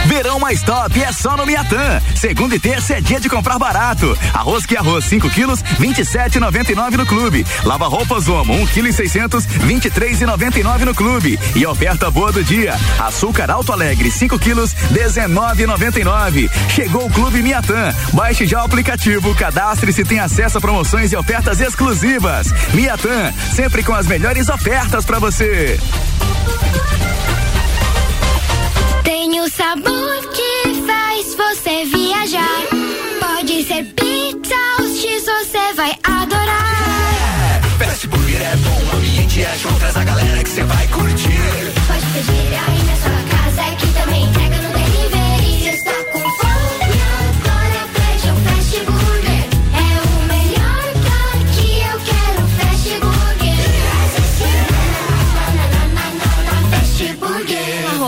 Verão 0.06 0.38
mais 0.38 0.62
top 0.62 1.02
é 1.02 1.12
só 1.12 1.36
no 1.36 1.46
Miatã. 1.46 2.00
Segunda 2.14 2.56
e 2.56 2.60
terça 2.60 2.94
é 2.94 3.00
dia 3.00 3.18
de 3.18 3.28
comprar 3.28 3.58
barato. 3.58 4.16
Arroz 4.32 4.66
que 4.66 4.76
arroz 4.76 5.04
5 5.06 5.30
quilos, 5.30 5.62
27,99 5.80 6.96
no 6.96 7.06
clube. 7.06 7.46
Lava 7.64 7.88
roupas 7.88 8.28
Omo 8.28 8.54
1 8.54 8.66
kg 8.66 8.88
e 8.88 8.92
600, 8.92 9.46
23,99 9.46 10.84
no 10.84 10.94
clube. 10.94 11.38
E 11.54 11.66
oferta 11.66 12.10
boa 12.10 12.32
do 12.32 12.44
dia. 12.44 12.74
Açúcar 12.98 13.50
Alto 13.50 13.72
Alegre 13.72 14.10
5 14.10 14.38
quilos, 14.38 14.74
19,99. 14.92 16.50
Chegou 16.68 17.06
o 17.06 17.10
Clube 17.10 17.42
Miatã. 17.42 17.92
Baixe 18.12 18.46
já 18.46 18.62
o 18.62 18.64
aplicativo, 18.64 19.34
cadastre-se 19.34 20.04
tem 20.04 20.18
acesso 20.18 20.58
a 20.58 20.60
promoções 20.60 21.12
e 21.12 21.16
ofertas 21.16 21.60
exclusivas. 21.60 22.52
Miatã, 22.72 23.32
sempre 23.52 23.82
com 23.82 23.94
as 23.94 24.06
melhores 24.06 24.48
ofertas 24.48 25.04
para 25.04 25.18
você. 25.18 25.78
O 29.44 29.48
sabor 29.50 30.16
que 30.32 30.86
faz 30.86 31.34
você 31.34 31.84
viajar. 31.84 32.62
Pode 33.20 33.62
ser 33.64 33.84
pizza 33.92 34.54
ou 34.78 34.86
X, 34.88 35.22
você 35.22 35.74
vai 35.74 35.94
adorar. 36.02 37.60
Fast 37.78 38.06
Burger 38.06 38.40
é 38.40 38.56
bom, 38.56 38.82
o 38.90 38.96
ambiente 38.96 39.42
é 39.42 39.54
show, 39.58 39.70
traz 39.74 39.98
a 39.98 40.04
galera 40.04 40.42
que 40.42 40.48
você 40.48 40.62
vai 40.62 40.86
curtir. 40.88 41.72
Pode 41.86 42.06
pedir 42.14 42.54
aí 42.54 42.93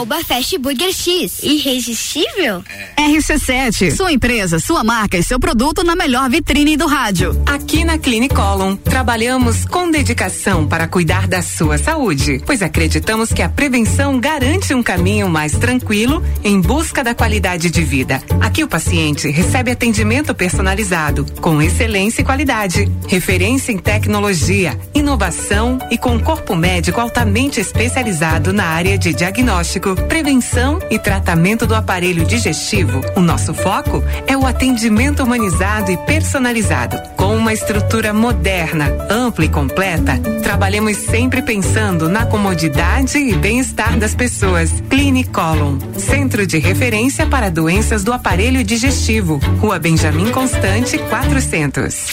Arroba 0.07 0.23
Fast 0.23 0.57
Burger 0.59 0.93
X. 0.93 1.43
Irresistível? 1.43 2.63
RC7, 2.97 3.91
sua 3.91 4.13
empresa, 4.13 4.61
sua 4.61 4.85
marca 4.85 5.19
e 5.19 5.23
seu 5.23 5.39
produto 5.41 5.83
na 5.83 5.97
melhor 5.97 6.31
vitrine 6.31 6.77
do 6.77 6.87
rádio. 6.87 7.43
Aqui 7.45 7.85
na 7.85 7.99
Clinicolum, 7.99 8.77
trabalhamos 8.77 9.65
com 9.65 9.91
dedicação 9.91 10.65
para 10.67 10.87
cuidar 10.87 11.27
da 11.27 11.43
sua 11.43 11.77
saúde, 11.77 12.41
pois 12.47 12.63
acreditamos 12.63 13.33
que 13.33 13.43
a 13.43 13.49
prevenção 13.49 14.21
garante 14.21 14.73
um 14.73 14.83
caminho 14.83 15.29
mais 15.29 15.53
tranquilo 15.53 16.23
em 16.45 16.61
busca 16.61 17.03
da 17.03 17.15
qualidade 17.15 17.69
de 17.69 17.83
vida. 17.83 18.23
Aqui 18.41 18.63
o 18.63 18.69
paciente 18.69 19.29
recebe 19.29 19.73
atendimento 19.73 20.33
personalizado, 20.35 21.27
com 21.41 21.61
excelência 21.61 22.23
e 22.23 22.25
qualidade, 22.25 22.89
referência 23.09 23.73
em 23.73 23.79
tecnologia, 23.79 24.79
inovação 24.95 25.79
e 25.91 25.99
com 25.99 26.19
corpo 26.21 26.55
médico 26.55 27.01
altamente 27.01 27.61
especializado 27.61 28.53
na 28.53 28.67
área 28.67 28.97
de 28.97 29.13
diagnóstico, 29.13 29.96
prevenção 29.97 30.79
e 30.91 30.99
tratamento 30.99 31.67
do 31.67 31.75
aparelho 31.75 32.25
digestivo. 32.25 33.01
O 33.17 33.21
nosso 33.21 33.53
foco 33.55 34.03
é 34.27 34.37
o 34.37 34.47
atendimento 34.47 35.23
humanizado 35.23 35.91
e 35.91 35.97
personalizado. 35.99 36.97
Com 37.17 37.37
uma 37.37 37.53
estrutura 37.53 38.13
moderna, 38.13 38.91
ampla 39.11 39.45
e 39.45 39.49
completa, 39.49 40.19
trabalhamos 40.43 40.97
sempre 40.97 41.43
pensando 41.43 42.09
na 42.09 42.27
comodidade 42.27 43.19
e 43.19 43.35
bem-estar 43.35 43.99
das 43.99 44.15
pessoas. 44.15 44.71
Clinicolum, 44.89 45.79
centro 45.99 46.47
de 46.47 46.59
referência 46.59 47.27
para 47.27 47.51
doenças 47.51 48.05
do 48.05 48.13
aparelho 48.13 48.63
digestivo. 48.63 49.39
Rua 49.61 49.79
Benjamin 49.79 50.31
Constante, 50.31 50.99
400. 50.99 52.07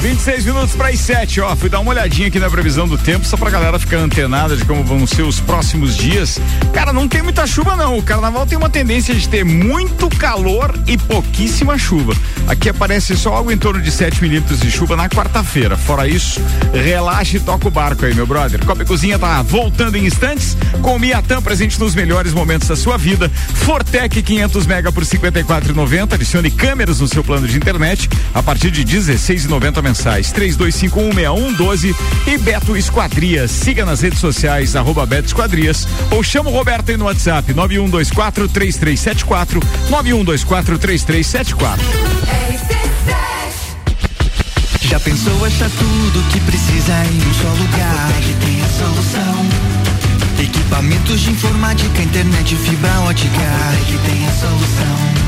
26 0.00 0.44
minutos 0.44 0.76
para 0.76 0.88
as 0.88 1.00
7, 1.00 1.40
ó. 1.40 1.56
Fui 1.56 1.68
dar 1.68 1.80
uma 1.80 1.90
olhadinha 1.90 2.28
aqui 2.28 2.38
na 2.38 2.48
previsão 2.48 2.86
do 2.86 2.96
tempo, 2.96 3.26
só 3.26 3.36
pra 3.36 3.50
galera 3.50 3.78
ficar 3.80 3.96
antenada 3.96 4.56
de 4.56 4.64
como 4.64 4.84
vão 4.84 5.04
ser 5.06 5.22
os 5.22 5.40
próximos 5.40 5.96
dias. 5.96 6.38
Cara, 6.72 6.92
não 6.92 7.08
tem 7.08 7.20
muita 7.20 7.46
chuva, 7.48 7.74
não. 7.74 7.98
O 7.98 8.02
carnaval 8.02 8.46
tem 8.46 8.56
uma 8.56 8.70
tendência 8.70 9.12
de 9.12 9.28
ter 9.28 9.44
muito 9.44 10.08
calor 10.10 10.72
e 10.86 10.96
pouquíssima 10.96 11.76
chuva. 11.76 12.14
Aqui 12.46 12.68
aparece 12.68 13.16
só 13.16 13.34
algo 13.34 13.50
em 13.50 13.58
torno 13.58 13.82
de 13.82 13.90
7 13.90 14.22
milímetros 14.22 14.60
de 14.60 14.70
chuva 14.70 14.94
na 14.94 15.08
quarta-feira. 15.08 15.76
Fora 15.76 16.06
isso, 16.06 16.40
relaxe 16.72 17.38
e 17.38 17.40
toca 17.40 17.66
o 17.66 17.70
barco 17.70 18.04
aí, 18.04 18.14
meu 18.14 18.26
brother. 18.26 18.64
Copa 18.64 18.82
e 18.82 18.86
Cozinha 18.86 19.18
tá 19.18 19.42
voltando 19.42 19.96
em 19.96 20.06
instantes 20.06 20.56
com 20.80 20.94
o 20.94 20.98
Miatã 20.98 21.42
presente 21.42 21.78
nos 21.80 21.96
melhores 21.96 22.32
momentos 22.32 22.68
da 22.68 22.76
sua 22.76 22.96
vida. 22.96 23.28
Fortec 23.54 24.22
500 24.22 24.64
mega 24.64 24.92
por 24.92 25.04
54,90. 25.04 26.12
Adicione 26.12 26.50
câmeras 26.52 27.00
no 27.00 27.08
seu 27.08 27.24
plano 27.24 27.48
de 27.48 27.56
internet 27.56 28.08
a 28.32 28.42
partir 28.42 28.70
de 28.70 28.84
16,90 28.84 29.87
mensais. 29.88 30.32
32516112 30.32 31.94
e 32.26 32.38
Beto 32.38 32.76
Esquadrias. 32.76 33.50
Siga 33.50 33.84
nas 33.86 34.02
redes 34.02 34.20
sociais, 34.20 34.76
arroba 34.76 35.06
Beto 35.06 35.28
Esquadrias 35.28 35.88
ou 36.10 36.22
chama 36.22 36.50
o 36.50 36.52
Roberto 36.52 36.90
aí 36.90 36.96
no 36.96 37.06
WhatsApp 37.06 37.54
9124 37.54 38.48
3374 38.48 39.60
9124 39.88 40.78
3374. 40.78 41.86
Já 44.80 45.00
pensou 45.00 45.44
achar 45.44 45.70
tudo 45.70 46.28
que 46.30 46.40
precisa 46.40 46.92
em 47.04 47.18
um 47.18 47.34
só 47.34 47.48
lugar? 47.48 48.08
A 48.08 48.44
tem 48.44 48.62
a 48.62 48.68
solução. 48.68 49.46
Equipamentos 50.42 51.20
de 51.20 51.30
informática, 51.30 52.02
internet, 52.02 52.56
fibra 52.56 53.00
ótica. 53.00 53.30
A 53.38 54.08
tem 54.08 54.26
a 54.26 54.32
solução. 54.32 55.27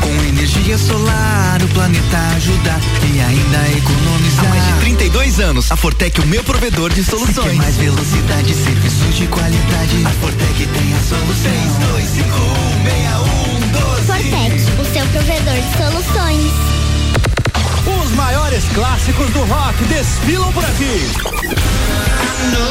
Com 0.00 0.24
energia 0.24 0.78
solar, 0.78 1.60
o 1.62 1.68
planeta 1.68 2.18
ajuda 2.36 2.78
e 3.12 3.20
ainda 3.20 3.68
economizar. 3.76 4.44
Há 4.44 4.48
mais 4.48 4.64
de 4.66 4.72
32 4.80 5.40
anos, 5.40 5.70
a 5.72 5.76
Fortec 5.76 6.20
é 6.20 6.22
o 6.22 6.26
meu 6.26 6.42
provedor 6.44 6.92
de 6.92 7.02
Se 7.02 7.10
soluções. 7.10 7.56
mais 7.56 7.76
velocidade, 7.76 8.54
serviços 8.54 9.14
de 9.16 9.26
qualidade. 9.26 10.04
A 10.06 10.10
Fortec 10.10 10.66
tem 10.66 10.94
a 10.94 11.00
solução. 11.00 11.52
32516112. 12.86 14.06
Fortec, 14.06 14.54
o 14.80 14.84
seu 14.92 15.06
provedor 15.06 15.54
de 15.54 15.76
soluções. 15.76 16.52
Os 18.04 18.10
maiores 18.12 18.64
clássicos 18.74 19.30
do 19.30 19.44
rock 19.44 19.84
desfilam 19.84 20.52
por 20.52 20.64
aqui. 20.64 21.10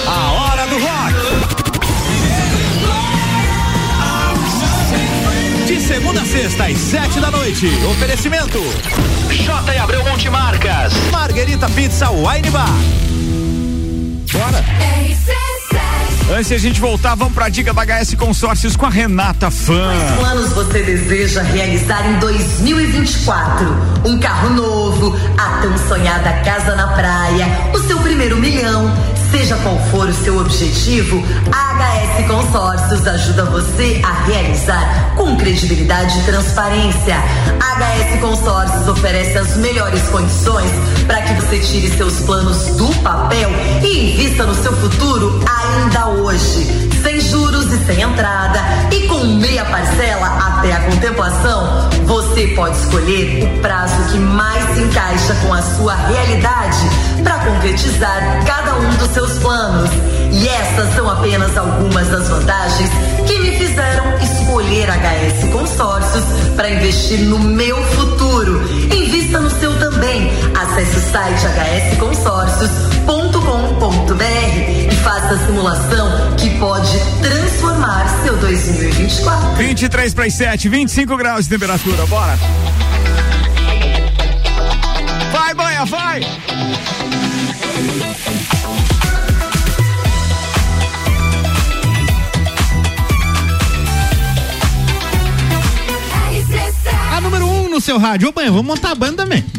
A 0.08 0.32
hora 0.32 0.68
do 0.68 0.78
rock. 0.78 1.75
De 5.76 5.82
segunda 5.82 6.22
a 6.22 6.26
sexta, 6.26 6.68
às 6.68 6.78
sete 6.78 7.20
da 7.20 7.30
noite. 7.30 7.68
Oferecimento. 7.92 8.60
J 9.30 9.78
Abreu 9.78 10.06
Multimarcas. 10.06 10.94
Margarita 11.12 11.68
Pizza 11.68 12.10
Wine 12.12 12.50
Bar. 12.50 12.70
Bora. 14.32 14.64
Antes 16.34 16.48
de 16.48 16.56
a 16.56 16.58
gente 16.58 16.80
voltar, 16.80 17.14
vamos 17.16 17.34
pra 17.34 17.50
dica 17.50 17.74
da 17.74 17.84
HS 17.84 18.16
Consórcios 18.16 18.78
com 18.78 18.86
a 18.86 18.90
Renata 18.90 19.52
Fã. 19.52 19.94
Quais 19.94 20.20
planos 20.20 20.54
você 20.54 20.82
deseja 20.82 21.42
realizar 21.42 22.10
em 22.10 22.20
2024? 22.20 23.68
Um 24.06 24.18
carro 24.18 24.52
novo, 24.52 25.14
a 25.38 25.62
tão 25.62 25.78
sonhada 25.90 26.32
casa 26.46 26.74
na 26.74 26.88
praia, 26.88 27.48
o 27.74 27.80
seu 27.80 28.00
primeiro 28.00 28.38
milhão. 28.38 28.92
Seja 29.32 29.56
qual 29.58 29.80
for 29.92 30.08
o 30.08 30.14
seu 30.14 30.40
objetivo, 30.40 31.24
a 31.52 31.66
HS 31.76 32.28
Consórcios 32.28 33.08
ajuda 33.08 33.46
você 33.46 34.02
a 34.04 34.26
realizar 34.26 35.14
com 35.16 35.36
credibilidade 35.36 36.20
e 36.20 36.24
transparência. 36.24 37.16
A 37.60 37.76
HS 37.76 38.20
Consórcios 38.22 38.88
oferece 38.88 39.38
as 39.38 39.58
melhores 39.58 40.02
condições 40.10 40.72
para 41.06 41.22
que 41.22 41.34
você 41.34 41.60
tire 41.60 41.90
seus 41.98 42.22
planos 42.22 42.76
do 42.78 42.88
papel 43.02 43.50
e 43.84 44.12
invista 44.12 44.46
no 44.46 44.56
seu 44.56 44.72
futuro 44.74 45.40
ainda 45.48 46.08
hoje. 46.08 46.90
Sem 47.04 47.20
juros 47.20 47.55
e 47.72 47.86
sem 47.86 48.02
entrada 48.02 48.60
e 48.92 49.08
com 49.08 49.24
meia 49.26 49.64
parcela 49.66 50.28
até 50.28 50.74
a 50.74 50.80
contemplação, 50.82 51.90
você 52.06 52.48
pode 52.56 52.78
escolher 52.78 53.44
o 53.44 53.62
prazo 53.62 54.12
que 54.12 54.18
mais 54.18 54.76
se 54.76 54.82
encaixa 54.82 55.36
com 55.46 55.54
a 55.54 55.62
sua 55.62 55.96
realidade 55.96 56.90
para 57.24 57.40
concretizar 57.40 58.44
cada 58.46 58.76
um 58.76 58.90
dos 58.96 59.10
seus 59.12 59.38
planos. 59.40 59.90
E 60.32 60.48
essas 60.48 60.94
são 60.96 61.10
apenas 61.10 61.58
algumas 61.58 62.08
das 62.10 62.28
vantagens 62.28 62.90
que 63.26 63.40
me 63.40 63.52
fizeram 63.58 64.18
escolher 64.18 64.90
HS 64.90 65.50
Consórcios 65.52 66.24
para 66.56 66.70
investir 66.70 67.20
no 67.22 67.40
meu 67.40 67.82
futuro. 67.84 68.62
Invista 68.94 69.40
no 69.40 69.50
seu 69.50 69.74
também. 69.80 70.32
Acesse 70.54 70.98
o 70.98 71.12
site 71.12 71.48
hsconsórcios.com.br 71.96 74.75
faça 75.06 75.36
a 75.36 75.46
simulação 75.46 76.36
que 76.36 76.50
pode 76.58 76.98
transformar 77.22 78.10
seu 78.24 78.36
2024. 78.38 79.56
23 79.56 80.14
para 80.16 80.26
as 80.26 80.34
7, 80.34 80.68
25 80.68 81.16
graus 81.16 81.46
de 81.46 81.52
temperatura, 81.52 82.08
bora. 82.08 82.36
Vai, 85.32 85.54
banha, 85.54 85.86
vai! 85.86 86.22
A 97.12 97.22
número 97.22 97.48
um 97.48 97.65
no 97.76 97.82
seu 97.82 97.98
rádio. 97.98 98.30
Ô, 98.30 98.32
banho, 98.32 98.52
vamos 98.52 98.66
montar 98.66 98.92
a 98.92 98.96
banda 98.96 99.24
também. 99.24 99.44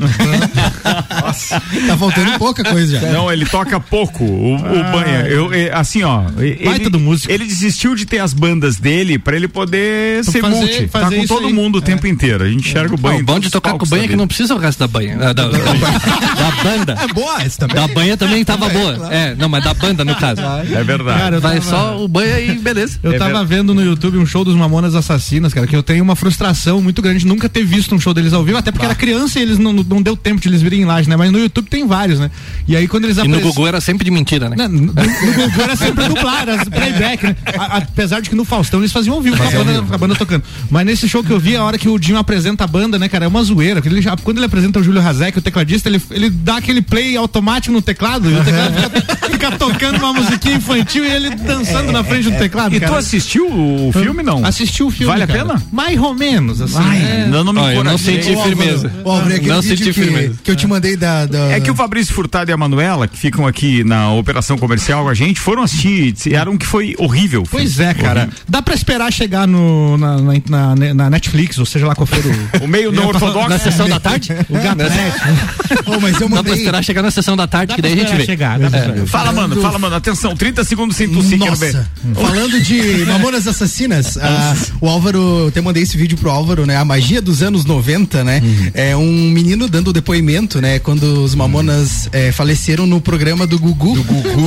Nossa. 1.22 1.60
Tá 1.86 1.96
faltando 1.96 2.38
pouca 2.38 2.64
coisa 2.64 2.98
já. 3.00 3.12
Não, 3.12 3.30
ele 3.32 3.44
toca 3.46 3.78
pouco, 3.80 4.24
o, 4.24 4.56
o 4.56 4.64
Ah. 4.80 4.90
Banha. 4.92 5.20
Eu, 5.28 5.52
é, 5.52 5.70
assim, 5.72 6.02
ó. 6.02 6.22
Ele, 6.38 6.88
do 6.88 6.98
músico. 6.98 7.32
ele 7.32 7.44
desistiu 7.44 7.94
de 7.94 8.06
ter 8.06 8.18
as 8.18 8.32
bandas 8.32 8.76
dele 8.78 9.18
pra 9.18 9.36
ele 9.36 9.48
poder 9.48 10.20
Então 10.20 10.32
ser 10.32 10.40
fazer- 10.40 10.54
multi. 10.56 10.88
Tá 10.88 11.00
fazer 11.00 11.16
com 11.16 11.22
isso 11.24 11.34
todo 11.34 11.46
aí. 11.46 11.52
mundo 11.52 11.78
o 11.78 11.82
tempo 11.82 12.06
inteiro. 12.06 12.44
A 12.44 12.48
gente 12.48 12.68
enxerga 12.68 12.94
o 12.94 12.98
banho. 12.98 13.16
Não, 13.16 13.22
o 13.22 13.26
bom 13.26 13.38
de 13.40 13.50
tocar 13.50 13.74
com 13.74 13.86
banha 13.86 14.04
é 14.04 14.08
que 14.08 14.16
não 14.16 14.26
precisa 14.26 14.54
o 14.54 14.58
resto 14.58 14.78
da 14.80 14.86
banha. 14.88 15.16
Da, 15.16 15.32
da, 15.32 15.48
da- 15.48 15.58
da 15.58 16.62
banda. 16.62 16.96
É 17.02 17.08
boa 17.12 17.42
essa 17.42 17.58
também. 17.58 17.76
Da 17.76 17.88
banha 17.88 18.16
também 18.16 18.44
tava 18.44 18.68
boa. 18.68 19.08
É, 19.12 19.34
não, 19.34 19.48
mas 19.48 19.62
da 19.64 19.74
banda 19.74 20.04
no 20.04 20.14
caso. 20.14 20.40
É 20.40 20.82
verdade. 20.84 21.18
Cara, 21.20 21.36
eu 21.36 21.40
Vai 21.40 21.60
tava- 21.60 21.70
só 21.70 22.02
o 22.02 22.08
banha 22.08 22.38
e 22.40 22.52
beleza. 22.58 22.98
Eu 23.02 23.12
É 23.12 23.18
tava 23.18 23.44
vendo 23.44 23.74
no 23.74 23.82
YouTube 23.84 24.18
um 24.18 24.26
show 24.26 24.44
dos 24.44 24.54
Mamonas 24.54 24.94
Assassinas, 24.94 25.52
cara, 25.52 25.66
que 25.66 25.74
eu 25.76 25.82
tenho 25.82 26.02
uma 26.02 26.16
frustração 26.16 26.80
muito 26.80 27.02
grande 27.02 27.20
de 27.20 27.26
nunca 27.26 27.48
ter 27.48 27.64
visto 27.64 27.94
um 27.94 28.00
show 28.06 28.14
deles 28.14 28.32
ao 28.32 28.44
vivo, 28.44 28.56
até 28.56 28.70
porque 28.70 28.84
era 28.84 28.94
criança 28.94 29.40
e 29.40 29.42
eles 29.42 29.58
não, 29.58 29.72
não 29.72 30.00
deu 30.00 30.16
tempo 30.16 30.40
de 30.40 30.48
eles 30.48 30.62
virem 30.62 30.82
em 30.82 30.84
laje, 30.84 31.08
né? 31.08 31.16
Mas 31.16 31.32
no 31.32 31.38
YouTube 31.40 31.68
tem 31.68 31.84
vários, 31.86 32.20
né? 32.20 32.30
E 32.68 32.76
aí 32.76 32.86
quando 32.86 33.04
eles 33.04 33.16
E 33.16 33.26
no 33.26 33.40
Google 33.40 33.66
era 33.66 33.80
sempre 33.80 34.04
de 34.04 34.10
mentira, 34.12 34.48
né? 34.48 34.54
Não, 34.56 34.68
no, 34.68 34.86
no 34.86 34.92
Gugu 34.92 35.60
era 35.60 35.74
sempre 35.74 36.06
dublado, 36.06 36.52
era 36.52 36.64
playback, 36.66 37.24
né? 37.26 37.36
A- 37.58 37.78
apesar 37.78 38.20
de 38.20 38.30
que 38.30 38.36
no 38.36 38.44
Faustão 38.44 38.78
eles 38.80 38.92
faziam 38.92 39.16
ao 39.16 39.20
vivo, 39.22 39.36
com 39.36 39.42
a 39.42 39.50
banda, 39.50 39.82
com 39.82 39.94
a 39.94 39.98
banda 39.98 40.14
tocando. 40.14 40.44
Mas 40.70 40.86
nesse 40.86 41.08
show 41.08 41.24
que 41.24 41.32
eu 41.32 41.40
vi, 41.40 41.56
a 41.56 41.64
hora 41.64 41.78
que 41.78 41.88
o 41.88 41.98
Dinho 41.98 42.16
apresenta 42.18 42.62
a 42.62 42.66
banda, 42.66 42.96
né, 42.96 43.08
cara, 43.08 43.24
é 43.24 43.28
uma 43.28 43.42
zoeira. 43.42 43.82
Ele 43.84 44.00
já, 44.00 44.16
quando 44.16 44.36
ele 44.36 44.46
apresenta 44.46 44.78
o 44.78 44.82
Júlio 44.82 45.00
Razek, 45.02 45.38
o 45.38 45.42
tecladista, 45.42 45.88
ele, 45.88 46.00
ele 46.12 46.30
dá 46.30 46.58
aquele 46.58 46.80
play 46.82 47.16
automático 47.16 47.72
no 47.72 47.82
teclado, 47.82 48.30
e 48.30 48.34
o 48.34 48.44
teclado 48.44 48.74
fica, 48.74 49.28
fica 49.30 49.52
tocando 49.52 49.96
uma 49.98 50.12
musiquinha 50.12 50.56
infantil 50.56 51.04
e 51.04 51.08
ele 51.10 51.30
dançando 51.30 51.90
na 51.90 52.04
frente 52.04 52.30
do 52.30 52.38
teclado. 52.38 52.74
E 52.74 52.78
tu 52.78 52.86
cara. 52.86 52.98
assistiu 52.98 53.48
o 53.48 53.90
filme, 53.92 54.22
não? 54.22 54.44
Assistiu 54.44 54.86
o 54.86 54.90
filme. 54.90 55.06
Vale 55.12 55.24
a 55.24 55.26
cara. 55.26 55.38
pena? 55.40 55.62
Mais 55.72 55.98
ou 55.98 56.14
menos, 56.14 56.60
assim. 56.60 56.78
Ai, 56.78 57.02
é. 57.02 57.26
não, 57.26 57.42
não 57.42 57.52
me 57.52 57.74
eu 57.74 57.95
não 57.96 58.04
senti 58.04 58.36
firmeza. 58.42 58.92
Álvaro, 59.04 59.32
é 59.34 59.40
Não 59.40 59.62
senti 59.62 59.84
que, 59.84 59.92
firmeza. 59.92 60.34
que 60.42 60.50
eu 60.50 60.56
te 60.56 60.66
mandei 60.66 60.96
da. 60.96 61.26
da- 61.26 61.52
É 61.52 61.60
que 61.60 61.70
o 61.70 61.74
Fabrício 61.74 62.14
Furtado 62.14 62.50
e 62.50 62.52
a 62.52 62.56
Manuela, 62.56 63.06
que 63.08 63.18
ficam 63.18 63.46
aqui 63.46 63.82
na 63.84 64.12
operação 64.12 64.56
comercial 64.58 65.04
com 65.04 65.10
a 65.10 65.14
gente, 65.14 65.40
foram 65.40 65.62
assistir, 65.62 66.12
disseram 66.12 66.56
que 66.56 66.66
foi 66.66 66.94
horrível. 66.98 67.44
filme. 67.44 67.64
Pois 67.64 67.80
é, 67.80 67.94
cara. 67.94 68.22
Horrível. 68.22 68.38
Dá 68.48 68.62
pra 68.62 68.74
esperar 68.74 69.12
chegar 69.12 69.46
no, 69.46 69.96
na, 69.98 70.16
na, 70.20 70.74
na- 70.76 70.94
na 70.94 71.10
Netflix, 71.10 71.58
ou 71.58 71.66
seja 71.66 71.86
lá 71.86 71.94
qual 71.94 72.06
for 72.06 72.18
o. 72.18 72.36
O 72.64 72.68
meio 72.68 72.90
não 72.92 73.06
ortodoxo. 73.08 73.48
Na 73.48 73.58
sessão 73.58 73.88
da 73.88 74.00
tarde? 74.00 74.28
O 74.48 74.54
gato. 74.54 74.76
Ô, 75.86 76.00
mas 76.00 76.14
eu 76.14 76.20
Dá 76.20 76.26
pra 76.28 76.28
mandei. 76.36 76.54
esperar 76.54 76.82
chegar 76.84 77.02
na 77.02 77.10
sessão 77.10 77.36
da 77.36 77.46
tarde, 77.46 77.68
Dá 77.68 77.74
que 77.76 77.82
daí 77.82 77.92
a 77.92 77.96
gente 77.96 78.14
vê. 78.16 78.24
chegar, 78.24 78.58
dá 78.58 78.68
pra 78.70 78.78
esperar. 78.80 79.06
Fala, 79.06 79.32
mano, 79.32 79.60
fala, 79.60 79.78
mano. 79.78 79.94
Atenção, 79.96 80.34
30 80.36 80.64
segundos 80.64 80.96
sem 80.96 81.08
tossir, 81.08 81.38
quero 81.38 81.56
ver. 81.56 81.76
Falando 82.14 82.60
de 82.60 83.04
Mamonas 83.06 83.46
Assassinas, 83.46 84.16
ah, 84.18 84.54
o 84.80 84.88
Álvaro, 84.88 85.18
eu 85.42 85.48
até 85.48 85.60
mandei 85.60 85.82
esse 85.82 85.96
vídeo 85.96 86.16
pro 86.18 86.30
Álvaro, 86.30 86.66
né? 86.66 86.76
A 86.76 86.84
magia 86.84 87.20
dos 87.22 87.42
anos 87.42 87.64
90, 87.64 87.75
né? 88.24 88.42
É 88.74 88.96
um 88.96 89.30
menino 89.30 89.68
dando 89.68 89.92
depoimento, 89.92 90.60
né? 90.60 90.78
Quando 90.78 91.22
os 91.24 91.34
Mamonas 91.34 92.08
eh, 92.12 92.32
faleceram 92.32 92.86
no 92.86 93.00
programa 93.00 93.46
do 93.46 93.58
Gugu. 93.58 93.96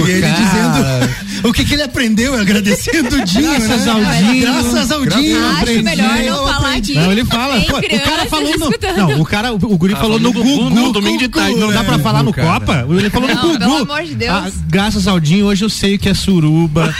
e 0.07 0.11
ele 0.11 0.21
cara. 0.21 0.33
dizendo 0.33 1.49
o 1.49 1.53
que, 1.53 1.63
que 1.63 1.73
ele 1.73 1.83
aprendeu, 1.83 2.35
agradecendo 2.35 3.15
o 3.15 3.25
Dinho, 3.25 3.51
Graças 3.51 3.85
né? 3.85 3.91
ao 3.91 4.03
Dinho. 4.03 4.41
Graças 4.41 4.91
ao 4.91 5.05
Dinho. 5.05 5.45
Acho 5.45 5.61
aprendi, 5.61 5.83
melhor 5.83 6.09
não 6.09 6.17
eu 6.17 6.47
falar 6.47 6.75
aqui. 6.75 6.93
Não, 6.95 7.11
ele 7.11 7.25
fala. 7.25 7.61
Pô, 7.61 7.77
o 7.77 8.01
cara 8.01 8.25
falou 8.25 8.57
no. 8.57 8.65
escutando. 8.65 8.97
Não, 8.97 9.21
o 9.21 9.25
cara, 9.25 9.53
o, 9.53 9.55
o 9.55 9.77
guri 9.77 9.95
falou 9.95 10.19
no 10.19 10.31
Gugu. 10.31 10.69
no 10.69 10.91
domingo 10.91 11.17
de 11.17 11.27
tarde. 11.29 11.59
Não 11.59 11.71
dá 11.71 11.83
pra 11.83 11.99
falar 11.99 12.23
no 12.23 12.33
Copa? 12.33 12.85
Ele 12.89 13.09
falou 13.09 13.29
no 13.29 13.35
Gugu. 13.35 13.59
pelo 13.59 13.75
amor 13.77 14.03
de 14.03 14.15
Deus. 14.15 14.31
Ah, 14.31 14.51
graças 14.67 15.07
ao 15.07 15.19
Dinho, 15.19 15.45
hoje 15.45 15.63
eu 15.63 15.69
sei 15.69 15.95
o 15.95 15.99
que 15.99 16.09
é 16.09 16.13
suruba. 16.13 16.93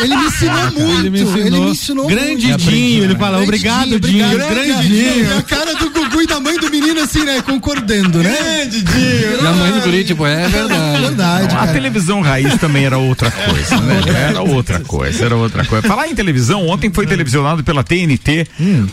Ele 0.00 0.16
me 0.16 0.26
ensinou 0.26 0.72
muito. 0.72 1.00
Ele 1.38 1.50
me 1.60 1.70
ensinou. 1.70 2.06
Grande 2.06 2.46
muito. 2.48 2.58
Dinho, 2.58 3.04
ele 3.04 3.16
fala, 3.16 3.42
obrigado, 3.42 3.98
Dinho. 4.00 4.28
Grande 4.28 4.88
Dinho. 4.88 5.42
Cara 5.68 5.74
do 5.78 5.90
Gugu 5.90 6.22
e 6.22 6.26
da 6.26 6.40
mãe 6.40 6.56
do 6.58 6.70
menino 6.70 7.00
assim, 7.00 7.24
né? 7.24 7.42
Concordando, 7.42 8.22
né? 8.22 8.34
Grande 8.64 8.82
Dinho. 8.82 9.42
E 9.42 9.46
a 9.46 9.52
mãe 9.52 9.72
do 9.72 9.80
guri, 9.82 10.04
tipo, 10.04 10.24
é 10.26 10.48
verdade. 10.48 11.00
Verdade, 11.00 11.54
A 11.56 11.66
televisão 11.66 12.20
raiz 12.22 12.56
também 12.58 12.84
era 12.84 12.96
outra 12.98 13.30
coisa, 13.30 13.76
né? 13.80 14.00
Era 14.30 14.40
outra 14.42 14.80
coisa, 14.80 15.24
era 15.26 15.36
outra 15.36 15.64
coisa. 15.64 15.86
Falar 15.86 16.08
em 16.08 16.14
televisão, 16.14 16.66
ontem 16.68 16.90
foi 16.92 17.06
televisionado 17.06 17.62
pela 17.62 17.82
TNT 17.84 18.46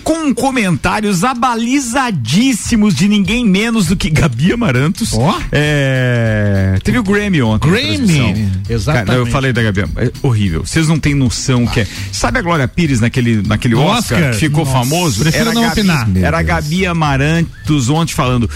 com 0.04 0.34
comentários 0.34 1.24
abalizadíssimos 1.24 2.94
de 2.94 3.08
ninguém 3.08 3.46
menos 3.46 3.88
do 3.88 3.96
que 3.96 4.10
Gabi 4.10 4.52
Amarantos. 4.54 5.14
Ó. 5.14 5.40
É, 5.52 6.78
Teve 6.84 7.00
o 7.00 7.04
Grammy 7.04 7.42
ontem. 7.42 7.70
Grammy, 7.70 8.50
exatamente. 8.70 9.08
Cara, 9.08 9.20
eu 9.20 9.26
falei 9.28 9.54
da 9.54 9.64
Gabi, 9.64 9.82
é 9.98 10.12
horrível. 10.22 10.66
Vocês 10.66 10.88
não 10.88 11.00
têm 11.00 11.14
noção 11.16 11.66
que 11.68 11.82
é. 11.82 11.88
Sabe 12.12 12.40
a 12.40 12.42
Glória 12.42 12.68
Pires 12.68 13.00
naquele, 13.00 13.42
naquele 13.46 13.76
Oscar, 13.76 14.18
Oscar? 14.20 14.32
que 14.32 14.38
ficou 14.40 14.66
Nossa, 14.66 14.78
famoso? 14.80 15.20
prefiro 15.22 15.46
Era 15.46 15.54
não 15.54 15.62
Gabi, 15.64 15.72
opinar. 15.82 16.08
era 16.22 16.40
a 16.40 16.42
Gabi 16.44 16.65
Amarantos 16.86 17.90
ontem 17.90 18.14
falando. 18.14 18.50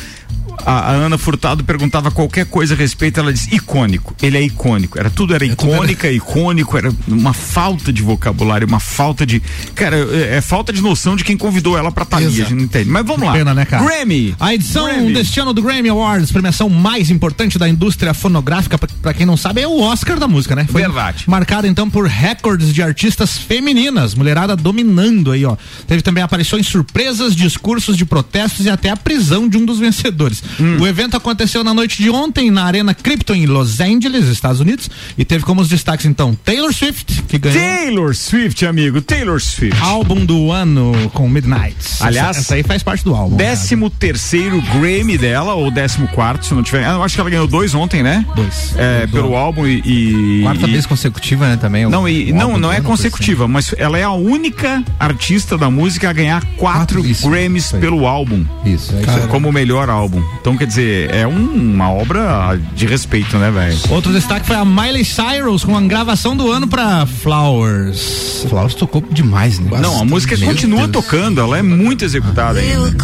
A, 0.66 0.91
a 0.91 0.91
Ana 0.91 1.18
Furtado 1.18 1.64
perguntava 1.64 2.12
qualquer 2.12 2.45
coisa 2.45 2.74
a 2.74 2.78
respeito, 2.78 3.20
ela 3.20 3.32
disse 3.32 3.53
icônico. 3.53 4.16
Ele 4.22 4.38
é 4.38 4.41
icônico. 4.41 4.99
Era 4.99 5.10
tudo 5.10 5.34
era 5.34 5.45
icônica, 5.45 6.10
icônico, 6.10 6.78
era 6.78 6.93
uma 7.07 7.34
falta 7.34 7.91
de 7.91 8.01
vocabulário, 8.01 8.68
uma 8.68 8.80
falta 8.80 9.26
de. 9.26 9.41
Cara, 9.76 9.97
é, 9.97 10.38
é 10.38 10.41
falta 10.41 10.74
de 10.74 10.82
noção 10.82 11.16
de 11.16 11.24
quem 11.24 11.38
convidou 11.38 11.78
ela 11.78 11.91
pra 11.91 12.03
estar 12.03 12.18
ali, 12.18 12.28
a 12.28 12.30
gente 12.30 12.53
não 12.53 12.64
entende. 12.64 12.89
Mas 12.89 13.05
vamos 13.05 13.26
lá. 13.26 13.34
Pena, 13.34 13.53
né, 13.53 13.66
cara? 13.66 13.84
Grammy. 13.84 14.36
A 14.39 14.53
edição 14.53 14.86
Grammy. 14.86 15.14
deste 15.14 15.39
ano 15.39 15.53
do 15.53 15.62
Grammy 15.62 15.89
Awards, 15.89 16.32
premiação 16.32 16.70
mais 16.70 17.10
importante 17.10 17.57
da 17.57 17.68
indústria 17.68 18.14
fonográfica, 18.14 18.78
pra, 18.78 18.89
pra 19.01 19.14
quem 19.14 19.26
não 19.26 19.38
sabe, 19.38 19.62
é 19.62 19.68
o 19.68 19.80
Oscar 19.80 20.20
da 20.20 20.28
música, 20.28 20.55
né? 20.55 20.68
Verdade. 20.70 21.26
Marcada 21.28 21.68
então 21.68 21.89
por 21.89 22.05
recordes 22.05 22.74
de 22.74 22.82
artistas 22.82 23.38
femininas, 23.38 24.14
mulherada 24.16 24.55
dominando 24.55 25.32
aí, 25.32 25.45
ó. 25.45 25.55
Teve 25.88 26.01
também 26.01 26.24
aparições 26.24 26.68
surpresas, 26.68 27.36
discursos 27.36 27.97
de 27.97 28.05
protestos 28.05 28.66
e 28.66 28.70
até 28.70 28.89
a 28.89 28.97
prisão 28.97 29.47
de 29.47 29.57
um 29.57 29.66
dos 29.66 29.80
vencedores. 29.80 30.43
O 30.80 30.88
evento 30.88 31.16
aconteceu 31.18 31.64
na 31.64 31.74
noite 31.74 32.02
de 32.02 32.10
ontem 32.10 32.50
na 32.52 32.64
Arena 32.66 32.93
Crypto 32.93 33.34
em 33.34 33.45
Los 33.45 33.80
Angeles, 33.80 34.26
Estados 34.28 34.60
Unidos, 34.60 34.89
e 35.18 35.24
teve 35.26 35.43
como 35.43 35.62
os 35.62 35.68
destaques 35.70 36.06
então 36.06 36.34
Taylor 36.43 36.74
Swift, 36.74 37.24
que 37.24 37.38
ganhou 37.38 37.60
Taylor 37.60 38.16
Swift, 38.16 38.66
amigo, 38.66 39.02
Taylor 39.02 39.39
Swift. 39.41 39.80
álbum 39.82 40.26
do 40.26 40.52
ano 40.52 40.91
com 41.14 41.28
Midnight. 41.30 41.76
Aliás, 42.00 42.30
essa, 42.32 42.39
essa 42.39 42.56
aí 42.56 42.64
faz 42.64 42.84
parte 42.84 43.04
do 43.04 43.14
álbum. 43.16 43.36
Décimo 43.36 43.89
terceiro 43.89 44.62
Grammy 44.74 45.18
dela, 45.18 45.54
ou 45.54 45.70
décimo 45.72 46.08
quarto, 46.10 46.45
se 46.45 46.54
não 46.54 46.64
tiver. 46.64 46.86
Eu 46.88 47.04
acho 47.04 47.16
que 47.16 47.22
ela 47.22 47.30
ganhou 47.30 47.47
dois 47.47 47.74
ontem, 47.74 48.02
né? 48.04 48.26
Dois. 48.36 48.74
É, 48.78 49.08
pelo 49.08 49.36
álbum 49.36 49.66
e. 49.66 49.82
e- 49.86 50.41
Quarta 50.43 50.68
e- 50.68 50.72
vez 50.72 50.86
consecutiva, 50.86 51.47
né, 51.47 51.58
também. 51.58 51.86
o- 51.86 51.89
Não, 51.89 52.08
e, 52.08 52.32
o 52.32 52.36
não, 52.36 52.58
não 52.58 52.72
é 52.72 52.82
consecutiva, 52.82 53.47
mas 53.47 53.74
ela 53.78 53.97
é 53.97 54.04
a 54.04 54.12
única 54.12 54.84
artista 55.00 55.58
da 55.58 55.70
música 55.70 56.10
a 56.10 56.14
ganhar 56.14 56.43
quatro, 56.58 57.02
Grammys 57.04 57.72
pelo 57.74 58.08
álbum. 58.08 58.45
Isso, 58.66 58.95
é 58.97 59.02
Cara. 59.02 59.28
Como 59.28 59.52
melhor 59.52 59.89
álbum. 59.89 60.24
Então, 60.42 60.56
quer 60.58 60.66
dizer, 60.66 61.14
é 61.14 61.28
um- 61.28 61.54
uma 61.74 61.92
obra 61.92 62.58
de 62.74 62.86
respeito, 62.86 63.38
né, 63.38 63.52
velho? 63.52 63.78
Outro 63.90 64.12
destaque 64.14 64.46
foi 64.48 64.56
a 64.56 64.64
Miley 64.64 65.04
Cyrus 65.04 65.64
com 65.66 65.76
a 65.78 65.82
gravação 65.82 66.36
do 66.36 66.50
ano 66.52 66.68
pra 66.68 67.06
Flowers. 67.06 68.46
Flowers 68.48 68.74
tocou 68.74 69.04
demais, 69.12 69.60
né? 69.60 69.80
Não, 69.82 70.02
a 70.02 70.06
música 70.06 70.38
Meu 70.38 70.48
continua 70.50 70.88
Deus. 70.88 70.92
tocando, 71.06 71.42
ela 71.42 71.58
é 71.58 71.62
muito 71.62 72.06
executada 72.06 72.60
ainda. 72.60 72.96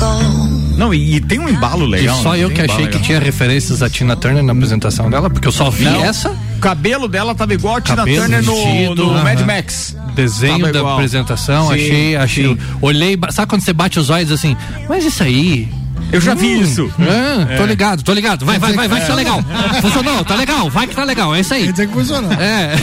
Não, 0.77 0.93
e, 0.93 1.15
e 1.15 1.19
tem 1.21 1.39
um 1.39 1.47
embalo 1.47 1.85
legal. 1.85 2.17
e 2.19 2.23
só 2.23 2.31
né? 2.33 2.39
eu 2.43 2.47
Tem 2.49 2.55
que 2.55 2.61
achei 2.63 2.77
que 2.77 2.83
legal. 2.93 3.01
tinha 3.01 3.19
referências 3.19 3.81
a 3.81 3.89
Tina 3.89 4.15
Turner 4.15 4.43
na 4.43 4.51
apresentação 4.53 5.09
dela, 5.09 5.29
porque 5.29 5.47
eu 5.47 5.51
só 5.51 5.69
vi 5.69 5.85
Não, 5.85 6.03
essa. 6.03 6.29
O 6.31 6.59
cabelo 6.59 7.07
dela 7.07 7.33
tava 7.35 7.53
igual 7.53 7.77
a 7.77 7.81
Tina 7.81 7.97
Cabelo, 7.97 8.21
Turner 8.21 8.43
no, 8.43 8.55
vestido, 8.55 9.05
no. 9.07 9.23
Mad 9.23 9.39
Max. 9.41 9.95
Desenho 10.15 10.59
Tava 10.61 10.71
da 10.73 10.79
igual. 10.79 10.93
apresentação, 10.95 11.67
Sim, 11.67 11.73
achei, 11.73 12.15
achei. 12.15 12.47
sim. 12.47 12.57
Olhei, 12.81 13.17
sabe 13.31 13.47
quando 13.49 13.61
você 13.61 13.73
bate 13.73 13.99
os 13.99 14.09
olhos 14.09 14.31
assim? 14.31 14.55
Mas 14.89 15.03
isso 15.05 15.21
aí. 15.23 15.69
Eu 16.11 16.21
já 16.21 16.33
vi 16.33 16.55
Hum, 16.55 16.61
isso. 16.61 16.93
é, 16.99 17.57
Tô 17.57 17.63
É. 17.63 17.65
ligado, 17.67 18.03
tô 18.03 18.13
ligado. 18.13 18.45
Vai, 18.45 18.57
vai, 18.59 18.73
vai, 18.73 18.87
vai 18.87 19.01
que 19.01 19.07
tá 19.07 19.13
É. 19.13 19.15
legal. 19.15 19.43
Funcionou, 19.81 20.23
tá 20.23 20.35
legal, 20.35 20.69
vai 20.69 20.87
que 20.87 20.95
tá 20.95 21.03
legal. 21.03 21.35
É 21.35 21.39
isso 21.41 21.53
aí. 21.53 21.65
Quer 21.65 21.71
dizer 21.71 21.87
que 21.87 21.93
funcionou. 21.93 22.31
É. 22.33 22.75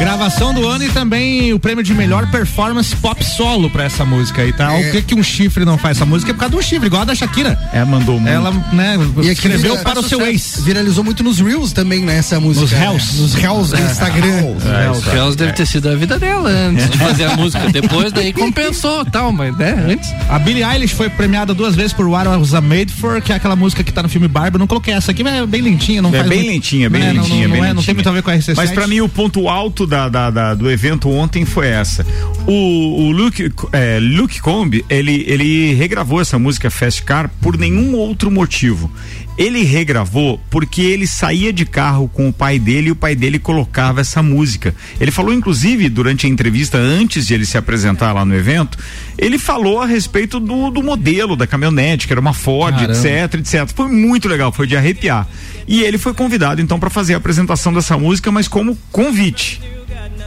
Gravação 0.00 0.54
do 0.54 0.66
ano 0.66 0.84
e 0.84 0.88
também 0.88 1.52
o 1.52 1.58
prêmio 1.58 1.84
de 1.84 1.92
melhor 1.92 2.26
performance 2.30 2.96
pop 2.96 3.22
solo 3.24 3.68
pra 3.68 3.84
essa 3.84 4.04
música 4.04 4.40
aí, 4.42 4.52
tá? 4.52 4.72
É. 4.72 4.88
O 4.88 4.92
que 4.92 5.02
que 5.02 5.14
um 5.14 5.22
chifre 5.22 5.64
não 5.64 5.76
faz 5.76 5.98
essa 5.98 6.06
música? 6.06 6.30
É 6.30 6.34
por 6.34 6.40
causa 6.40 6.52
de 6.54 6.58
um 6.58 6.62
chifre, 6.62 6.86
igual 6.86 7.02
a 7.02 7.04
da 7.04 7.14
Shakira. 7.14 7.58
É, 7.72 7.84
mandou 7.84 8.18
muito. 8.18 8.32
Ela, 8.32 8.50
né, 8.72 8.96
E 9.22 9.28
escreveu 9.28 9.72
vira- 9.72 9.82
para 9.84 10.00
o 10.00 10.02
seu 10.02 10.24
ex. 10.26 10.60
Viralizou 10.64 11.04
muito 11.04 11.22
nos 11.22 11.38
Reels 11.38 11.72
também, 11.72 12.00
né? 12.02 12.16
Essa 12.16 12.40
música. 12.40 12.62
Nos 12.62 12.72
Reels. 12.72 13.18
Nos 13.20 13.34
Reels 13.34 13.70
do 13.70 13.76
É. 13.76 13.80
Instagram. 13.82 14.28
É, 14.30 14.90
o 14.90 15.02
Kels 15.02 15.36
deve 15.36 15.52
ter 15.52 15.66
sido 15.66 15.88
a 15.90 15.94
vida 15.94 16.18
dela 16.18 16.48
antes 16.48 16.88
de 16.88 16.96
fazer 16.98 17.24
a 17.24 17.36
música. 17.36 17.68
Depois 17.70 18.10
daí 18.12 18.32
compensou 18.32 19.04
tal, 19.04 19.30
mas 19.32 19.56
né, 19.56 19.84
antes. 19.88 20.10
A 20.28 20.38
Billie 20.38 20.64
Eilish 20.64 20.94
foi 20.94 21.10
premiada 21.10 21.52
duas 21.52 21.74
vezes 21.74 21.92
por 21.92 22.06
What 22.06 22.26
I 22.26 22.36
Was 22.36 22.52
Made 22.52 22.92
For, 22.92 23.20
que 23.20 23.32
é 23.32 23.36
aquela 23.36 23.54
música 23.56 23.82
que 23.84 23.92
tá 23.92 24.02
no 24.02 24.08
filme 24.08 24.28
Barbie. 24.28 24.56
Eu 24.56 24.60
não 24.60 24.66
coloquei 24.66 24.94
essa 24.94 25.10
aqui, 25.10 25.22
mas 25.22 25.34
é 25.34 25.46
bem 25.46 25.60
lentinha. 25.60 26.00
Não 26.00 26.10
é 26.10 26.18
faz 26.18 26.28
bem 26.28 26.38
muito- 26.38 26.50
lentinha, 26.52 26.88
bem 26.90 27.02
É, 27.02 27.12
não- 27.12 27.22
lentinha, 27.22 27.42
não, 27.48 27.50
bem 27.50 27.50
não, 27.50 27.56
é, 27.56 27.60
não 27.60 27.66
lentinha. 27.76 27.86
tem 27.86 27.94
muito 27.94 28.08
a 28.08 28.12
ver 28.12 28.22
com 28.22 28.30
a 28.30 28.34
RC7. 28.34 28.56
Mas 28.56 28.70
pra 28.70 28.86
mim 28.86 29.00
o 29.00 29.08
ponto 29.08 29.48
alto 29.48 29.86
da, 29.90 30.08
da- 30.08 30.30
da- 30.30 30.54
do 30.54 30.70
evento 30.70 31.10
ontem 31.10 31.44
foi 31.44 31.66
essa. 31.68 32.06
O, 32.46 33.02
o 33.08 33.10
Luke, 33.10 33.52
é, 33.72 33.98
Luke 34.00 34.40
Combs, 34.40 34.82
ele, 34.88 35.24
ele 35.26 35.74
regravou 35.74 36.20
essa 36.20 36.38
música 36.38 36.70
Fast 36.70 37.02
Car 37.02 37.30
por 37.42 37.58
nenhum 37.58 37.94
outro 37.94 38.30
motivo. 38.30 38.90
Ele 39.38 39.62
regravou 39.62 40.38
porque 40.50 40.82
ele 40.82 41.06
saía 41.06 41.50
de 41.52 41.64
carro 41.64 42.08
com 42.08 42.28
o 42.28 42.32
pai 42.32 42.58
dele 42.58 42.88
e 42.88 42.90
o 42.90 42.96
pai 42.96 43.14
dele 43.14 43.38
colocava 43.38 44.00
essa 44.02 44.22
música. 44.22 44.74
Ele 45.00 45.10
falou, 45.10 45.32
inclusive, 45.32 45.88
durante 45.88 46.26
a 46.26 46.28
entrevista, 46.28 46.76
antes 46.76 47.26
de 47.26 47.32
ele 47.34 47.46
se 47.46 47.56
apresentar 47.56 48.12
lá 48.12 48.22
no 48.24 48.34
evento, 48.34 48.76
ele 49.16 49.38
falou 49.38 49.80
a 49.80 49.86
respeito 49.86 50.38
do, 50.38 50.70
do 50.70 50.82
modelo 50.82 51.36
da 51.36 51.46
caminhonete, 51.46 52.06
que 52.06 52.12
era 52.12 52.20
uma 52.20 52.34
Ford, 52.34 52.74
Caramba. 52.74 52.92
etc, 52.92 53.34
etc. 53.40 53.70
Foi 53.74 53.88
muito 53.90 54.28
legal, 54.28 54.52
foi 54.52 54.66
de 54.66 54.76
arrepiar. 54.76 55.26
E 55.66 55.82
ele 55.84 55.96
foi 55.96 56.12
convidado 56.12 56.60
então 56.60 56.78
para 56.78 56.90
fazer 56.90 57.14
a 57.14 57.16
apresentação 57.16 57.72
dessa 57.72 57.96
música, 57.96 58.30
mas 58.30 58.46
como 58.46 58.76
convite. 58.92 59.60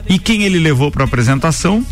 E 0.07 0.19
quem 0.19 0.43
ele 0.43 0.59
levou 0.59 0.91
para 0.91 1.03
apresentação? 1.05 1.85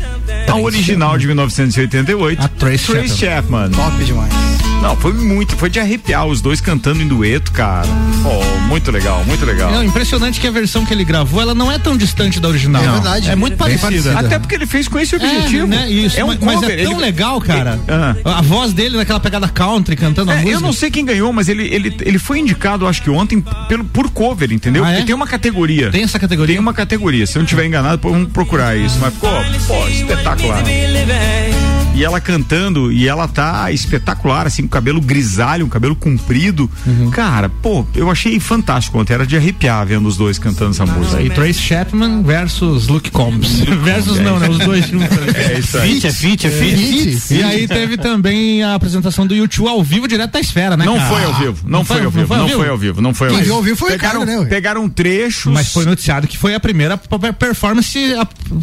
A 0.48 0.56
original 0.58 1.18
de 1.18 1.28
1988, 1.28 2.44
A 2.44 2.48
Trace 2.50 3.08
Chapman. 3.18 3.70
Top 3.72 4.04
demais. 4.04 4.71
Não, 4.82 4.96
foi 4.98 5.14
muito, 5.14 5.56
foi 5.56 5.70
de 5.70 5.80
arrepiar 5.80 6.26
os 6.26 6.42
dois 6.42 6.60
cantando 6.60 7.02
em 7.04 7.08
dueto, 7.08 7.52
cara. 7.52 7.88
Oh, 8.26 8.60
muito 8.68 8.90
legal, 8.90 9.24
muito 9.26 9.46
legal. 9.46 9.72
Não, 9.72 9.84
impressionante 9.84 10.40
que 10.40 10.48
a 10.48 10.52
versão 10.52 10.84
que 10.84 10.92
ele 10.94 11.04
gravou, 11.04 11.40
ela 11.40 11.54
não 11.54 11.72
é 11.72 11.78
tão 11.78 11.96
distante 11.96 12.40
da 12.40 12.48
original. 12.48 12.84
É 12.84 12.90
verdade. 12.92 13.30
É 13.30 13.36
muito 13.36 13.56
Bem 13.64 13.78
parecida. 13.78 14.18
Até 14.18 14.40
porque 14.40 14.56
ele 14.56 14.66
fez 14.66 14.88
com 14.88 14.98
esse 14.98 15.16
objetivo. 15.16 15.66
É, 15.66 15.68
né? 15.68 15.92
Isso, 15.92 16.20
é 16.20 16.24
um 16.24 16.28
mas, 16.30 16.40
mas 16.40 16.56
cover, 16.56 16.80
é 16.80 16.84
tão 16.84 16.94
ele- 16.94 17.02
legal, 17.02 17.40
cara. 17.40 17.80
Ah. 17.88 18.40
A 18.40 18.42
voz 18.42 18.74
dele 18.74 18.98
naquela 18.98 19.20
pegada 19.20 19.48
country, 19.48 19.96
cantando 19.96 20.32
a 20.32 20.34
É, 20.34 20.38
música. 20.38 20.58
eu 20.58 20.62
não 20.62 20.74
sei 20.74 20.90
quem 20.90 21.06
ganhou, 21.06 21.32
mas 21.32 21.48
ele, 21.48 21.64
ele, 21.74 21.96
ele 22.02 22.18
foi 22.18 22.40
indicado, 22.40 22.88
acho 22.88 23.04
que 23.04 23.10
ontem, 23.10 23.40
pelo, 23.68 23.84
por 23.86 24.10
cover, 24.10 24.52
entendeu? 24.52 24.84
Ah, 24.84 24.90
é? 24.90 24.94
Porque 24.94 25.06
tem 25.08 25.16
uma 25.16 25.28
categoria. 25.28 25.92
Tem 25.92 26.02
essa 26.04 26.18
categoria? 26.18 26.56
Tem 26.56 26.60
uma 26.60 26.74
categoria. 26.74 27.28
Se 27.28 27.38
eu 27.38 27.42
não 27.42 27.46
estiver 27.46 27.66
enganado, 27.66 28.02
vamos 28.10 28.32
procurar 28.32 28.76
isso. 28.76 28.98
Mas, 29.00 29.14
pô, 29.14 29.28
pô, 29.68 29.88
espetacular. 29.90 30.64
E 31.94 32.06
ela 32.06 32.22
cantando, 32.22 32.90
e 32.92 33.08
ela 33.08 33.28
tá 33.28 33.70
espetacular, 33.72 34.48
assim, 34.48 34.64
com 34.64 34.70
cabelo 34.70 35.02
grisalho, 35.02 35.66
um 35.66 35.70
cabelo 35.70 35.94
comprido. 35.96 36.72
Uhum. 36.88 37.12
Cara, 37.12 37.50
pô, 37.50 37.86
eu 37.94 38.10
achei 38.10 38.40
fantástico 38.40 38.98
ontem. 38.98 39.14
Era 39.14 39.28
de 39.28 39.36
arrepiar 39.36 39.86
vendo 39.86 40.08
os 40.08 40.16
dois 40.16 40.40
cantando 40.40 40.72
essa 40.72 40.86
música. 40.86 41.22
E 41.22 41.30
Trace 41.30 41.60
Chapman 41.60 42.24
versus 42.24 42.88
Luke 42.88 43.12
Combs. 43.12 43.60
versus 43.84 44.20
não, 44.20 44.40
né? 44.40 44.50
Os 44.50 44.58
dois 44.60 44.88
juntos. 44.88 45.10
É 45.52 45.60
isso 45.60 45.78
aí. 45.78 45.94
Fit, 45.96 46.08
é 46.08 46.12
fit, 46.12 46.48
é 46.48 46.50
fit. 46.50 47.34
E 47.34 47.44
aí 47.44 47.68
teve 47.68 47.98
também 47.98 48.64
a 48.64 48.74
apresentação 48.76 49.26
do 49.28 49.36
YouTube 49.36 49.68
ao 49.68 49.84
vivo 49.84 50.08
direto 50.08 50.32
da 50.32 50.40
esfera, 50.40 50.78
né? 50.78 50.86
Não 50.86 50.98
cara? 50.98 51.10
foi 51.10 51.24
ao 51.24 51.34
vivo, 51.34 51.58
não, 51.68 51.84
foi, 51.86 52.04
ao 52.04 52.12
vivo, 52.12 52.36
não 52.36 52.48
foi 52.50 52.70
ao 52.70 52.78
vivo, 52.78 53.02
não 53.02 53.14
foi 53.14 53.28
ao 53.28 53.34
Quem 53.34 53.44
vivo. 53.44 53.50
viu 53.52 53.56
ao 53.58 53.64
vivo 53.64 53.76
foi 53.78 53.90
o 53.90 53.92
pegaram, 53.94 54.26
cara, 54.26 54.40
né, 54.40 54.46
pegaram 54.46 54.90
trechos. 54.90 55.52
Mas 55.54 55.72
foi 55.74 55.84
noticiado 55.86 56.28
que 56.28 56.38
foi 56.38 56.54
a 56.56 56.60
primeira 56.60 56.98
performance 56.98 57.98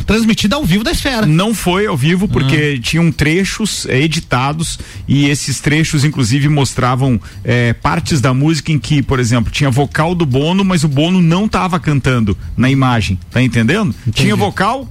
transmitida 0.07 0.57
ao 0.57 0.65
vivo 0.65 0.83
da 0.85 0.93
esfera. 0.93 1.27
Não 1.27 1.55
foi 1.55 1.87
ao 1.87 1.97
vivo 1.97 2.27
Ah. 2.27 2.33
porque 2.33 2.79
tinham 2.79 3.11
trechos 3.19 3.85
eh, 3.87 4.01
editados 4.03 4.79
e 5.07 5.29
esses 5.29 5.61
trechos 5.61 6.05
inclusive 6.05 6.49
mostravam 6.49 7.21
eh, 7.45 7.73
partes 7.75 8.21
da 8.21 8.33
música 8.33 8.71
em 8.71 8.79
que, 8.79 9.03
por 9.03 9.19
exemplo, 9.19 9.53
tinha 9.53 9.71
vocal 9.71 10.15
do 10.15 10.25
Bono, 10.25 10.65
mas 10.65 10.85
o 10.85 10.89
Bono 10.89 11.21
não 11.21 11.47
estava 11.47 11.81
cantando 11.81 12.39
na 12.57 12.71
imagem, 12.71 13.19
tá 13.31 13.43
entendendo? 13.43 13.95
Tinha 14.13 14.37
vocal 14.37 14.89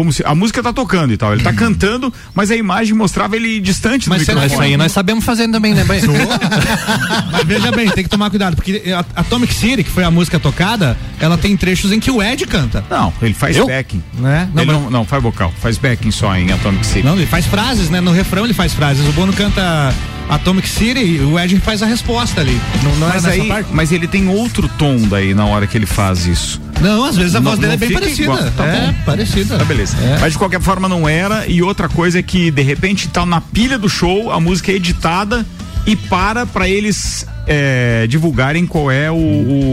como 0.00 0.10
se 0.14 0.22
a 0.24 0.34
música 0.34 0.62
tá 0.62 0.72
tocando 0.72 1.12
e 1.12 1.16
tal, 1.18 1.34
ele 1.34 1.42
tá 1.42 1.52
cantando, 1.52 2.10
mas 2.34 2.50
a 2.50 2.56
imagem 2.56 2.94
mostrava 2.94 3.36
ele 3.36 3.60
distante 3.60 4.06
do 4.06 4.08
Mas 4.08 4.22
será 4.22 4.40
microfone. 4.40 4.48
Mas 4.48 4.52
isso 4.52 4.62
aí 4.62 4.76
nós 4.78 4.92
sabemos 4.92 5.22
fazer 5.26 5.46
também, 5.48 5.74
né, 5.74 5.84
Bem? 5.84 6.00
Mas 7.30 7.44
veja 7.44 7.70
bem, 7.70 7.90
tem 7.90 8.02
que 8.02 8.08
tomar 8.08 8.30
cuidado, 8.30 8.56
porque 8.56 8.82
a 8.96 9.04
Atomic 9.20 9.52
City, 9.52 9.84
que 9.84 9.90
foi 9.90 10.02
a 10.02 10.10
música 10.10 10.38
tocada, 10.38 10.96
ela 11.18 11.36
tem 11.36 11.54
trechos 11.54 11.92
em 11.92 12.00
que 12.00 12.10
o 12.10 12.22
Ed 12.22 12.46
canta. 12.46 12.82
Não, 12.88 13.12
ele 13.20 13.34
faz 13.34 13.58
Eu? 13.58 13.66
backing. 13.66 14.02
Né? 14.14 14.48
Não, 14.54 14.62
Ele 14.62 14.72
mas- 14.72 14.82
não, 14.84 14.90
não, 14.90 15.04
faz 15.04 15.22
vocal, 15.22 15.52
faz 15.60 15.76
backing 15.76 16.10
só 16.10 16.34
em 16.34 16.50
Atomic 16.50 16.86
City. 16.86 17.04
Não, 17.04 17.14
ele 17.16 17.26
faz 17.26 17.44
frases, 17.44 17.90
né? 17.90 18.00
No 18.00 18.12
refrão 18.12 18.44
ele 18.44 18.54
faz 18.54 18.72
frases. 18.72 19.06
O 19.06 19.12
Bono 19.12 19.34
canta 19.34 19.92
Atomic 20.30 20.66
City 20.66 21.00
e 21.00 21.20
o 21.20 21.38
Ed 21.38 21.58
faz 21.60 21.82
a 21.82 21.86
resposta 21.86 22.40
ali. 22.40 22.58
Não, 22.82 22.96
não 22.96 23.08
mas 23.08 23.24
é 23.24 23.28
nessa 23.28 23.42
aí, 23.42 23.48
parte? 23.48 23.68
mas 23.72 23.92
ele 23.92 24.06
tem 24.06 24.28
outro 24.28 24.66
tom 24.78 24.96
daí 25.08 25.34
na 25.34 25.44
hora 25.44 25.66
que 25.66 25.76
ele 25.76 25.86
faz 25.86 26.26
isso. 26.26 26.60
Não, 26.80 27.04
às 27.04 27.16
vezes 27.16 27.34
a 27.34 27.40
Não- 27.40 27.50
voz 27.50 27.58
dele 27.58 27.68
não 27.68 27.74
é 27.74 27.76
bem 27.76 27.92
parecida. 27.92 28.22
igual, 28.22 28.50
tá 28.52 28.64
é, 28.66 28.86
bom. 28.86 28.94
parecida. 29.04 29.58
Tá, 29.58 29.64
beleza. 29.64 29.96
É. 29.98 30.18
Mas 30.20 30.32
de 30.32 30.38
qualquer 30.38 30.60
forma 30.60 30.88
não 30.88 31.08
era. 31.08 31.46
E 31.46 31.62
outra 31.62 31.88
coisa 31.88 32.18
é 32.18 32.22
que, 32.22 32.50
de 32.50 32.62
repente, 32.62 33.08
tá 33.08 33.24
na 33.26 33.40
pilha 33.40 33.78
do 33.78 33.88
show, 33.88 34.30
a 34.32 34.40
música 34.40 34.72
é 34.72 34.76
editada 34.76 35.44
e 35.86 35.94
para 35.96 36.46
pra 36.46 36.68
eles 36.68 37.26
é, 37.52 38.06
divulgarem 38.08 38.64
qual 38.64 38.88
é 38.92 39.10
o, 39.10 39.14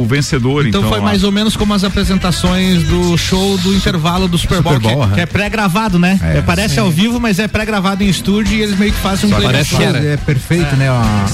o 0.01 0.05
vencedor. 0.09 0.65
Então, 0.65 0.81
Então, 0.81 0.89
foi 0.89 0.97
lá. 0.99 1.05
mais 1.05 1.23
ou 1.23 1.31
menos 1.31 1.55
como 1.55 1.75
as 1.75 1.83
apresentações 1.83 2.81
do 2.83 3.15
show 3.17 3.55
do 3.59 3.71
intervalo 3.75 4.27
do 4.27 4.35
Super 4.35 4.63
Bowl, 4.63 4.73
Super 4.73 4.95
Bowl, 4.95 5.05
que, 5.07 5.11
é- 5.11 5.15
que 5.15 5.21
é 5.21 5.25
pré-gravado, 5.27 5.99
né? 5.99 6.19
É, 6.23 6.37
É, 6.39 6.41
parece 6.41 6.73
sim. 6.75 6.79
ao 6.79 6.89
vivo, 6.89 7.19
mas 7.19 7.37
é 7.37 7.47
pré-gravado 7.47 8.03
em 8.03 8.09
estúdio 8.09 8.57
e 8.57 8.61
eles 8.63 8.77
meio 8.79 8.91
que 8.91 8.97
fazem 8.99 9.29
um 9.29 9.33
Só 9.35 9.41
parece 9.41 9.75
que 9.75 9.83
é 9.83 10.17
perfeito, 10.17 10.75
né? 10.75 10.89
A, 10.89 11.25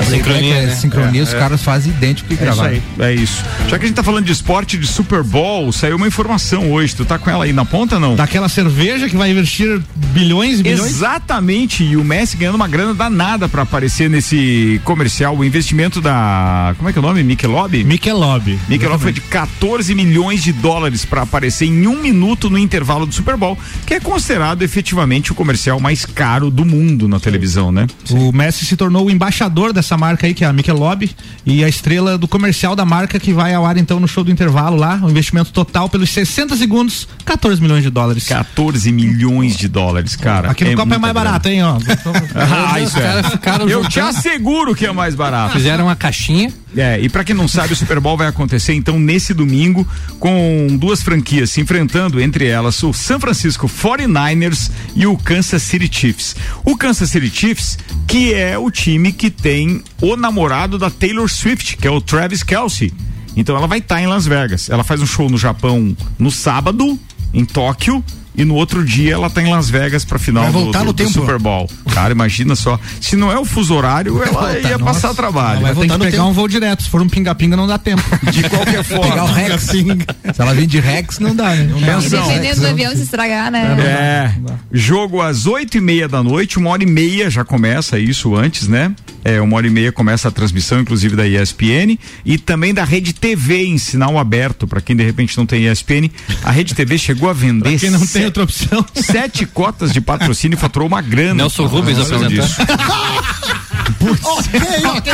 a 0.00 0.02
sincronia, 0.04 0.54
é, 0.56 0.66
né? 0.66 0.74
sincronia, 0.74 1.22
os 1.22 1.32
caras 1.32 1.62
fazem 1.62 1.92
idêntico 1.92 2.34
que 2.34 2.42
É 2.42 2.50
isso. 2.50 2.82
É 2.98 3.12
isso. 3.14 3.44
Já 3.68 3.78
que 3.78 3.84
a 3.84 3.86
gente 3.88 3.96
tá 3.96 4.02
falando 4.02 4.24
de 4.24 4.32
esporte 4.32 4.76
de 4.76 4.86
Super 4.88 5.22
Bowl, 5.22 5.70
saiu 5.70 5.96
uma 5.96 6.08
informação 6.08 6.72
hoje. 6.72 6.96
Tu 6.96 7.04
tá 7.04 7.18
com 7.18 7.30
ela 7.30 7.44
aí 7.44 7.52
na 7.52 7.64
ponta 7.64 8.00
não? 8.00 8.16
Daquela 8.16 8.48
cerveja 8.48 9.08
que 9.08 9.16
vai 9.16 9.30
investir 9.30 9.80
bilhões 10.12 10.58
e 10.58 10.62
bilhões. 10.64 10.90
Exatamente, 10.90 11.84
e 11.84 11.96
o 11.96 12.02
Messi 12.04 12.36
ganhando 12.36 12.56
uma 12.56 12.66
grana 12.68 12.92
danada 12.94 13.48
pra 13.48 13.62
aparecer 13.62 14.10
nesse 14.10 14.80
comercial, 14.84 15.36
o 15.36 15.44
investimento 15.52 16.00
da. 16.00 16.74
Como 16.78 16.88
é 16.88 16.92
que 16.92 16.98
é 16.98 17.02
o 17.02 17.04
nome? 17.04 17.22
Michelob? 17.22 17.84
Michelob. 17.84 18.58
Michelob 18.68 19.02
foi 19.02 19.12
de 19.12 19.20
14 19.20 19.94
milhões 19.94 20.42
de 20.42 20.50
dólares 20.50 21.04
para 21.04 21.22
aparecer 21.22 21.66
em 21.66 21.86
um 21.86 22.00
minuto 22.00 22.48
no 22.48 22.56
intervalo 22.58 23.04
do 23.04 23.14
Super 23.14 23.36
Bowl, 23.36 23.58
que 23.86 23.94
é 23.94 24.00
considerado 24.00 24.62
efetivamente 24.62 25.30
o 25.30 25.34
comercial 25.34 25.78
mais 25.78 26.06
caro 26.06 26.50
do 26.50 26.64
mundo 26.64 27.06
na 27.06 27.20
televisão, 27.20 27.70
né? 27.70 27.86
O 28.10 28.32
Messi 28.32 28.64
se 28.64 28.76
tornou 28.76 29.06
o 29.06 29.10
embaixador 29.10 29.72
dessa 29.72 29.96
marca 29.96 30.26
aí, 30.26 30.32
que 30.32 30.42
é 30.42 30.48
a 30.48 30.52
Michelob, 30.52 31.10
e 31.44 31.62
a 31.62 31.68
estrela 31.68 32.16
do 32.16 32.26
comercial 32.26 32.74
da 32.74 32.84
marca 32.84 33.20
que 33.20 33.32
vai 33.32 33.52
ao 33.52 33.66
ar 33.66 33.76
então 33.76 34.00
no 34.00 34.08
show 34.08 34.24
do 34.24 34.30
intervalo 34.30 34.76
lá. 34.76 35.00
O 35.02 35.10
investimento 35.10 35.52
total 35.52 35.88
pelos 35.88 36.08
60 36.10 36.56
segundos, 36.56 37.06
14 37.24 37.60
milhões 37.60 37.82
de 37.82 37.90
dólares. 37.90 38.26
14 38.26 38.90
milhões 38.90 39.56
de 39.56 39.68
dólares, 39.68 40.16
cara. 40.16 40.50
Aqui 40.50 40.64
no 40.64 40.76
copo 40.76 40.94
é 40.94 40.98
mais 40.98 41.12
barato, 41.12 41.48
hein, 41.48 41.62
ó. 41.62 41.78
Ah, 42.34 42.80
isso 42.80 42.98
é. 42.98 43.02
caras 43.02 43.26
ficaram 43.26 43.68
Eu 43.68 43.88
te 43.88 44.00
asseguro 44.00 44.74
que 44.74 44.86
é 44.86 44.92
mais 44.92 45.14
barato. 45.14 45.31
Fizeram 45.52 45.86
uma 45.86 45.96
caixinha. 45.96 46.52
É, 46.76 46.98
e 47.00 47.08
pra 47.08 47.24
quem 47.24 47.34
não 47.34 47.46
sabe, 47.46 47.72
o 47.72 47.76
Super 47.76 48.00
Bowl 48.00 48.16
vai 48.16 48.28
acontecer 48.28 48.72
então 48.72 48.98
nesse 48.98 49.34
domingo 49.34 49.86
com 50.18 50.76
duas 50.78 51.02
franquias 51.02 51.50
se 51.50 51.60
enfrentando, 51.60 52.20
entre 52.20 52.46
elas 52.46 52.82
o 52.82 52.92
San 52.92 53.20
Francisco 53.20 53.68
49ers 53.68 54.70
e 54.94 55.06
o 55.06 55.16
Kansas 55.16 55.62
City 55.62 55.88
Chiefs. 55.90 56.36
O 56.64 56.76
Kansas 56.76 57.10
City 57.10 57.30
Chiefs, 57.30 57.78
que 58.06 58.32
é 58.32 58.56
o 58.56 58.70
time 58.70 59.12
que 59.12 59.30
tem 59.30 59.82
o 60.00 60.16
namorado 60.16 60.78
da 60.78 60.90
Taylor 60.90 61.28
Swift, 61.28 61.76
que 61.76 61.86
é 61.86 61.90
o 61.90 62.00
Travis 62.00 62.42
Kelsey. 62.42 62.92
Então 63.36 63.56
ela 63.56 63.66
vai 63.66 63.78
estar 63.78 64.00
em 64.00 64.06
Las 64.06 64.26
Vegas. 64.26 64.68
Ela 64.68 64.84
faz 64.84 65.00
um 65.00 65.06
show 65.06 65.28
no 65.28 65.38
Japão 65.38 65.96
no 66.18 66.30
sábado, 66.30 66.98
em 67.32 67.44
Tóquio. 67.44 68.04
E 68.34 68.44
no 68.44 68.54
outro 68.54 68.82
dia 68.84 69.12
ela 69.14 69.28
tá 69.28 69.42
em 69.42 69.50
Las 69.50 69.68
Vegas 69.68 70.04
pra 70.04 70.18
final 70.18 70.44
Vai 70.44 70.52
do, 70.52 70.58
voltar 70.60 70.78
do- 70.80 70.84
no 70.86 70.92
do 70.92 70.96
tempo. 70.96 71.10
Super 71.12 71.38
Bowl. 71.38 71.68
Cara, 71.92 72.12
imagina 72.12 72.56
só. 72.56 72.80
Se 73.00 73.14
não 73.14 73.30
é 73.30 73.38
o 73.38 73.44
fuso 73.44 73.74
horário, 73.74 74.22
ela 74.22 74.58
ia 74.58 74.78
passar 74.78 75.12
trabalho. 75.14 75.60
Vai 75.60 75.74
ter 75.74 75.88
que 75.88 75.98
pegar 75.98 76.24
um 76.24 76.32
voo 76.32 76.48
direto. 76.48 76.82
Se 76.82 76.88
for 76.88 77.02
um 77.02 77.08
pinga-pinga, 77.08 77.56
não 77.56 77.66
dá 77.66 77.76
tempo. 77.78 78.02
De 78.32 78.42
qualquer 78.48 78.82
forma. 78.82 79.08
Pegar 79.10 79.24
o 79.24 79.32
Rex. 79.32 79.62
Se 79.64 79.84
ela 80.38 80.54
vem 80.54 80.66
de 80.66 80.80
Rex, 80.80 81.18
não 81.18 81.34
dá, 81.36 81.50
né? 81.54 81.70
E 81.78 81.84
Atenção. 81.84 82.26
dependendo 82.26 82.60
do 82.60 82.66
avião 82.68 82.92
se 82.96 83.02
estragar, 83.02 83.50
né? 83.50 83.76
É, 83.80 84.32
jogo 84.72 85.20
às 85.20 85.46
oito 85.46 85.76
e 85.76 85.80
meia 85.80 86.08
da 86.08 86.22
noite, 86.22 86.58
uma 86.58 86.70
hora 86.70 86.82
e 86.82 86.86
meia 86.86 87.28
já 87.28 87.44
começa 87.44 87.98
isso 87.98 88.34
antes, 88.34 88.66
né? 88.68 88.92
É, 89.24 89.40
uma 89.40 89.56
hora 89.56 89.66
e 89.66 89.70
meia 89.70 89.92
começa 89.92 90.28
a 90.28 90.30
transmissão, 90.32 90.80
inclusive 90.80 91.14
da 91.14 91.26
ESPN 91.28 91.96
e 92.24 92.38
também 92.38 92.74
da 92.74 92.82
Rede 92.82 93.12
TV 93.12 93.64
em 93.66 93.78
sinal 93.78 94.18
aberto, 94.18 94.66
para 94.66 94.80
quem 94.80 94.96
de 94.96 95.04
repente 95.04 95.36
não 95.38 95.46
tem 95.46 95.66
ESPN. 95.70 96.10
A 96.42 96.50
Rede 96.50 96.74
TV 96.74 96.98
chegou 96.98 97.30
a 97.30 97.32
vender 97.32 97.70
Pra 97.70 97.78
quem 97.78 97.90
não 97.90 98.04
tem 98.04 98.21
sete- 98.22 98.26
outra 98.26 98.42
opção. 98.44 98.86
sete 98.94 99.46
cotas 99.46 99.92
de 99.92 100.00
patrocínio 100.00 100.56
e 100.56 100.60
faturou 100.60 100.88
uma 100.88 101.00
grana. 101.00 101.34
Nelson 101.34 101.66
Rubens 101.66 101.98
apresentando. 101.98 102.30
disso. 102.30 102.56
Ok, 104.24 104.60
ok, 104.84 105.12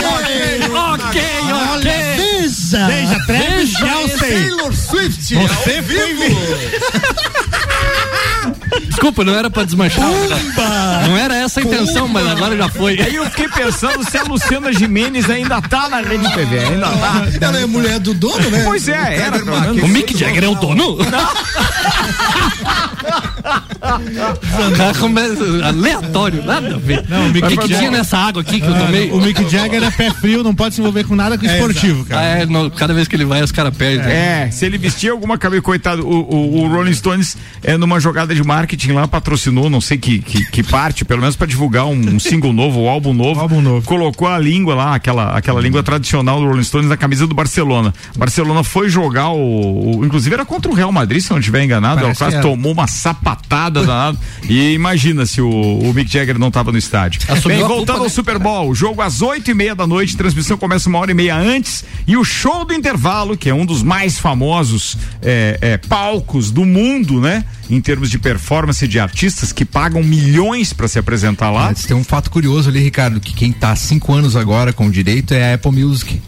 Ok, 0.94 1.22
Olha, 1.52 1.82
veja. 1.82 2.86
Veja, 2.86 3.24
Travis. 3.26 4.18
Taylor 4.18 4.72
Swift. 4.74 5.34
Você 5.34 5.80
vivo. 5.82 6.38
Desculpa, 8.86 9.24
não 9.24 9.34
era 9.34 9.48
pra 9.50 9.64
desmanchar. 9.64 10.06
Não 11.06 11.16
era 11.16 11.34
essa 11.36 11.60
a 11.60 11.62
intenção, 11.62 12.08
mas 12.08 12.26
agora 12.26 12.56
já 12.56 12.68
foi. 12.68 13.00
Aí 13.00 13.14
eu 13.14 13.24
fiquei 13.26 13.48
pensando 13.48 14.08
se 14.08 14.16
a 14.18 14.22
Luciana 14.24 14.72
Jimenez 14.72 15.28
ainda 15.30 15.60
tá 15.62 15.88
na 15.88 16.00
Rede 16.00 16.28
TV, 16.34 16.58
ainda 16.58 16.86
tá. 16.88 17.22
Ela 17.40 17.60
é 17.60 17.66
mulher 17.66 17.98
do 17.98 18.14
dono, 18.14 18.50
né? 18.50 18.62
Pois 18.64 18.88
é, 18.88 19.16
era 19.18 19.38
menos. 19.44 19.82
O 19.82 19.88
Mick 19.88 20.16
Jagger 20.16 20.44
é 20.44 20.48
o 20.48 20.54
dono? 20.54 20.96
Começa- 20.96 21.28
aleatório, 25.64 26.44
nada 26.44 26.74
a 26.74 26.78
ver. 26.78 27.04
Não, 27.08 27.26
o 27.26 27.30
Mick 27.30 27.44
o 27.46 27.48
que, 27.48 27.56
que 27.56 27.62
Jagger- 27.62 27.78
tinha 27.78 27.90
nessa 27.90 28.18
água 28.18 28.42
aqui 28.42 28.60
que 28.60 28.66
eu 28.66 28.74
tomei? 28.74 29.10
O 29.10 29.20
Mick 29.20 29.48
Jagger 29.48 29.82
é 29.82 29.90
pé 29.90 30.10
frio, 30.10 30.42
não 30.42 30.54
pode 30.54 30.74
se 30.74 30.80
envolver 30.80 31.04
com 31.04 31.14
nada 31.14 31.36
com 31.38 31.46
esportivo, 31.46 32.04
Ah, 32.06 32.14
cara. 32.14 32.26
é, 32.26 32.46
no- 32.46 32.70
cada 32.70 32.92
vez 32.94 33.08
que 33.08 33.16
ele 33.16 33.24
vai, 33.24 33.42
os 33.42 33.52
caras 33.52 33.74
perdem. 33.76 34.06
É, 34.10 34.50
se 34.50 34.64
ele 34.66 34.78
vestir 34.78 35.10
alguma 35.10 35.38
camisa, 35.38 35.62
coitado, 35.62 36.06
o, 36.06 36.20
o, 36.20 36.62
o 36.64 36.68
Rolling 36.68 36.92
Stones 36.94 37.36
é 37.62 37.76
numa 37.76 37.98
jogada 38.00 38.34
de 38.34 38.42
marketing 38.42 38.92
lá, 38.92 39.06
patrocinou, 39.08 39.68
não 39.70 39.80
sei 39.80 39.98
que, 39.98 40.18
que, 40.20 40.44
que 40.50 40.62
parte, 40.62 41.04
pelo 41.04 41.20
menos 41.20 41.36
pra 41.36 41.46
divulgar 41.46 41.86
um, 41.86 41.92
um 42.14 42.18
single 42.20 42.52
novo, 42.52 42.80
um 42.82 42.88
álbum 42.88 43.12
novo. 43.12 43.40
Álbum 43.40 43.60
novo. 43.60 43.86
Colocou 43.86 44.28
a 44.28 44.38
língua 44.38 44.74
lá, 44.74 44.94
aquela, 44.94 45.36
aquela 45.36 45.60
língua 45.60 45.82
tradicional 45.82 46.40
do 46.40 46.46
Rolling 46.46 46.64
Stones 46.64 46.88
na 46.88 46.96
camisa 46.96 47.26
do 47.26 47.34
Barcelona. 47.34 47.92
Barcelona 48.16 48.62
foi 48.62 48.88
jogar 48.88 49.30
o, 49.30 49.98
o- 50.00 50.04
Inclusive 50.08 50.34
era 50.34 50.44
contra 50.44 50.70
o 50.70 50.74
Real 50.74 50.90
Madrid, 50.92 51.20
se 51.22 51.30
não 51.30 51.38
estiver 51.38 51.62
enganado. 51.64 51.94
Ela 52.00 52.02
Parece 52.14 52.18
quase 52.18 52.32
que 52.32 52.38
era. 52.38 52.48
tomou 52.48 52.72
uma 52.72 52.86
sapatada 52.86 53.37
danada. 53.70 54.18
E 54.48 54.72
imagina 54.72 55.26
se 55.26 55.40
o, 55.40 55.48
o 55.50 55.92
Mick 55.94 56.10
Jagger 56.10 56.38
não 56.38 56.50
tava 56.50 56.72
no 56.72 56.78
estádio. 56.78 57.20
Assumiu 57.28 57.58
Bem, 57.58 57.66
voltando 57.66 57.86
culpa, 57.86 57.98
ao 57.98 58.04
né? 58.04 58.08
Super 58.08 58.38
Bowl, 58.38 58.74
jogo 58.74 59.02
às 59.02 59.22
oito 59.22 59.50
e 59.50 59.54
meia 59.54 59.74
da 59.74 59.86
noite, 59.86 60.16
transmissão 60.16 60.56
começa 60.56 60.88
uma 60.88 60.98
hora 60.98 61.10
e 61.10 61.14
meia 61.14 61.36
antes 61.36 61.84
e 62.06 62.16
o 62.16 62.24
show 62.24 62.64
do 62.64 62.72
intervalo, 62.72 63.36
que 63.36 63.48
é 63.48 63.54
um 63.54 63.66
dos 63.66 63.82
mais 63.82 64.18
famosos 64.18 64.96
é, 65.22 65.58
é, 65.60 65.76
palcos 65.76 66.50
do 66.50 66.64
mundo, 66.64 67.20
né? 67.20 67.44
Em 67.70 67.80
termos 67.80 68.10
de 68.10 68.18
performance 68.18 68.86
de 68.88 68.98
artistas 68.98 69.52
que 69.52 69.64
pagam 69.64 70.02
milhões 70.02 70.72
para 70.72 70.88
se 70.88 70.98
apresentar 70.98 71.50
lá. 71.50 71.66
Mas 71.66 71.82
tem 71.82 71.96
um 71.96 72.04
fato 72.04 72.30
curioso 72.30 72.70
ali, 72.70 72.80
Ricardo, 72.80 73.20
que 73.20 73.34
quem 73.34 73.52
tá 73.52 73.72
há 73.72 73.76
cinco 73.76 74.14
anos 74.14 74.36
agora 74.36 74.72
com 74.72 74.86
o 74.86 74.90
direito 74.90 75.34
é 75.34 75.52
a 75.52 75.54
Apple 75.54 75.72
Music. 75.72 76.20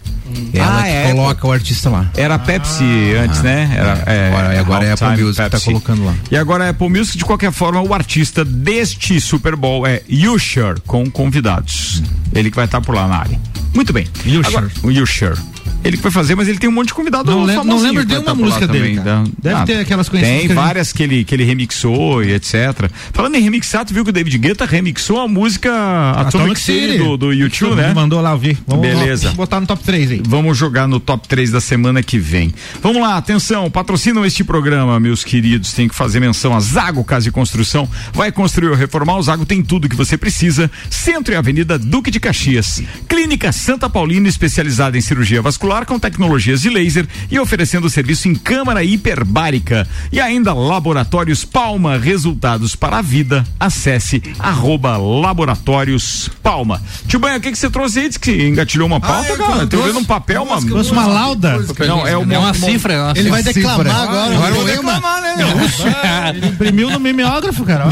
Ela 0.53 0.79
Ah, 0.81 0.83
que 0.83 0.89
é 0.89 1.11
coloca 1.13 1.47
o 1.47 1.53
artista 1.53 1.91
lá. 1.91 2.11
Era 2.17 2.35
a 2.35 2.39
Pepsi 2.39 2.85
antes, 3.23 3.43
né? 3.43 3.71
Era, 3.77 4.03
é, 4.07 4.29
agora- 4.29 4.61
agora 4.61 4.85
é 4.85 4.91
a 4.91 4.95
Apple 4.95 5.25
Music 5.25 5.43
que 5.45 5.51
tá 5.51 5.61
colocando 5.61 6.05
lá. 6.05 6.15
E 6.31 6.37
agora 6.37 6.65
é 6.65 6.67
a 6.69 6.71
Apple 6.71 6.89
Music, 6.89 7.19
de 7.19 7.25
qualquer 7.25 7.53
forma, 7.53 7.81
o 7.81 7.93
artista 7.95 8.45
deste 8.45 9.21
Super 9.21 9.57
Bowl 9.57 9.87
é 9.87 10.03
Usher, 10.09 10.81
com 10.87 11.11
convidados. 11.11 12.03
Ele 12.35 12.51
que 12.51 12.57
vai 12.57 12.65
estar 12.65 12.81
por 12.81 12.95
lá 12.95 13.07
na 13.09 13.17
área. 13.17 13.39
Muito 13.75 13.93
bem. 13.93 14.07
Usher. 14.25 14.47
Agora, 14.47 14.71
o 14.83 14.89
Usher. 14.89 15.37
Ele 15.83 15.97
que 15.97 16.03
vai 16.03 16.13
fazer, 16.13 16.35
mas 16.35 16.47
ele 16.49 16.59
tem 16.59 16.69
um 16.69 16.73
monte 16.73 16.89
de 16.89 16.95
convidado 16.95 17.31
Não 17.31 17.47
não 17.65 17.79
lembro 17.81 18.05
de 18.05 18.15
uma 18.15 18.25
lá 18.27 18.35
música 18.35 18.67
dele, 18.69 18.97
também, 18.97 19.05
da- 19.05 19.25
Deve 19.43 19.55
Ah, 19.57 19.65
ter 19.65 19.77
aquelas 19.81 20.09
conhecidas 20.09 20.47
Tem 20.47 20.55
várias 20.55 20.93
que 20.93 21.03
ele, 21.03 21.25
que 21.25 21.35
ele 21.35 21.45
remixou 21.45 22.23
e 22.23 22.33
etc. 22.35 22.91
Falando 23.13 23.37
em 23.37 23.41
remixar, 23.41 23.85
tu 23.87 23.95
viu 23.95 24.05
que 24.05 24.11
o 24.11 24.13
David 24.13 24.37
Guetta 24.37 24.67
remixou 24.67 25.19
a 25.21 25.27
música 25.27 25.71
Atomic, 26.17 26.61
City 26.61 26.99
do, 26.99 27.17
do 27.17 27.33
YouTube, 27.33 27.77
né? 27.77 27.95
Mandou 27.95 28.21
lá 28.21 28.33
ouvir. 28.33 28.59
Vamos, 28.67 28.87
Beleza. 28.87 29.23
Vamos 29.25 29.37
botar 29.39 29.59
no 29.61 29.67
top 29.67 29.83
3 29.83 30.11
aí. 30.13 30.23
Vamos 30.27 30.59
jogar 30.59 30.87
no 30.87 31.01
top 31.01 31.27
3 31.27 31.51
da 31.51 31.61
semana 31.61 32.03
que 32.03 32.19
vem. 32.19 32.53
Vamos 32.83 33.01
lá, 33.01 33.17
atenção, 33.17 33.71
patrocinam 33.71 34.25
este 34.27 34.45
programa, 34.45 35.01
meus 35.01 35.25
queridos. 35.25 35.73
Tem 35.73 35.89
que 35.89 35.95
fazer 35.95 36.21
menção 36.21 36.55
a 36.55 36.61
Zago 36.61 37.03
Casa 37.05 37.29
e 37.29 37.33
Construção. 37.33 37.89
Vai 38.13 38.31
construir 38.31 38.69
ou 38.69 38.75
reformar, 38.77 39.17
o 39.17 39.23
Zago 39.23 39.47
tem 39.47 39.63
tudo 39.63 39.89
que 39.89 39.97
você 39.97 40.19
precisa. 40.19 40.71
Centro 40.91 41.33
e 41.33 41.37
Avenida 41.37 41.79
Duque 41.79 42.11
de 42.11 42.21
Caxias. 42.21 42.83
Clínica 43.09 43.51
Santa 43.51 43.89
Paulina, 43.89 44.29
especializada 44.29 44.99
em 44.99 45.01
cirurgia 45.01 45.41
vascular 45.41 45.70
com 45.87 45.99
tecnologias 45.99 46.61
de 46.63 46.69
laser 46.69 47.07
e 47.31 47.39
oferecendo 47.39 47.89
serviço 47.89 48.29
em 48.29 48.35
câmara 48.35 48.83
hiperbárica. 48.83 49.87
E 50.13 50.19
ainda 50.21 50.53
Laboratórios 50.53 51.45
Palma, 51.45 51.97
resultados 51.97 52.75
para 52.75 52.99
a 52.99 53.03
vida. 53.03 53.47
Acesse 53.59 54.21
arroba 54.39 54.97
Laboratórios 54.97 56.29
Palma. 56.43 56.83
Tio 57.07 57.19
Banha, 57.21 57.39
o 57.39 57.41
que, 57.41 57.53
que 57.53 57.59
você 57.59 57.71
trouxe 57.71 58.01
aí? 58.01 58.09
Diz 58.09 58.17
que 58.19 58.33
engatilhou 58.49 58.87
uma 58.87 59.01
pauta, 59.01 59.29
eu 59.31 59.37
cara. 59.37 59.61
Tô 59.61 59.67
trouxe- 59.69 59.89
vendo 59.89 59.99
um 60.01 60.05
papel, 60.05 60.43
uma. 60.43 60.61
Trouxe 60.61 60.91
uma 60.93 61.07
lauda. 61.07 61.59
Não, 61.87 62.07
é 62.07 62.17
uma, 62.17 62.35
É 62.35 62.39
uma 62.39 62.55
cifra. 62.55 62.93
é 62.95 63.03
uma 63.03 63.13
Ele 63.17 63.31
vai 63.31 63.43
cifra. 63.43 63.55
declamar 63.63 63.97
agora. 64.03 64.35
Agora 64.35 64.49
eu 64.51 64.55
vou 64.55 64.65
poema. 64.65 64.93
reclamar, 64.95 65.23
né? 65.23 66.35
Ele 66.37 66.47
imprimiu 66.49 66.91
no 66.91 66.99
mimeógrafo, 67.01 67.65
cara. 67.65 67.85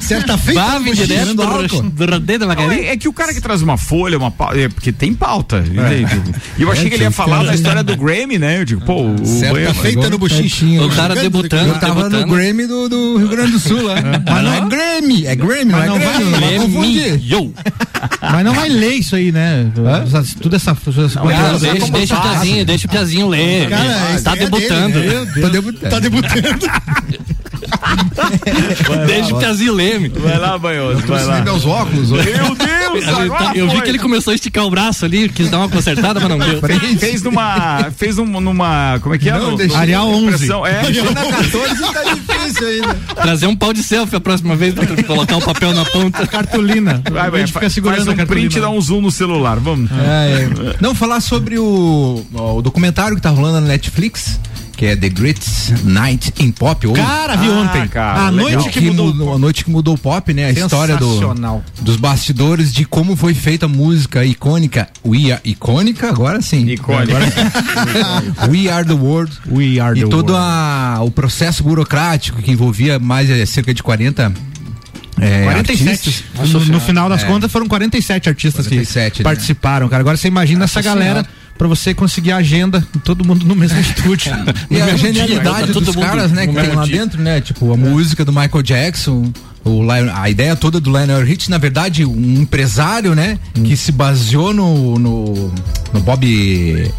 Certa 0.00 0.38
feita, 0.38 0.60
Bah, 0.60 0.66
tava 0.72 0.84
vem 0.84 0.94
direto 0.94 1.34
do, 1.34 1.44
do 1.82 2.06
rodeio 2.12 2.38
da 2.38 2.46
Não, 2.46 2.54
Magali. 2.54 2.80
é, 2.86 2.92
é 2.92 2.96
que 2.96 3.08
o 3.08 3.12
cara 3.12 3.34
que 3.34 3.40
traz 3.40 3.60
uma 3.62 3.76
folha, 3.76 4.16
uma 4.16 4.30
pauta, 4.30 4.58
é 4.58 4.68
porque 4.68 4.92
tem 4.92 5.12
pauta. 5.14 5.64
E 6.58 6.62
eu 6.62 6.70
achei 6.70 6.85
que 6.88 6.94
ele 6.96 7.04
ia 7.04 7.10
falar 7.10 7.44
da 7.44 7.54
história 7.54 7.82
do 7.82 7.96
Grammy, 7.96 8.38
né? 8.38 8.60
Eu 8.60 8.64
digo, 8.64 8.80
pô, 8.82 9.10
o 9.10 9.26
Certa 9.26 9.54
Banha- 9.54 9.74
feita 9.74 10.10
no 10.10 10.18
bochiche. 10.18 10.78
O 10.78 10.88
cara 10.90 11.14
debutando, 11.14 11.68
Eu 11.74 11.78
tava 11.80 12.08
no. 12.08 12.26
Grammy 12.26 12.66
do, 12.66 12.88
do 12.88 13.16
Rio 13.18 13.28
Grande 13.28 13.52
do 13.52 13.58
Sul 13.58 13.82
lá. 13.82 13.94
Mas 14.26 14.44
não 14.44 14.54
é 14.54 14.60
Grammy, 14.68 15.26
é 15.26 15.34
Grammy, 15.36 15.64
não 15.72 15.82
é 15.82 15.86
não 15.86 15.98
vai- 15.98 16.18
Grammy. 16.18 16.30
Vai 16.40 16.54
confundir. 16.58 17.20
Mas 18.20 18.44
não 18.44 18.54
vai 18.54 18.68
ler 18.68 18.94
isso 18.94 19.16
aí, 19.16 19.32
né? 19.32 19.70
Tudo 20.40 20.56
essa. 20.56 20.76
Não, 21.14 21.30
essa- 21.30 21.58
deixa, 21.72 21.90
deixa 21.92 22.16
o 22.16 22.22
Piazinho, 22.22 22.64
deixa 22.64 22.86
o 22.86 22.90
Piazinho 22.90 23.28
ler. 23.28 23.68
Cara, 23.68 24.20
tá 24.22 24.32
é 24.32 24.36
debutando. 24.36 25.00
Tá 25.90 25.98
debutando. 26.00 26.66
Ler, 29.76 30.00
meu. 30.00 30.10
Vai 30.20 30.38
lá, 30.38 30.58
Banhoso, 30.58 31.06
vai 31.06 31.24
lá. 31.24 31.40
meus 31.42 31.64
óculos. 31.64 32.10
Meu 32.10 32.22
Deus, 32.24 33.08
agora 33.08 33.56
Eu 33.56 33.68
vi 33.68 33.80
que 33.82 33.88
ele 33.88 33.98
começou 33.98 34.32
a 34.32 34.34
esticar 34.34 34.64
o 34.64 34.70
braço 34.70 35.04
ali, 35.04 35.28
quis 35.28 35.50
dar 35.50 35.58
uma 35.58 35.68
consertada, 35.68 36.20
mas 36.20 36.28
não 36.28 36.38
deu. 36.38 36.60
Fez, 36.60 37.00
fez 37.00 37.22
numa. 37.22 37.90
Fez 37.96 38.16
num- 38.16 38.40
numa. 38.40 38.98
Como 39.00 39.14
é 39.14 39.18
que 39.18 39.28
é? 39.28 39.32
Não, 39.38 39.56
No- 39.56 39.76
Arial 39.76 40.08
11. 40.08 40.24
impressão, 40.24 40.66
É, 40.66 40.82
Na 40.82 41.24
14 41.24 41.92
tá 41.92 42.02
difícil 42.14 42.68
ainda. 42.68 42.94
Trazer 43.14 43.46
um 43.46 43.56
pau 43.56 43.72
de 43.72 43.82
selfie 43.82 44.16
a 44.16 44.20
próxima 44.20 44.56
vez 44.56 44.74
pra 44.74 44.86
colocar 45.04 45.36
o 45.36 45.42
papel 45.42 45.72
na 45.72 45.84
ponta. 45.84 46.26
Cartolina. 46.26 47.02
vai, 47.10 47.26
a 47.26 47.30
vai, 47.30 47.40
gente 47.40 47.52
fica 47.52 47.70
segurando 47.70 47.96
faz 47.98 48.08
a 48.08 48.12
um 48.12 48.16
cartolina. 48.16 48.48
print 48.48 48.58
e 48.58 48.60
dá 48.60 48.70
um 48.70 48.80
zoom 48.80 49.00
no 49.00 49.10
celular. 49.10 49.58
Vamos. 49.58 49.90
É, 49.90 50.48
é. 50.70 50.76
Não, 50.80 50.94
falar 50.94 51.20
sobre 51.20 51.58
o, 51.58 52.24
o 52.32 52.62
documentário 52.62 53.16
que 53.16 53.22
tá 53.22 53.30
rolando 53.30 53.60
na 53.60 53.66
Netflix, 53.68 54.38
que 54.76 54.84
é 54.86 54.94
The 54.94 55.08
Great 55.08 55.40
Night 55.84 56.32
in 56.38 56.52
Pop. 56.52 56.86
Ou... 56.86 56.92
Cara, 56.92 57.36
vi 57.36 57.48
ontem. 57.48 57.88
cara, 57.88 58.26
a 58.26 58.30
noite 58.30 58.68
que, 58.68 58.90
mudou. 58.90 59.34
A 59.34 59.38
noite 59.38 59.64
que 59.64 59.70
mudou 59.70 59.94
o 59.94 59.98
pop, 59.98 60.32
né? 60.34 60.46
A 60.46 60.50
história 60.50 60.96
do, 60.96 61.34
dos 61.80 61.96
bastidores 61.96 62.72
de 62.72 62.84
como 62.84 63.16
foi 63.16 63.32
feita 63.34 63.66
a 63.66 63.68
música 63.68 64.24
icônica. 64.24 64.88
We 65.04 65.32
are 65.32 65.40
icônica, 65.44 66.08
agora 66.08 66.42
sim. 66.42 66.68
Icônica. 66.68 67.16
Agora- 67.16 68.46
We 68.50 68.68
are 68.68 68.86
the 68.86 68.94
world. 68.94 69.32
We 69.50 69.80
are 69.80 69.98
e 69.98 70.02
the 70.04 70.08
todo 70.10 70.32
world. 70.32 70.46
a- 70.46 70.98
o 71.02 71.10
processo 71.10 71.62
burocrático 71.62 72.42
que 72.42 72.50
envolvia 72.52 72.98
mais 72.98 73.30
eh, 73.30 73.46
cerca 73.46 73.72
de 73.72 73.82
40 73.82 74.32
é, 75.18 75.44
47. 75.44 75.90
artistas. 75.90 76.50
No, 76.52 76.64
no 76.66 76.80
final 76.80 77.08
das 77.08 77.22
É. 77.22 77.26
contas 77.26 77.50
foram 77.50 77.66
47 77.66 78.28
artistas 78.28 78.66
47, 78.66 79.12
que 79.12 79.18
né? 79.20 79.24
participaram, 79.24 79.88
cara. 79.88 80.02
Agora 80.02 80.16
você 80.16 80.28
imagina 80.28 80.64
essa 80.64 80.80
Nossa 80.80 80.88
galera 80.88 81.10
Senhora. 81.22 81.28
Pra 81.56 81.66
você 81.68 81.94
conseguir 81.94 82.32
a 82.32 82.36
agenda, 82.38 82.86
todo 83.04 83.24
mundo 83.24 83.44
no 83.44 83.54
mesmo 83.54 83.78
estúdio. 83.80 84.32
E 84.70 84.78
No 84.78 84.82
a 84.82 84.86
dia. 84.86 84.96
genialidade 84.98 85.72
dos 85.72 85.94
caras, 85.96 86.30
né, 86.32 86.46
que 86.46 86.54
tem 86.54 86.74
lá 86.74 86.84
dia. 86.84 86.98
dentro, 87.00 87.20
né? 87.22 87.40
Tipo, 87.40 87.72
a 87.72 87.76
música 87.76 88.24
do 88.24 88.32
Michael 88.32 88.62
Jackson, 88.62 89.32
o 89.64 89.80
Lion- 89.82 90.12
a 90.14 90.28
ideia 90.30 90.54
toda 90.56 90.78
do 90.80 90.90
Lionel 90.90 91.24
Rich, 91.24 91.50
na 91.50 91.58
verdade, 91.58 92.04
um 92.04 92.40
empresário, 92.40 93.14
né, 93.14 93.38
que 93.54 93.76
se 93.76 93.90
baseou 93.92 94.52
no, 94.52 94.98
no, 94.98 95.52
no 95.92 96.00
Bob. 96.00 96.92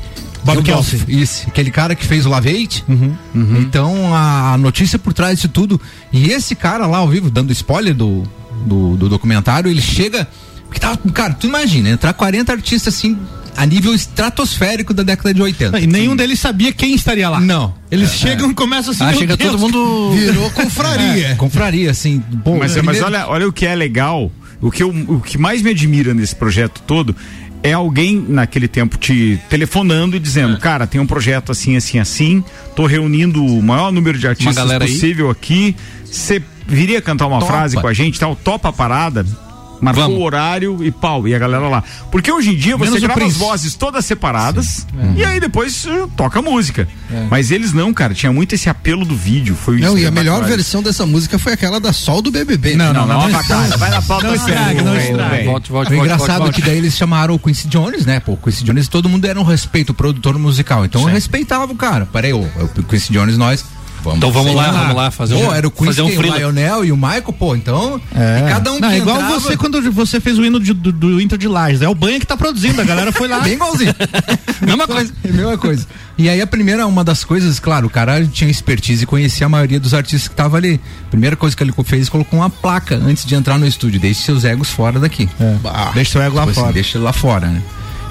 Bob 0.43 0.63
Kelsey. 0.63 1.01
Isso, 1.09 1.43
aquele 1.47 1.69
cara 1.71 1.93
que 1.93 2.05
fez 2.05 2.25
o 2.25 2.29
Lavate. 2.29 2.83
Uhum. 2.87 3.15
Então, 3.59 4.15
a, 4.15 4.57
notícia 4.57 4.97
por 4.97 5.11
trás 5.13 5.35
disso 5.35 5.49
tudo. 5.49 5.79
E 6.13 6.29
esse 6.31 6.55
cara 6.55 6.85
lá 6.87 6.99
ao 6.99 7.09
vivo, 7.09 7.29
dando 7.29 7.51
spoiler 7.51 7.93
do, 7.93 8.23
do, 8.65 8.95
do 8.95 9.09
documentário, 9.09 9.69
ele 9.69 9.81
chega. 9.81 10.25
Porque 10.65 10.79
tava, 10.79 10.97
cara, 11.13 11.33
tu 11.33 11.47
imagina, 11.47 11.89
entrar 11.89 12.13
40 12.13 12.51
artistas 12.51 12.93
assim, 12.93 13.17
a 13.57 13.65
nível 13.65 13.93
estratosférico 13.93 14.93
da 14.93 15.01
década 15.03 15.33
de 15.33 15.41
80. 15.41 15.79
E 15.79 15.87
nenhum 15.87 16.15
deles 16.15 16.39
sabia 16.39 16.71
quem 16.71 16.93
estaria 16.93 17.27
lá. 17.27 17.39
Não. 17.41 17.73
Eles 17.91 18.11
chegam 18.13 18.51
e 18.51 18.53
começam 18.53 18.91
assim, 18.93 19.03
Ah, 19.03 19.13
chega 19.13 19.35
Deus, 19.35 19.51
todo 19.51 19.59
mundo. 19.59 20.11
Virou 20.11 20.49
confraria. 20.51 21.27
É, 21.33 21.35
confraria, 21.35 21.89
assim. 21.91 22.21
Bom, 22.29 22.59
Mas, 22.59 22.75
mas 22.75 22.83
primeiro- 22.83 23.05
olha, 23.07 23.27
olha 23.27 23.47
o 23.47 23.51
que 23.51 23.65
é 23.65 23.73
legal, 23.75 24.31
o 24.61 24.69
que, 24.71 24.83
eu- 24.83 24.89
o 25.07 25.19
que 25.19 25.37
mais 25.37 25.61
me 25.61 25.71
admira 25.71 26.13
nesse 26.13 26.35
projeto 26.35 26.81
todo 26.85 27.15
é 27.63 27.73
alguém 27.73 28.23
naquele 28.29 28.67
tempo 28.67 28.97
te 28.97 29.39
telefonando 29.49 30.15
e 30.15 30.19
dizendo, 30.19 30.57
cara, 30.59 30.85
tem 30.85 31.01
um 31.01 31.07
projeto 31.07 31.51
assim, 31.51 31.75
assim, 31.75 31.97
assim, 31.97 32.43
tô 32.75 32.85
reunindo 32.85 33.43
o 33.43 33.61
maior 33.63 33.91
número 33.91 34.17
de 34.19 34.27
artistas 34.27 34.55
galera 34.55 34.85
aí. 34.85 34.91
possível 34.91 35.29
aqui, 35.31 35.75
você 36.05 36.41
viria 36.67 37.01
cantar 37.01 37.25
uma 37.25 37.39
Topa. 37.39 37.51
frase 37.51 37.75
com 37.75 37.87
a 37.87 37.93
gente, 37.93 38.19
tal, 38.19 38.35
topa 38.35 38.69
a 38.69 38.73
parada? 38.73 39.25
Marcou 39.79 40.03
Vamos. 40.03 40.19
o 40.19 40.23
horário 40.23 40.83
e 40.83 40.91
pau, 40.91 41.27
e 41.27 41.35
a 41.35 41.39
galera 41.39 41.67
lá. 41.67 41.83
Porque 42.11 42.31
hoje 42.31 42.51
em 42.51 42.55
dia 42.55 42.75
você 42.75 42.91
Menos 42.91 43.03
grava 43.03 43.25
as 43.25 43.35
vozes 43.35 43.75
todas 43.75 44.05
separadas 44.05 44.87
e 45.15 45.23
aí 45.23 45.39
depois 45.39 45.85
uh, 45.85 46.09
toca 46.15 46.39
a 46.39 46.41
música. 46.41 46.87
Mas 47.29 47.51
eles 47.51 47.73
não, 47.73 47.93
cara, 47.93 48.13
tinha 48.13 48.31
muito 48.31 48.53
esse 48.55 48.69
apelo 48.69 49.05
do 49.05 49.15
vídeo. 49.15 49.55
Foi 49.55 49.79
Não, 49.79 49.97
e 49.97 50.05
a 50.05 50.07
é 50.07 50.11
melhor 50.11 50.39
bacana. 50.39 50.55
versão 50.55 50.81
dessa 50.81 51.05
música 51.05 51.37
foi 51.39 51.53
aquela 51.53 51.79
da 51.79 51.93
Sol 51.93 52.21
do 52.21 52.31
BBB. 52.31 52.75
Não, 52.75 52.93
não, 52.93 53.05
não. 53.05 53.21
Não, 53.21 53.31
bacana. 53.31 53.77
Vai 53.77 53.89
na 53.89 54.01
pauta 54.01 54.27
Não 54.27 54.35
estrague, 54.35 54.81
não. 54.81 54.93
Volte, 54.93 55.45
volte, 55.45 55.69
O 55.69 55.71
volte, 55.71 55.93
engraçado 55.93 56.39
volte, 56.39 56.59
é 56.59 56.61
que 56.61 56.67
daí 56.67 56.77
eles 56.77 56.95
chamaram 56.95 57.33
o 57.33 57.39
Quincy 57.39 57.67
Jones, 57.67 58.05
né? 58.05 58.19
Pô, 58.19 58.33
o 58.33 58.37
Quincy 58.37 58.63
Jones, 58.63 58.87
todo 58.87 59.07
mundo 59.07 59.25
era 59.25 59.39
um 59.39 59.43
respeito, 59.43 59.91
o 59.91 59.93
produtor 59.93 60.37
musical. 60.37 60.85
Então 60.85 61.01
eu 61.01 61.07
respeitava 61.07 61.71
o 61.71 61.75
cara. 61.75 62.05
Peraí, 62.05 62.33
o 62.33 62.47
Quincy 62.87 63.13
Jones, 63.13 63.37
nós. 63.37 63.63
Vamos 64.11 64.17
Então 64.17 64.31
vamos 64.31 64.55
lá, 64.55 64.63
sei 64.65 64.73
vamos 64.73 64.95
lá, 64.95 65.11
fazer 65.11 65.35
Pô, 65.35 65.41
um- 65.41 65.53
era 65.53 65.67
o 65.67 65.71
Quincy, 65.71 65.85
fazer 65.87 66.01
um 66.01 66.07
o. 66.07 66.21
Lionel 66.37 66.85
e 66.85 66.91
o 66.91 66.97
Michael, 66.97 67.33
pô, 67.37 67.55
então. 67.55 68.01
E 68.11 68.49
cada 68.49 68.71
um 68.71 68.79
Não, 68.79 68.89
que 68.89 68.95
é 68.95 68.97
igual 68.99 69.17
entrava- 69.17 69.39
você 69.39 69.57
quando 69.57 69.91
você 69.91 70.19
fez 70.19 70.37
o 70.37 70.45
hino 70.45 70.59
de- 70.59 70.73
do, 70.73 70.91
do 70.91 71.21
Inter 71.21 71.37
de 71.37 71.47
Lages. 71.47 71.81
É 71.81 71.89
o 71.89 71.95
banho 71.95 72.19
que 72.19 72.25
tá 72.25 72.35
produzindo, 72.37 72.81
a 72.81 72.83
galera 72.85 73.11
foi 73.11 73.27
lá. 73.27 73.39
Bem 73.47 73.53
igualzinho. 73.53 73.93
Mesma 74.61 74.87
coisa. 74.87 75.13
É 75.23 75.31
mesma 75.31 75.57
coisa. 75.57 75.85
E 76.17 76.27
aí 76.29 76.41
a 76.41 76.47
primeira, 76.47 76.87
uma 76.87 77.03
das 77.03 77.23
coisas, 77.23 77.59
claro, 77.59 77.85
o 77.87 77.89
cara 77.89 78.25
tinha 78.25 78.49
expertise 78.49 79.03
e 79.03 79.05
conhecia 79.05 79.45
a 79.45 79.49
maioria 79.49 79.79
dos 79.79 79.93
artistas 79.93 80.27
que 80.27 80.33
estavam 80.33 80.57
ali. 80.57 80.79
Primeira 81.11 81.35
coisa 81.35 81.55
que 81.55 81.63
ele 81.63 81.71
fez, 81.85 82.09
colocou 82.09 82.39
uma 82.39 82.49
placa 82.49 82.95
antes 82.95 83.23
de 83.25 83.35
entrar 83.35 83.57
no 83.59 83.67
estúdio. 83.67 83.99
Deixe 83.99 84.21
seus 84.23 84.43
egos 84.43 84.69
fora 84.69 84.99
daqui. 84.99 85.29
Bah, 85.61 85.91
Deixa 85.93 86.13
seu 86.13 86.21
ego 86.21 86.35
lá 86.35 86.41
Tipo 86.41 86.51
assim, 86.51 86.61
fora. 86.61 86.73
deixa 86.73 86.97
ele 86.97 87.03
lá 87.05 87.13
fora, 87.13 87.47
né? 87.47 87.61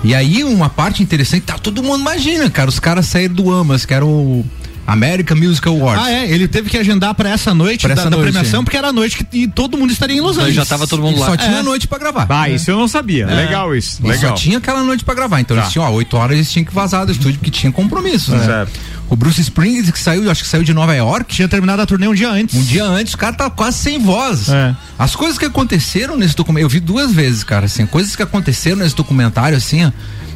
E 0.05 0.14
aí, 0.14 0.44
uma 0.44 0.68
parte 0.68 1.03
interessante, 1.03 1.42
tá, 1.42 1.59
todo 1.59 1.82
mundo 1.82 2.01
imagina, 2.01 2.49
cara, 2.49 2.68
os 2.68 2.78
caras 2.78 3.07
saíram 3.07 3.34
do 3.34 3.51
AMAS, 3.53 3.84
que 3.84 3.92
era 3.92 4.05
o 4.07 4.44
American 4.87 5.37
Musical 5.37 5.74
Awards. 5.74 6.05
Ah, 6.07 6.11
é, 6.12 6.30
ele 6.30 6.47
teve 6.47 6.70
que 6.70 6.76
agendar 6.78 7.14
pra 7.14 7.28
essa 7.30 7.53
noite 7.55 7.80
Pra 7.87 7.95
da, 7.95 8.03
essa 8.03 8.11
da 8.11 8.16
noite, 8.16 8.32
premiação, 8.32 8.61
é. 8.61 8.64
porque 8.64 8.76
era 8.76 8.89
a 8.89 8.93
noite 8.93 9.16
que 9.24 9.26
e 9.37 9.49
todo 9.49 9.76
mundo 9.76 9.91
estaria 9.93 10.16
em 10.16 10.20
Los 10.20 10.32
Então 10.37 10.43
Angeles. 10.47 10.57
já 10.57 10.64
tava 10.66 10.87
todo 10.87 11.03
mundo 11.03 11.18
lá. 11.18 11.26
só 11.26 11.37
tinha 11.37 11.59
É. 11.59 11.62
noite 11.62 11.87
pra 11.89 11.99
gravar. 11.99 12.26
Ah, 12.28 12.49
isso 12.49 12.70
eu 12.70 12.78
não 12.78 12.87
sabia. 12.89 13.26
Legal 13.26 13.74
isso. 13.74 14.01
Legal. 14.07 14.30
só 14.30 14.34
tinha 14.37 14.59
aquela 14.59 14.82
noite 14.82 15.05
pra 15.05 15.14
gravar. 15.14 15.41
Então 15.41 15.57
Tá. 15.57 15.62
eles 15.64 15.72
tinham, 15.72 15.84
ó, 15.87 15.91
8 15.91 16.16
horas 16.16 16.37
eles 16.37 16.51
tinham 16.51 16.64
que 16.64 16.72
vazar 16.74 17.05
do 17.05 17.12
estúdio 17.12 17.39
porque 17.39 17.51
tinha 17.51 17.72
compromissos, 17.72 18.34
né? 18.34 18.45
Certo. 18.45 18.72
O 19.09 19.17
Bruce 19.17 19.41
Springs, 19.41 19.91
que 19.91 19.99
saiu, 19.99 20.25
eu 20.25 20.31
acho 20.31 20.43
que 20.43 20.49
saiu 20.49 20.65
de 20.65 20.75
Nova 20.75 20.95
York. 20.95 21.35
Tinha 21.35 21.49
terminado 21.49 21.83
a 21.83 21.87
turnê 21.87 22.09
um 22.09 22.15
dia 22.15 22.31
antes. 22.31 22.57
Um 22.57 22.63
dia 22.63 22.85
antes, 22.85 23.15
o 23.15 23.19
cara 23.19 23.35
tá 23.35 23.49
quase 23.49 23.79
sem 23.79 23.99
voz. 23.99 24.49
É. 24.49 24.75
As 24.99 25.15
coisas 25.15 25.39
que 25.39 25.45
aconteceram 25.45 26.17
nesse 26.17 26.35
documentário, 26.35 26.67
eu 26.67 26.69
vi 26.69 26.81
duas 26.81 27.13
vezes, 27.13 27.45
cara, 27.45 27.67
assim, 27.67 27.87
coisas 27.87 28.17
que 28.17 28.23
aconteceram 28.23 28.79
nesse 28.79 28.97
documentário, 28.97 29.57
assim, 29.57 29.85
ó, 29.85 29.93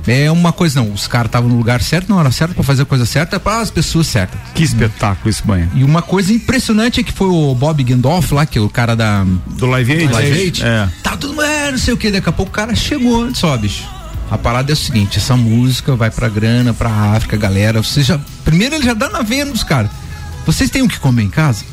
é 0.06 0.30
uma 0.30 0.52
coisa, 0.52 0.80
não, 0.80 0.92
os 0.92 1.06
caras 1.06 1.26
estavam 1.26 1.48
no 1.48 1.56
lugar 1.56 1.82
certo, 1.82 2.08
na 2.08 2.16
hora 2.16 2.30
certa, 2.30 2.54
pra 2.54 2.62
fazer 2.62 2.82
a 2.82 2.86
coisa 2.86 3.04
certa, 3.04 3.38
para 3.38 3.60
as 3.60 3.70
pessoas 3.70 4.06
certas. 4.06 4.40
Que 4.54 4.62
espetáculo 4.62 5.28
isso, 5.28 5.42
banha. 5.44 5.68
E 5.74 5.84
uma 5.84 6.02
coisa 6.02 6.32
impressionante 6.32 7.00
é 7.00 7.02
que 7.02 7.12
foi 7.12 7.28
o 7.28 7.54
Bob 7.54 7.84
Gindolf 7.86 8.32
lá, 8.32 8.46
que 8.46 8.58
é 8.58 8.60
o 8.60 8.68
cara 8.68 8.94
da 8.94 9.24
Do 9.46 9.66
Live 9.66 9.92
Aid? 9.92 10.12
Live 10.12 10.40
Aid. 10.40 10.64
É. 10.64 10.88
Tá 11.02 11.16
tudo, 11.16 11.40
é, 11.42 11.70
não 11.70 11.78
sei 11.78 11.92
o 11.92 11.96
que, 11.96 12.10
daqui 12.10 12.28
a 12.28 12.32
pouco 12.32 12.50
o 12.50 12.54
cara 12.54 12.74
chegou, 12.74 13.34
só, 13.34 13.56
bicho. 13.56 13.99
A 14.30 14.38
parada 14.38 14.70
é 14.70 14.74
o 14.74 14.76
seguinte, 14.76 15.18
essa 15.18 15.36
música 15.36 15.96
vai 15.96 16.10
pra 16.10 16.28
grana, 16.28 16.72
pra 16.72 16.88
África, 16.88 17.36
galera. 17.36 17.82
Você 17.82 18.02
já. 18.02 18.18
Primeiro 18.44 18.76
ele 18.76 18.84
já 18.84 18.94
dá 18.94 19.08
na 19.08 19.22
veia 19.22 19.44
nos 19.44 19.64
caras. 19.64 19.90
Vocês 20.46 20.70
têm 20.70 20.82
o 20.82 20.88
que 20.88 20.98
comer 21.00 21.22
em 21.24 21.30
casa? 21.30 21.64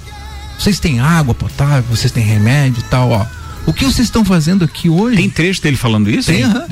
Vocês 0.58 0.80
têm 0.80 0.99
água 0.99 1.36
potável, 1.36 1.84
vocês 1.95 2.12
têm 2.12 2.24
remédio 2.24 2.80
e 2.80 2.89
tal, 2.89 3.12
ó. 3.12 3.26
O 3.68 3.74
que 3.74 3.84
vocês 3.84 4.08
estão 4.08 4.24
fazendo 4.24 4.64
aqui 4.64 4.89
hoje? 4.89 5.18
Tem 5.18 5.30
trecho 5.30 5.62
dele 5.62 5.76
falando 5.76 6.10
isso? 6.10 6.32
Tem, 6.32 6.41
aham. 6.41 6.66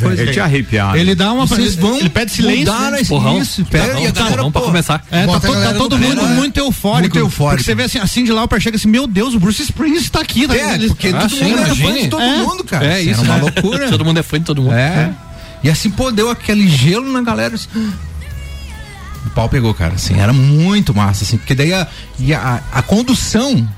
Eu 0.00 0.08
aí. 0.08 0.32
tinha 0.32 0.44
arrepiado. 0.46 0.96
Ele 0.96 1.14
dá 1.14 1.30
uma. 1.32 1.46
Vocês 1.46 1.74
ele- 1.74 1.80
vão 1.82 1.98
ele 1.98 2.08
pede 2.08 2.32
silêncio. 2.32 2.72
mudar 2.72 2.90
né? 2.90 3.04
Porrão. 3.04 3.38
isso, 3.38 3.64
pega 3.66 3.84
Tá 3.92 3.98
a 3.98 4.12
tá 4.12 4.20
galera, 4.22 4.42
bom 4.42 4.50
pra 4.50 4.62
começar. 4.62 5.04
É, 5.10 5.20
tá, 5.20 5.26
Bota 5.26 5.46
a 5.46 5.50
to- 5.52 5.60
tá 5.62 5.74
todo 5.74 5.98
mundo 5.98 6.22
muito 6.22 6.56
eufórico. 6.56 7.00
Muito 7.00 7.18
eufórico. 7.18 7.58
Porque 7.58 7.64
você 7.64 7.74
vê 7.74 7.82
assim, 7.82 7.98
assim 7.98 8.24
de 8.24 8.32
lá, 8.32 8.48
chega 8.58 8.76
assim, 8.78 8.88
meu 8.88 9.06
Deus, 9.06 9.34
o 9.34 9.38
Bruce 9.38 9.62
Springs 9.62 10.08
tá 10.08 10.20
aqui. 10.20 10.48
Tá 10.48 10.56
É, 10.56 10.78
porque 10.78 11.08
Ah, 11.08 11.20
todo 11.20 11.34
sim, 11.36 11.44
mundo 11.44 11.58
era 11.58 11.68
fã 11.68 11.74
imagine. 11.82 12.02
de 12.04 12.08
todo 12.08 12.22
É. 12.22 12.36
mundo, 12.38 12.64
cara. 12.64 12.86
É 12.94 13.02
isso, 13.02 13.20
Era 13.20 13.22
uma 13.30 13.34
né? 13.34 13.40
loucura. 13.42 13.88
Todo 13.90 14.04
mundo 14.06 14.18
é 14.18 14.22
fã 14.22 14.38
de 14.38 14.44
todo 14.46 14.62
mundo. 14.62 14.74
É. 14.74 15.10
E 15.62 15.70
assim, 15.70 15.90
pô, 15.90 16.10
deu 16.10 16.30
aquele 16.30 16.68
gelo 16.68 17.10
na 17.10 17.22
galera. 17.22 17.54
assim, 17.54 17.68
O 19.26 19.30
pau 19.30 19.48
pegou, 19.48 19.74
cara. 19.74 19.94
Assim, 19.94 20.18
era 20.18 20.32
muito 20.32 20.94
massa, 20.94 21.24
assim, 21.24 21.36
porque 21.36 21.54
daí 21.54 21.72
a, 21.72 21.86
a, 22.36 22.60
a 22.78 22.82
condução 22.82 23.68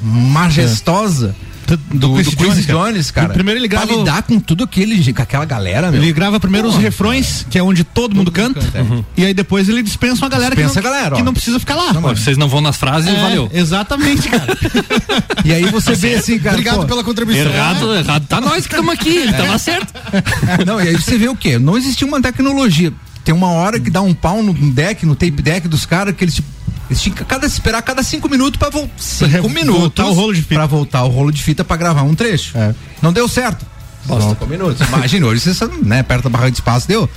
majestosa 0.00 1.34
do, 1.66 1.76
do, 1.76 2.14
Quincy 2.16 2.36
Quincy 2.36 2.36
Jones, 2.36 2.66
cara. 2.66 2.78
Jones, 2.78 3.10
cara. 3.10 3.28
Primeiro 3.30 3.60
ele 3.60 3.68
grava 3.68 3.86
Pra 3.86 3.96
lidar 3.96 4.22
com 4.22 4.38
tudo 4.38 4.64
aquele, 4.64 5.12
com 5.12 5.22
aquela 5.22 5.44
galera, 5.44 5.90
meu. 5.90 6.02
Ele 6.02 6.12
grava 6.12 6.38
primeiro 6.38 6.68
os 6.68 6.74
Porra, 6.74 6.84
refrões, 6.84 7.46
que 7.50 7.58
é 7.58 7.62
onde 7.62 7.84
todo, 7.84 8.14
mundo 8.14 8.30
canta, 8.30 8.60
canta, 8.60 8.78
é. 8.78 8.82
Uhum. 8.82 9.04
e 9.16 9.24
aí 9.24 9.34
depois 9.34 9.68
ele 9.68 9.82
dispensa 9.82 10.24
uma 10.24 10.28
galera 10.28 10.54
Dispensa 10.54 10.80
que, 10.80 10.86
não, 10.86 10.90
a 10.90 10.94
galera, 10.94 11.16
que 11.16 11.22
não 11.22 11.32
precisa 11.32 11.58
ficar 11.58 11.74
lá. 11.74 11.94
Pô, 11.94 12.00
vocês 12.00 12.36
não 12.36 12.48
vão 12.48 12.60
nas 12.60 12.76
frases, 12.76 13.08
É, 13.08 13.20
valeu. 13.20 13.50
Exatamente, 13.52 14.28
cara. 14.28 14.46
E 15.44 15.52
aí 15.52 15.64
você 15.66 15.94
vê 15.94 16.14
assim, 16.14 16.38
cara. 16.38 16.54
Obrigado 16.54 16.80
pô, 16.80 16.86
pela 16.86 17.04
contribuição. 17.04 17.52
Errado, 17.52 17.94
errado. 17.94 18.26
Tá 18.26 18.40
nós 18.40 18.66
que 18.66 18.72
estamos 18.72 18.92
aqui, 18.92 19.10
ele 19.16 19.32
tava 19.32 19.58
certo. 19.58 19.92
Não, 20.66 20.80
e 20.80 20.88
aí 20.88 20.94
você 20.94 21.18
vê 21.18 21.28
o 21.28 21.36
quê? 21.36 21.58
Não 21.58 21.76
existia 21.76 22.06
uma 22.06 22.20
tecnologia. 22.20 22.92
Tem 23.24 23.34
uma 23.34 23.48
hora 23.48 23.80
que 23.80 23.90
dá 23.90 24.02
um 24.02 24.14
pau 24.14 24.42
no 24.42 24.52
deck, 24.52 25.04
no 25.06 25.14
tape 25.14 25.42
deck 25.42 25.68
dos 25.68 25.86
caras, 25.86 26.14
que 26.14 26.24
eles 26.24 26.34
tipo. 26.34 26.48
Eles 26.88 27.00
tinham 27.02 27.16
que 27.16 27.24
cada, 27.24 27.46
esperar 27.46 27.82
cada 27.82 28.02
cinco 28.02 28.28
minutos 28.28 28.58
pra 28.58 28.68
voltar. 28.70 28.92
Cinco 28.98 29.48
minutos. 29.48 29.80
voltar 29.80 30.06
o 30.06 30.12
rolo 30.12 30.34
de 30.34 30.42
fita. 30.42 30.54
Pra 30.54 30.66
voltar 30.66 31.04
o 31.04 31.08
rolo 31.08 31.32
de 31.32 31.42
fita 31.42 31.64
pra 31.64 31.76
gravar 31.76 32.02
um 32.02 32.14
trecho. 32.14 32.56
É. 32.56 32.74
Não 33.00 33.12
deu 33.12 33.26
certo. 33.26 33.64
Cinco 34.06 34.46
minutos. 34.46 34.86
Imagina, 34.86 35.26
hoje 35.26 35.40
você 35.40 35.66
né, 35.82 36.02
perto 36.02 36.24
da 36.24 36.30
barra 36.30 36.50
de 36.50 36.56
espaço 36.56 36.86
deu. 36.86 37.08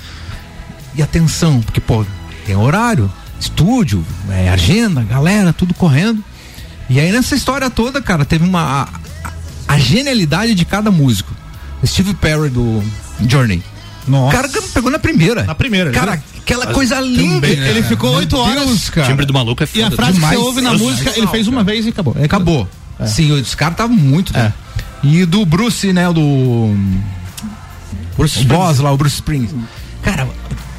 E 0.96 1.02
atenção, 1.02 1.62
porque, 1.62 1.82
pô, 1.82 2.06
tem 2.46 2.56
horário, 2.56 3.12
estúdio, 3.40 4.04
é, 4.30 4.50
agenda, 4.50 5.04
galera, 5.04 5.52
tudo 5.52 5.74
correndo. 5.74 6.24
E 6.90 7.00
aí 7.00 7.12
nessa 7.12 7.36
história 7.36 7.70
toda, 7.70 8.02
cara, 8.02 8.24
teve 8.24 8.46
uma. 8.46 8.90
A, 9.24 9.32
a 9.68 9.78
genialidade 9.78 10.56
de 10.56 10.64
cada 10.64 10.90
músico. 10.90 11.36
Steve 11.86 12.14
Perry 12.14 12.50
do 12.50 12.82
Journey. 13.28 13.62
Nossa. 14.08 14.30
O 14.30 14.42
cara 14.42 14.50
pegou 14.74 14.90
na 14.90 14.98
primeira. 14.98 15.44
Na 15.44 15.54
primeira. 15.54 15.92
Cara, 15.92 16.24
aquela 16.54 16.74
coisa 16.74 17.00
linda. 17.02 17.46
Ele, 17.48 17.60
né? 17.62 17.70
ele 17.70 17.84
ficou 17.84 18.16
oito 18.16 18.38
horas. 18.38 18.66
Deus, 18.66 18.90
cara. 18.90 19.08
Timbre 19.08 19.26
do 19.26 19.34
maluco 19.34 19.62
é 19.64 19.68
E 19.74 19.82
a 19.82 19.86
foda. 19.86 19.96
frase 19.96 20.14
demais. 20.14 20.34
que 20.36 20.40
você 20.42 20.48
ouve 20.48 20.62
na 20.62 20.72
Nossa, 20.72 20.84
música, 20.84 21.14
ele 21.18 21.28
fez 21.28 21.48
uma 21.48 21.64
vez 21.64 21.86
e 21.86 21.90
acabou. 21.90 22.16
É, 22.18 22.24
Acabou. 22.26 22.68
Sim, 23.06 23.32
os 23.34 23.54
caras 23.54 23.74
estavam 23.74 23.96
muito. 23.96 24.36
É. 24.36 24.52
E 25.04 25.26
do 25.26 25.46
Bruce, 25.46 25.92
né? 25.94 26.08
o 26.10 26.14
Do. 26.14 26.76
Bruce 28.18 28.40
o 28.42 28.46
boss 28.46 28.80
lá, 28.80 28.92
o 28.92 28.98
Bruce 28.98 29.16
Springs. 29.16 29.54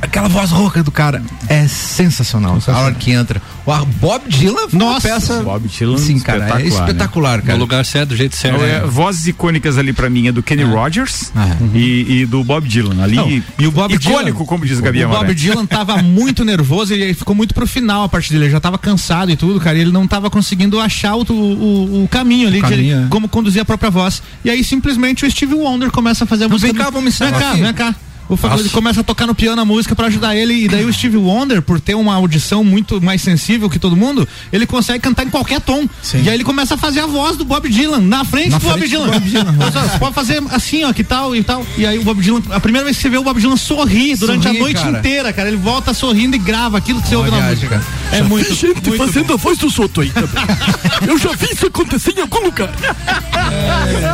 Aquela 0.09 0.29
voz 0.29 0.51
rouca 0.51 0.83
do 0.83 0.91
cara 0.91 1.23
é 1.49 1.69
sensacional. 1.69 2.59
A 2.67 2.79
hora 2.81 2.95
que 2.95 3.11
entra. 3.13 3.43
O 3.67 3.85
Bob 4.01 4.23
Dylan 4.27 4.67
foi 4.69 4.79
uma 4.81 4.93
Nossa, 4.95 5.07
peça. 5.09 5.43
Bob 5.43 5.69
Dylan, 5.69 5.99
Sim, 5.99 6.19
cara, 6.19 6.39
é 6.39 6.47
espetacular, 6.47 6.63
né? 6.63 6.69
espetacular, 6.69 7.43
cara. 7.43 7.53
No 7.53 7.61
lugar 7.61 7.85
certo, 7.85 8.09
do 8.11 8.17
jeito 8.17 8.35
certo. 8.35 8.57
Então, 8.57 8.67
é, 8.67 8.81
vozes 8.87 9.27
icônicas 9.27 9.77
ali 9.77 9.93
pra 9.93 10.09
mim 10.09 10.27
é 10.29 10.33
do 10.33 10.43
Kenny 10.43 10.63
Rogers 10.65 11.31
e, 11.75 12.21
e 12.21 12.27
do 12.27 12.43
Bob 12.43 12.67
Dylan. 12.67 13.03
Ali, 13.05 13.17
Não, 13.17 13.29
e 13.59 13.67
o 13.67 13.71
Bob 13.71 13.93
icônico, 13.93 14.23
Dylan, 14.39 14.47
como 14.47 14.65
diz 14.65 14.79
o 14.79 14.83
Gabi 14.83 15.05
O. 15.05 15.11
Bob 15.11 15.35
Dylan 15.35 15.67
tava 15.67 15.99
muito 16.03 16.43
nervoso 16.43 16.95
e 16.95 17.03
ele 17.03 17.13
ficou 17.13 17.35
muito 17.35 17.53
pro 17.53 17.67
final 17.67 18.05
a 18.05 18.09
parte 18.09 18.33
dele. 18.33 18.45
Ele 18.45 18.51
já 18.53 18.61
tava 18.61 18.79
cansado 18.79 19.31
e 19.31 19.37
tudo, 19.37 19.61
cara. 19.61 19.77
E 19.77 19.83
ele 19.83 19.93
não 19.93 20.07
tava 20.09 20.31
conseguindo 20.31 20.81
achar 20.81 21.15
o, 21.17 21.23
o, 21.31 22.05
o 22.05 22.09
caminho 22.09 22.49
ali, 22.49 22.61
O 22.61 22.67
de 22.67 22.73
ele- 22.73 22.77
caminho, 22.93 23.05
é. 23.05 23.09
como 23.11 23.29
conduzir 23.29 23.61
a 23.61 23.65
própria 23.67 23.91
voz. 23.91 24.23
E 24.43 24.49
aí 24.49 24.65
simplesmente 24.65 25.27
o 25.27 25.31
Steve 25.31 25.53
Wonder 25.55 25.91
começa 25.91 26.25
a 26.25 26.27
fazer 26.27 26.45
a 26.45 26.49
Não, 26.49 26.55
música. 26.55 26.73
vem 26.73 26.83
cá, 26.83 26.89
vamos 26.91 27.09
ensinar 27.15 27.31
Vem 27.33 27.39
cá, 27.41 27.53
vem 27.53 27.75
cá. 27.75 27.95
O 28.29 28.37
começa 28.71 29.01
a 29.01 29.05
tocar 29.05 29.27
no 29.27 29.35
piano 29.35 29.61
a 29.61 29.65
música 29.65 29.95
pra 29.97 30.07
ajudar 30.09 30.37
ele 30.37 30.65
e 30.65 30.69
daí 30.69 30.85
o 30.85 30.93
Steve 30.93 31.17
Wonder, 31.17 31.63
por 31.63 31.81
ter 31.81 31.95
uma 31.95 32.15
audição 32.15 32.63
muito 32.63 33.01
mais 33.01 33.23
sensível 33.23 33.71
que 33.71 33.79
todo 33.79 33.97
mundo, 33.97 34.29
ele 34.53 34.67
consegue 34.67 34.99
cantar 35.01 35.25
em 35.25 35.31
qualquer 35.31 35.61
tom. 35.61 35.89
E 36.15 36.29
aí 36.29 36.35
ele 36.35 36.45
começa 36.45 36.75
a 36.75 36.77
fazer 36.77 37.01
a 37.01 37.07
voz 37.07 37.37
do 37.37 37.45
Bob 37.45 37.69
Dylan 37.69 38.01
na 38.01 38.25
frente 38.25 38.51
Na 38.51 38.59
do 38.59 38.67
Bob 38.67 38.79
frente 38.79 38.91
do 38.91 38.99
Dylan. 39.05 39.11
Bob 39.13 39.31
Dylan. 39.31 39.53
Você 39.91 39.99
pode 39.99 40.15
fazer 40.15 40.43
assim, 40.51 40.85
ó, 40.85 40.93
que 40.93 41.03
tal 41.03 41.35
e 41.35 41.43
tal. 41.43 41.65
E 41.77 41.87
aí 41.87 41.99
o 41.99 42.03
Bob 42.03 42.21
Dylan, 42.23 42.43
a 42.51 42.61
primeira 42.61 42.85
vez 42.85 42.97
que 42.97 43.03
você 43.03 43.09
vê 43.09 43.17
o 43.19 43.25
Bob 43.25 43.41
Dylan 43.41 43.57
sorrir 43.57 44.17
durante 44.17 44.43
Sorrir, 44.45 44.57
a 44.59 44.61
noite 44.61 44.81
cara. 44.83 44.99
inteira, 44.99 45.33
cara, 45.33 45.49
ele 45.49 45.57
volta 45.57 45.95
sorrindo 45.95 46.37
e 46.37 46.39
grava 46.39 46.77
aquilo 46.79 47.01
que 47.01 47.09
você 47.09 47.17
ouve 47.17 47.31
na 47.31 47.39
viagem, 47.39 47.69
música. 47.69 47.79
cara. 47.79 47.85
É 48.13 48.19
Já 48.19 48.25
muito, 48.25 48.49
vi 48.49 48.55
gente 48.55 48.73
muito 48.91 48.93
fazendo 48.97 49.27
bom. 49.29 49.35
a 49.35 49.37
voz 49.37 49.59
do 49.59 49.71
Soto 49.71 50.01
aí 50.03 50.11
também. 50.11 50.45
Eu 51.09 51.19
já 51.19 51.33
vi 51.33 51.47
isso 51.53 51.67
acontecer 51.67 52.15
em 52.17 52.21
algum 52.21 52.41
lugar. 52.45 52.71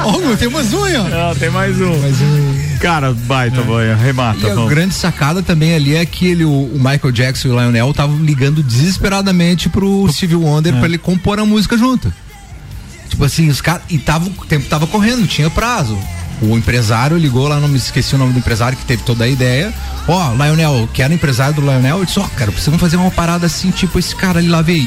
Ó, 0.05 0.37
tem 0.37 0.49
mais 0.49 0.73
um 0.73 0.85
aí, 0.85 0.97
ó. 0.97 1.05
Não, 1.05 1.35
tem 1.35 1.51
mais 1.51 1.81
um. 1.81 2.74
Cara, 2.85 3.15
baita, 3.15 3.63
vai, 3.63 3.91
arremata. 3.91 4.47
E 4.47 4.51
a 4.51 4.55
vamos. 4.55 4.69
grande 4.69 4.93
sacada 4.93 5.43
também 5.43 5.75
ali 5.75 5.97
é 5.97 6.05
que 6.05 6.27
ele, 6.27 6.45
o, 6.45 6.71
Michael 6.75 7.13
Jackson 7.13 7.49
e 7.49 7.51
o 7.51 7.59
Lionel 7.59 7.91
estavam 7.91 8.19
ligando 8.19 8.63
desesperadamente 8.63 9.71
pro 9.71 10.07
Steve 10.13 10.35
Wonder 10.35 10.75
pra 10.75 10.85
ele 10.85 10.99
compor 10.99 11.39
a 11.39 11.47
música 11.47 11.79
junto. 11.79 12.13
Tipo 13.09 13.25
assim, 13.25 13.49
os 13.49 13.63
caras. 13.63 13.85
E 13.89 13.97
tava, 13.97 14.27
o 14.27 14.45
tempo 14.45 14.69
tava 14.69 14.87
correndo, 14.87 15.27
tinha 15.27 15.49
prazo. 15.49 15.99
O 16.43 16.59
empresário 16.59 17.17
ligou 17.17 17.49
lá, 17.49 17.59
não 17.59 17.69
me 17.69 17.79
esqueci 17.79 18.15
o 18.17 18.19
nome 18.19 18.35
do 18.35 18.39
empresário 18.41 18.77
que 18.77 18.85
teve 18.85 19.03
toda 19.03 19.25
a 19.25 19.29
ideia. 19.29 19.73
Ó, 20.07 20.35
Lionel, 20.35 20.87
que 20.93 21.01
era 21.01 21.15
empresário 21.15 21.55
do 21.55 21.63
Lionel, 21.63 21.97
ele 21.97 22.07
disse, 22.07 22.19
ó, 22.19 22.29
cara, 22.37 22.53
precisamos 22.53 22.79
fazer 22.79 22.99
uma 22.99 23.11
parada 23.11 23.47
assim, 23.47 23.71
tipo 23.71 23.99
esse 23.99 24.15
cara 24.15 24.41
ali 24.41 24.49
lá 24.49 24.61
veio. 24.61 24.87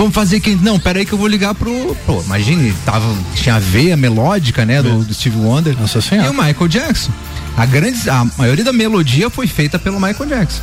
Vamos 0.00 0.14
fazer 0.14 0.40
quem. 0.40 0.56
Não, 0.56 0.78
peraí 0.80 1.04
que 1.04 1.12
eu 1.12 1.18
vou 1.18 1.28
ligar 1.28 1.54
pro. 1.54 1.94
Pô, 2.06 2.22
imagine, 2.22 2.72
tava, 2.86 3.14
tinha 3.34 3.56
a 3.56 3.58
veia 3.58 3.98
melódica, 3.98 4.64
né, 4.64 4.82
do, 4.82 5.04
do 5.04 5.12
Steve 5.12 5.36
Wonder. 5.36 5.78
Nossa 5.78 5.98
E 5.98 6.02
senhora. 6.02 6.30
o 6.30 6.32
Michael 6.32 6.68
Jackson. 6.68 7.10
A, 7.54 7.66
grande, 7.66 8.08
a 8.08 8.24
maioria 8.38 8.64
da 8.64 8.72
melodia 8.72 9.28
foi 9.28 9.46
feita 9.46 9.78
pelo 9.78 10.00
Michael 10.00 10.24
Jackson. 10.26 10.62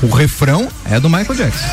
O 0.00 0.08
refrão 0.14 0.68
é 0.86 0.98
do 0.98 1.10
Michael 1.10 1.34
Jackson. 1.34 1.66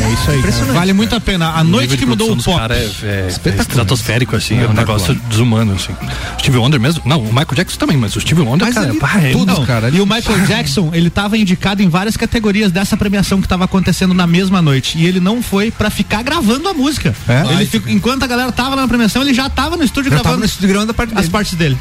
É 0.00 0.12
isso 0.12 0.30
aí. 0.30 0.38
Impressionante, 0.38 0.74
Vale 0.74 0.92
muito 0.92 1.14
a 1.14 1.20
pena. 1.20 1.48
A 1.50 1.60
O 1.60 1.64
noite 1.64 1.96
que 1.96 2.04
mudou 2.06 2.32
o 2.32 2.36
pop. 2.42 2.58
cara 2.58 2.74
é, 2.76 2.78
é, 2.78 2.82
é 2.82 3.26
Espetacular. 3.28 3.60
estratosférico, 3.68 4.36
assim, 4.36 4.54
é 4.54 4.58
um 4.58 4.70
Espetacular. 4.72 4.98
negócio 4.98 5.14
desumano, 5.28 5.74
assim. 5.74 5.92
Steve 6.38 6.58
Wonder 6.58 6.80
mesmo? 6.80 7.02
Não, 7.04 7.20
o 7.20 7.26
Michael 7.26 7.54
Jackson 7.54 7.78
também, 7.78 7.96
mas 7.96 8.14
o 8.16 8.20
Steve 8.20 8.40
Wonder, 8.40 8.66
Mas 8.66 8.74
cara, 8.74 8.88
ali 8.90 8.98
pá, 8.98 9.18
é 9.20 9.32
tudo, 9.32 9.46
não, 9.54 9.64
cara. 9.66 9.90
E 9.90 10.00
o 10.00 10.06
Michael 10.06 10.46
Jackson, 10.46 10.90
ele 10.92 11.10
tava 11.10 11.36
indicado 11.38 11.82
em 11.82 11.88
várias 11.88 12.16
categorias 12.16 12.70
dessa 12.72 12.96
premiação 12.96 13.40
que 13.40 13.48
tava 13.48 13.64
acontecendo 13.64 14.12
na 14.14 14.26
mesma 14.26 14.60
noite. 14.62 14.98
E 14.98 15.06
ele 15.06 15.20
não 15.20 15.42
foi 15.42 15.70
pra 15.70 15.90
ficar 15.90 16.22
gravando 16.22 16.68
a 16.68 16.74
música. 16.74 17.14
É? 17.28 17.52
Ele 17.54 17.66
fica- 17.66 17.90
enquanto 17.90 18.22
a 18.22 18.26
galera 18.26 18.50
tava 18.52 18.74
lá 18.74 18.82
na 18.82 18.88
premiação, 18.88 19.22
ele 19.22 19.34
já 19.34 19.48
tava 19.48 19.76
no 19.76 19.84
estúdio 19.84 20.10
Já 20.10 20.16
tava 20.18 20.22
gravando 20.24 20.40
no 20.40 20.46
estúdio 20.46 20.68
gravando 20.68 20.90
a 20.90 20.94
parte 20.94 21.12
as 21.16 21.28
partes 21.28 21.54
dele. 21.54 21.76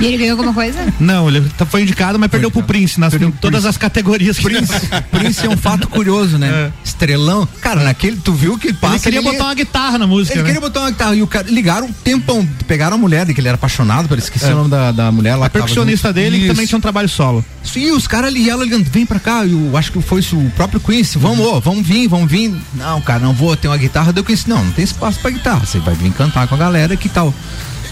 E 0.00 0.06
ele 0.06 0.16
ganhou 0.18 0.32
alguma 0.32 0.52
coisa? 0.54 0.78
Não, 0.98 1.28
ele 1.28 1.42
tá- 1.56 1.66
foi 1.66 1.82
indicado, 1.82 2.18
mas 2.18 2.30
perdeu 2.30 2.50
pro 2.50 2.62
Prince 2.62 2.98
nas 2.98 3.10
Perdeu 3.10 3.32
todas 3.40 3.60
Prince. 3.62 3.68
as 3.68 3.76
categorias. 3.76 4.38
que- 4.38 4.44
Prince, 4.44 4.72
Prince 5.10 5.46
é 5.46 5.48
um 5.48 5.56
fato 5.56 5.86
curioso, 5.88 6.38
né? 6.38 6.48
É. 6.48 6.72
Estrelão. 6.84 7.46
Cara, 7.60 7.82
naquele, 7.84 8.16
tu 8.16 8.32
viu 8.32 8.58
que 8.58 8.68
ele 8.68 8.76
passa. 8.76 8.94
Ele 8.94 9.02
queria 9.02 9.18
ele- 9.20 9.30
botar 9.30 9.44
uma 9.44 9.54
guitarra 9.54 9.98
na 9.98 10.06
música. 10.06 10.34
Ele 10.34 10.42
né? 10.42 10.46
queria 10.46 10.60
botar 10.60 10.80
uma 10.80 10.90
guitarra 10.90 11.14
e 11.14 11.22
o 11.22 11.26
cara 11.26 11.46
ligaram 11.50 11.86
um 11.88 11.92
tempão, 11.92 12.46
pegaram 12.66 12.94
a 12.96 12.98
mulher, 12.98 13.26
que 13.26 13.40
ele 13.40 13.48
era 13.48 13.56
apaixonado, 13.56 14.08
parece 14.08 14.26
esqueci 14.28 14.46
o 14.52 14.56
nome 14.56 14.70
da, 14.70 14.90
da 14.92 15.12
mulher 15.12 15.36
lá. 15.36 15.46
A 15.46 15.48
que 15.48 15.54
tava 15.54 15.64
percussionista 15.66 16.12
dele 16.12 16.36
que 16.38 16.44
Isso. 16.44 16.54
também 16.54 16.66
tinha 16.66 16.78
um 16.78 16.82
trabalho 16.82 17.08
solo. 17.08 17.44
Sim, 17.62 17.90
os 17.92 18.06
caras 18.06 18.28
ali, 18.30 18.48
ela 18.48 18.64
ligando, 18.64 18.84
vem 18.90 19.04
pra 19.06 19.20
cá, 19.20 19.44
eu 19.46 19.76
acho 19.76 19.92
que 19.92 20.00
foi 20.00 20.20
isso, 20.20 20.36
o 20.36 20.50
próprio 20.52 20.80
Quincy, 20.80 21.18
vamos, 21.18 21.40
ô, 21.46 21.60
vamos 21.60 21.86
vir, 21.86 22.08
vamos 22.08 22.30
vir. 22.30 22.54
Não, 22.74 23.00
cara, 23.00 23.20
não 23.20 23.32
vou, 23.32 23.56
tem 23.56 23.70
uma 23.70 23.76
guitarra, 23.76 24.12
deu 24.12 24.24
Quincy, 24.24 24.48
não, 24.48 24.64
não 24.64 24.72
tem 24.72 24.84
espaço 24.84 25.20
pra 25.20 25.30
guitarra, 25.30 25.64
você 25.66 25.78
vai 25.78 25.94
vir 25.94 26.10
cantar 26.12 26.46
com 26.48 26.54
a 26.54 26.58
galera, 26.58 26.96
que 26.96 27.08
tal? 27.08 27.32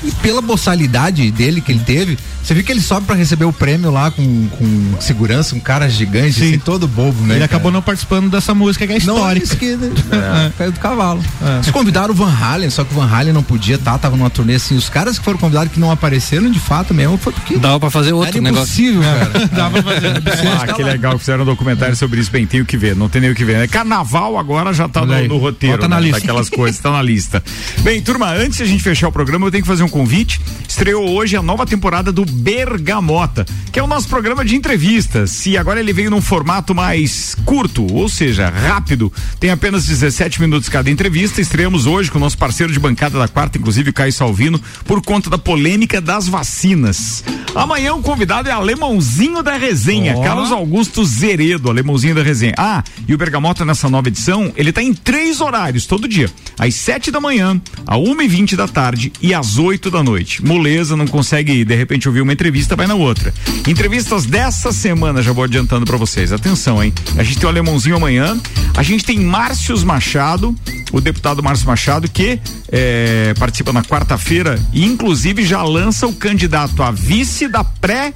E 0.02 0.10
pela 0.22 0.40
boçalidade 0.40 1.30
dele 1.30 1.60
que 1.60 1.70
ele 1.72 1.80
teve, 1.80 2.16
você 2.42 2.54
viu 2.54 2.64
que 2.64 2.72
ele 2.72 2.80
sobe 2.80 3.06
pra 3.06 3.14
receber 3.14 3.44
o 3.44 3.52
prêmio 3.52 3.90
lá 3.90 4.10
com, 4.10 4.48
com 4.48 4.94
segurança, 5.00 5.54
um 5.54 5.60
cara 5.60 5.88
gigante, 5.88 6.32
Sim. 6.34 6.48
assim, 6.48 6.58
todo 6.58 6.88
bobo, 6.88 7.20
né? 7.22 7.34
ele 7.34 7.40
cara? 7.40 7.44
acabou 7.44 7.70
não 7.70 7.82
participando 7.82 8.30
dessa 8.30 8.54
música 8.54 8.86
que 8.86 8.92
é 8.94 8.98
Não, 9.04 9.14
histórica. 9.16 9.44
isso 9.44 9.56
que, 9.56 9.76
né? 9.76 9.90
Caiu 10.56 10.72
do 10.72 10.80
cavalo. 10.80 11.22
É. 11.42 11.54
Eles 11.56 11.70
convidaram 11.70 12.12
o 12.12 12.16
Van 12.16 12.32
Halen, 12.32 12.70
só 12.70 12.82
que 12.84 12.94
o 12.94 12.96
Van 12.96 13.06
Halen 13.14 13.32
não 13.32 13.42
podia 13.42 13.74
estar, 13.76 13.98
tava 13.98 14.16
numa 14.16 14.30
turnê 14.30 14.54
assim. 14.54 14.74
Os 14.74 14.88
caras 14.88 15.18
que 15.18 15.24
foram 15.24 15.38
convidados 15.38 15.72
que 15.72 15.78
não 15.80 15.90
apareceram 15.90 16.50
de 16.50 16.58
fato 16.58 16.94
mesmo 16.94 17.18
foi 17.18 17.32
porque 17.32 17.58
Dava 17.58 17.78
pra 17.78 17.90
fazer 17.90 18.12
outro 18.14 18.30
era 18.38 18.40
negócio. 18.40 18.64
impossível, 18.90 19.02
cara. 19.02 19.48
Dava 19.52 19.82
pra 19.82 19.92
fazer. 19.94 20.22
Ah, 20.60 20.72
que 20.72 20.82
legal 20.82 21.12
que 21.14 21.18
fizeram 21.20 21.42
um 21.42 21.46
documentário 21.46 21.94
sobre 21.96 22.20
isso. 22.20 22.30
Bem, 22.30 22.46
tem 22.46 22.60
o 22.62 22.64
que 22.66 22.76
ver, 22.76 22.96
não 22.96 23.08
tem 23.08 23.20
nem 23.20 23.30
o 23.30 23.34
que 23.34 23.44
ver. 23.44 23.58
né? 23.58 23.66
Carnaval 23.68 24.38
agora 24.38 24.72
já 24.72 24.88
tá 24.88 25.04
no, 25.04 25.28
no 25.28 25.36
roteiro, 25.36 25.76
Bota 25.76 25.88
na 25.88 25.96
né? 25.96 26.02
lista. 26.06 26.20
Daquelas 26.20 26.48
coisas, 26.48 26.80
tá 26.80 26.90
na 26.90 27.02
lista. 27.02 27.42
Bem, 27.80 28.00
turma, 28.00 28.30
antes 28.32 28.56
de 28.56 28.62
a 28.62 28.66
gente 28.66 28.82
fechar 28.82 29.08
o 29.08 29.12
programa, 29.12 29.46
eu 29.46 29.50
tenho 29.50 29.62
que 29.62 29.68
fazer 29.68 29.82
um 29.82 29.88
convite. 29.90 30.40
Estreou 30.68 31.10
hoje 31.10 31.36
a 31.36 31.42
nova 31.42 31.66
temporada 31.66 32.12
do 32.12 32.24
Bergamota, 32.24 33.44
que 33.72 33.78
é 33.78 33.82
o 33.82 33.86
nosso 33.86 34.08
programa 34.08 34.44
de 34.44 34.56
entrevistas. 34.56 35.44
E 35.46 35.58
agora 35.58 35.80
ele 35.80 35.92
veio 35.92 36.10
num 36.10 36.20
formato 36.22 36.74
mais 36.74 37.34
curto, 37.44 37.86
ou 37.92 38.08
seja, 38.08 38.48
rápido. 38.48 39.12
Tem 39.38 39.50
apenas 39.50 39.86
17 39.86 40.40
minutos 40.40 40.68
cada 40.68 40.90
entrevista. 40.90 41.40
Estreamos 41.40 41.86
hoje 41.86 42.10
com 42.10 42.18
o 42.18 42.20
nosso 42.20 42.38
parceiro 42.38 42.72
de 42.72 42.78
bancada 42.78 43.18
da 43.18 43.28
quarta, 43.28 43.58
inclusive 43.58 43.92
Caio 43.92 44.12
Salvino, 44.12 44.60
por 44.84 45.02
conta 45.02 45.28
da 45.28 45.38
polêmica 45.38 46.00
das 46.00 46.28
vacinas. 46.28 47.24
Amanhã 47.54 47.94
o 47.94 48.02
convidado 48.02 48.48
é 48.48 48.52
Alemãozinho 48.52 49.42
da 49.42 49.56
Resenha, 49.56 50.16
Ó. 50.16 50.22
Carlos 50.22 50.52
Augusto 50.52 51.04
Zeredo, 51.04 51.68
Alemãozinho 51.68 52.14
da 52.14 52.22
Resenha. 52.22 52.54
Ah, 52.56 52.84
e 53.08 53.14
o 53.14 53.18
Bergamota 53.18 53.64
nessa 53.64 53.88
nova 53.88 54.08
edição, 54.08 54.52
ele 54.56 54.72
tá 54.72 54.82
em 54.82 54.94
três 54.94 55.40
horários 55.40 55.84
todo 55.84 56.06
dia. 56.06 56.30
Às 56.58 56.76
sete 56.76 57.10
da 57.10 57.20
manhã, 57.20 57.60
a 57.86 57.96
uma 57.96 58.22
e 58.22 58.28
vinte 58.28 58.54
da 58.54 58.68
tarde 58.68 59.12
e 59.20 59.34
às 59.34 59.58
oito 59.80 59.90
da 59.90 60.02
noite. 60.02 60.44
Moleza, 60.44 60.94
não 60.94 61.06
consegue 61.06 61.64
de 61.64 61.74
repente 61.74 62.06
ouvir 62.06 62.20
uma 62.20 62.34
entrevista, 62.34 62.76
vai 62.76 62.86
na 62.86 62.94
outra. 62.94 63.32
Entrevistas 63.66 64.26
dessa 64.26 64.72
semana, 64.72 65.22
já 65.22 65.32
vou 65.32 65.44
adiantando 65.44 65.86
pra 65.86 65.96
vocês. 65.96 66.32
Atenção, 66.32 66.84
hein? 66.84 66.92
A 67.16 67.22
gente 67.22 67.38
tem 67.38 67.46
o 67.46 67.48
Alemãozinho 67.48 67.96
amanhã, 67.96 68.38
a 68.76 68.82
gente 68.82 69.02
tem 69.04 69.18
Márcios 69.18 69.82
Machado, 69.82 70.54
o 70.92 71.00
deputado 71.00 71.42
Márcio 71.42 71.66
Machado, 71.66 72.10
que 72.10 72.38
eh, 72.70 73.32
participa 73.38 73.72
na 73.72 73.82
quarta-feira 73.82 74.60
e 74.70 74.84
inclusive 74.84 75.46
já 75.46 75.62
lança 75.62 76.06
o 76.06 76.12
candidato 76.12 76.82
a 76.82 76.90
vice 76.90 77.48
da 77.48 77.64
pré 77.64 78.12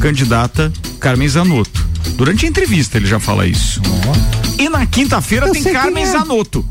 candidata 0.00 0.72
Carmen 0.98 1.28
Zanotto. 1.28 1.86
Durante 2.16 2.44
a 2.44 2.48
entrevista 2.48 2.96
ele 2.96 3.06
já 3.06 3.20
fala 3.20 3.46
isso. 3.46 3.80
E 4.58 4.68
na 4.68 4.84
quinta-feira 4.84 5.50
tem 5.52 5.62
Carmen 5.62 6.04
Zanotto, 6.04 6.66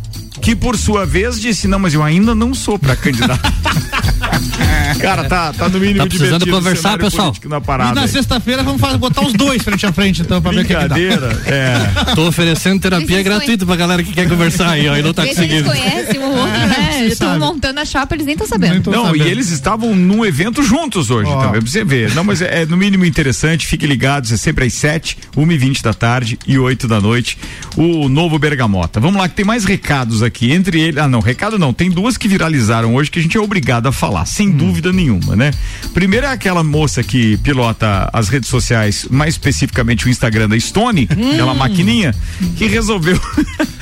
que 0.48 0.56
por 0.56 0.78
sua 0.78 1.06
vez 1.06 1.42
disse: 1.42 1.68
Não, 1.68 1.78
mas 1.78 1.94
eu 1.94 2.02
ainda 2.02 2.34
não 2.34 2.54
sou 2.54 2.80
pra 2.80 2.96
candidata. 2.96 3.38
Cara, 5.02 5.26
tá, 5.26 5.52
tá 5.54 5.68
no 5.68 5.78
mínimo 5.78 6.00
Tá 6.00 6.06
precisando 6.06 6.40
divertido 6.46 6.56
o 6.56 6.60
conversar, 6.60 6.98
pessoal? 6.98 7.36
Na 7.46 7.58
E 7.58 7.62
parada. 7.62 7.94
na 7.96 8.02
aí. 8.04 8.08
sexta-feira 8.08 8.64
vamos 8.64 8.80
fazer- 8.80 8.98
botar 8.98 9.22
os 9.26 9.34
dois 9.34 9.62
frente 9.62 9.86
a 9.86 9.92
frente, 9.92 10.22
então, 10.22 10.42
pra 10.42 10.52
ver 10.52 10.62
o 10.62 10.66
que, 10.66 10.68
que 10.68 10.74
dá. 10.74 10.96
Brincadeira, 10.96 11.42
é. 11.46 12.16
Tô 12.16 12.28
oferecendo 12.28 12.80
terapia 12.80 13.22
gratuita 13.22 13.66
pra 13.66 13.76
galera 13.76 14.02
que 14.02 14.14
quer 14.14 14.28
conversar 14.30 14.70
aí, 14.72 14.88
ó, 14.88 14.96
e 14.96 15.02
não 15.04 15.14
tá 15.14 15.24
Vê 15.24 15.34
se 15.36 15.44
eles 15.44 15.62
conseguindo. 15.64 15.70
conhecem 15.92 16.20
um 16.20 16.30
outro, 16.30 16.48
né? 16.68 16.87
Estão 17.06 17.28
sabe. 17.30 17.40
montando 17.40 17.80
a 17.80 17.86
chapa, 17.86 18.16
eles 18.16 18.26
nem 18.26 18.34
estão 18.34 18.48
sabendo. 18.48 18.92
Não, 18.92 19.06
sabendo. 19.08 19.26
e 19.26 19.30
eles 19.30 19.50
estavam 19.50 19.96
num 19.96 20.26
evento 20.26 20.64
juntos 20.64 21.10
hoje 21.12 21.30
Ó. 21.30 21.42
também, 21.42 21.62
pra 21.62 21.70
você 21.72 21.84
ver. 21.84 22.14
Não, 22.16 22.24
mas 22.24 22.42
é, 22.42 22.64
é 22.64 22.66
no 22.66 22.76
mínimo 22.78 23.06
interessante, 23.06 23.66
fiquem 23.68 23.88
ligados, 23.88 24.32
é 24.32 24.38
sempre 24.38 24.66
às 24.66 24.74
7, 24.74 25.18
1 25.36 25.52
e 25.52 25.58
20 25.58 25.84
da 25.84 25.94
tarde 25.94 26.38
e 26.48 26.58
8 26.58 26.88
da 26.88 27.00
noite, 27.00 27.38
o 27.76 28.10
novo 28.10 28.38
Bergamota. 28.40 29.00
Vamos 29.00 29.20
lá, 29.22 29.28
que 29.30 29.36
tem 29.36 29.46
mais 29.46 29.64
recados 29.66 30.24
aqui, 30.24 30.52
entre 30.52 30.80
eles, 30.82 30.98
ah 30.98 31.08
não, 31.08 31.20
recado 31.20 31.58
não, 31.60 31.72
tem 31.74 31.90
duas 31.90 32.18
que 32.18 32.28
viralizaram 32.28 32.96
hoje 32.96 33.12
que 33.12 33.20
a 33.20 33.22
gente 33.22 33.38
é 33.38 33.40
obrigado 33.42 33.88
a 33.88 33.92
falar, 33.92 34.26
sem 34.26 34.48
Hum. 34.50 34.58
dúvida 34.58 34.92
nenhuma, 34.94 35.36
né? 35.36 35.52
Primeiro 35.94 36.26
é 36.26 36.32
aquela 36.32 36.64
moça 36.64 37.04
que 37.04 37.38
pilota 37.38 38.10
as 38.14 38.30
redes 38.30 38.50
sociais, 38.50 39.06
mais 39.10 39.34
especificamente 39.36 40.06
o 40.06 40.10
Instagram 40.10 40.48
da 40.50 40.60
Stone, 40.60 41.08
Hum. 41.18 41.32
aquela 41.34 41.54
maquininha, 41.54 42.14
que 42.56 42.66
resolveu 42.68 43.20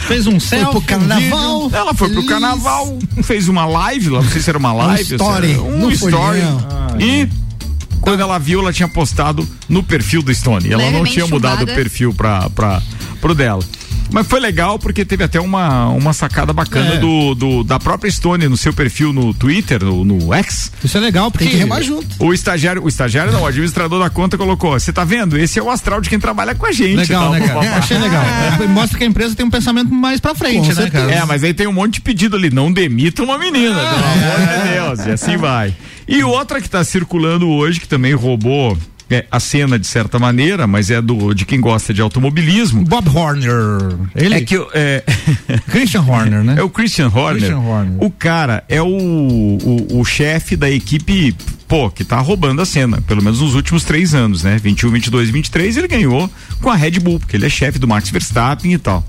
Fez 0.07 0.27
um 0.27 0.39
selfie, 0.39 0.71
pro 0.71 0.81
carnaval. 0.81 1.69
ela 1.73 1.93
foi 1.93 2.09
pro 2.09 2.25
carnaval, 2.25 2.97
fez 3.23 3.47
uma 3.47 3.65
live 3.65 4.09
lá, 4.09 4.21
não 4.21 4.29
sei 4.29 4.41
se 4.41 4.49
era 4.49 4.57
uma 4.57 4.73
live. 4.73 5.05
se 5.05 5.15
story, 5.15 5.51
era 5.51 5.61
um 5.61 5.79
no 5.79 5.91
story. 5.91 6.39
E 6.99 7.27
quando 8.01 8.19
ela 8.19 8.37
viu, 8.37 8.59
ela 8.59 8.71
tinha 8.71 8.87
postado 8.87 9.47
no 9.67 9.81
perfil 9.81 10.21
do 10.21 10.33
Stone. 10.33 10.67
Ela 10.71 10.83
não 10.83 10.89
Levemente 10.89 11.13
tinha 11.13 11.27
mudado 11.27 11.59
chumbada. 11.59 11.71
o 11.71 11.75
perfil 11.75 12.13
pra, 12.13 12.49
pra, 12.51 12.81
pro 13.19 13.33
dela. 13.33 13.63
Mas 14.11 14.27
foi 14.27 14.39
legal 14.39 14.79
porque 14.79 15.03
teve 15.03 15.23
até 15.23 15.39
uma, 15.39 15.87
uma 15.89 16.13
sacada 16.13 16.53
bacana 16.53 16.93
É. 16.95 16.97
do, 16.97 17.35
do- 17.35 17.63
da 17.63 17.79
própria 17.79 18.09
Stone 18.09 18.47
no 18.47 18.55
seu 18.55 18.71
perfil 18.73 19.11
no 19.11 19.33
Twitter, 19.33 19.83
no, 19.83 20.05
no 20.05 20.33
X. 20.33 20.71
Isso 20.83 20.97
é 20.97 21.01
legal, 21.01 21.29
porque. 21.31 21.45
Tem 21.45 21.53
que 21.53 21.59
remar 21.59 21.81
junto. 21.81 22.07
O 22.19 22.33
estagiário, 22.33 22.83
o 22.83 22.87
estagiário 22.87 23.31
não, 23.33 23.41
o 23.41 23.45
administrador 23.45 23.99
da 24.01 24.09
conta 24.09 24.37
colocou, 24.37 24.71
você 24.71 24.93
tá 24.93 25.03
vendo? 25.03 25.37
Esse 25.37 25.59
é 25.59 25.63
o 25.63 25.69
astral 25.69 25.99
de 26.01 26.09
quem 26.09 26.19
trabalha 26.19 26.55
com 26.55 26.65
a 26.65 26.71
gente. 26.71 26.95
Legal, 26.95 27.31
né, 27.31 27.45
cara? 27.47 27.65
É, 27.65 27.69
achei 27.75 27.97
legal. 27.97 28.23
É, 28.63 28.67
mostra 28.67 28.97
que 28.97 29.03
a 29.03 29.07
empresa 29.07 29.35
tem 29.35 29.45
um 29.45 29.49
pensamento 29.49 29.93
mais 29.93 30.19
pra 30.19 30.33
frente, 30.35 30.73
né, 30.73 30.89
cara? 30.89 31.11
É, 31.11 31.25
mas 31.25 31.43
aí 31.43 31.53
tem 31.53 31.67
um 31.67 31.73
monte 31.73 31.95
de 31.95 32.01
pedido 32.01 32.35
ali, 32.35 32.49
não 32.49 32.71
demita 32.71 33.21
uma 33.23 33.37
menina, 33.37 33.75
Ah, 33.81 33.93
pelo 33.93 34.05
amor 34.05 34.63
de 34.63 34.69
Deus, 34.73 35.07
e 35.07 35.11
assim 35.11 35.35
vai. 35.37 35.73
E 36.07 36.23
outra 36.23 36.61
que 36.61 36.69
tá 36.69 36.83
circulando 36.83 37.49
hoje, 37.49 37.79
que 37.79 37.87
também 37.87 38.13
roubou 38.13 38.77
é, 39.09 39.25
a 39.29 39.39
cena 39.39 39.77
de 39.77 39.85
certa 39.85 40.17
maneira, 40.17 40.65
mas 40.65 40.89
é 40.89 41.01
do 41.01 41.33
de 41.33 41.45
quem 41.45 41.59
gosta 41.59 41.93
de 41.93 42.01
automobilismo. 42.01 42.83
Bob 42.83 43.09
Horner. 43.09 43.97
Ele? 44.15 44.35
É 44.35 44.41
que 44.41 44.55
é... 44.73 45.03
Christian 45.69 46.01
Horner, 46.01 46.43
né? 46.43 46.55
É 46.57 46.63
o 46.63 46.69
Christian 46.69 47.07
Horner. 47.07 47.35
Christian 47.35 47.59
Horner. 47.59 48.03
O 48.03 48.09
cara 48.09 48.63
é 48.67 48.81
o, 48.81 48.87
o, 48.87 49.99
o 49.99 50.05
chefe 50.05 50.55
da 50.55 50.69
equipe, 50.69 51.35
pô, 51.67 51.89
que 51.89 52.03
tá 52.03 52.19
roubando 52.19 52.61
a 52.61 52.65
cena, 52.65 53.01
pelo 53.01 53.23
menos 53.23 53.41
nos 53.41 53.55
últimos 53.55 53.83
três 53.83 54.15
anos, 54.15 54.43
né? 54.43 54.57
21, 54.61 54.91
22, 54.91 55.29
23, 55.29 55.77
ele 55.77 55.87
ganhou 55.87 56.29
com 56.61 56.69
a 56.69 56.75
Red 56.75 56.99
Bull, 56.99 57.19
porque 57.19 57.37
ele 57.37 57.45
é 57.45 57.49
chefe 57.49 57.77
do 57.77 57.87
Max 57.87 58.09
Verstappen 58.09 58.73
e 58.73 58.77
tal. 58.77 59.05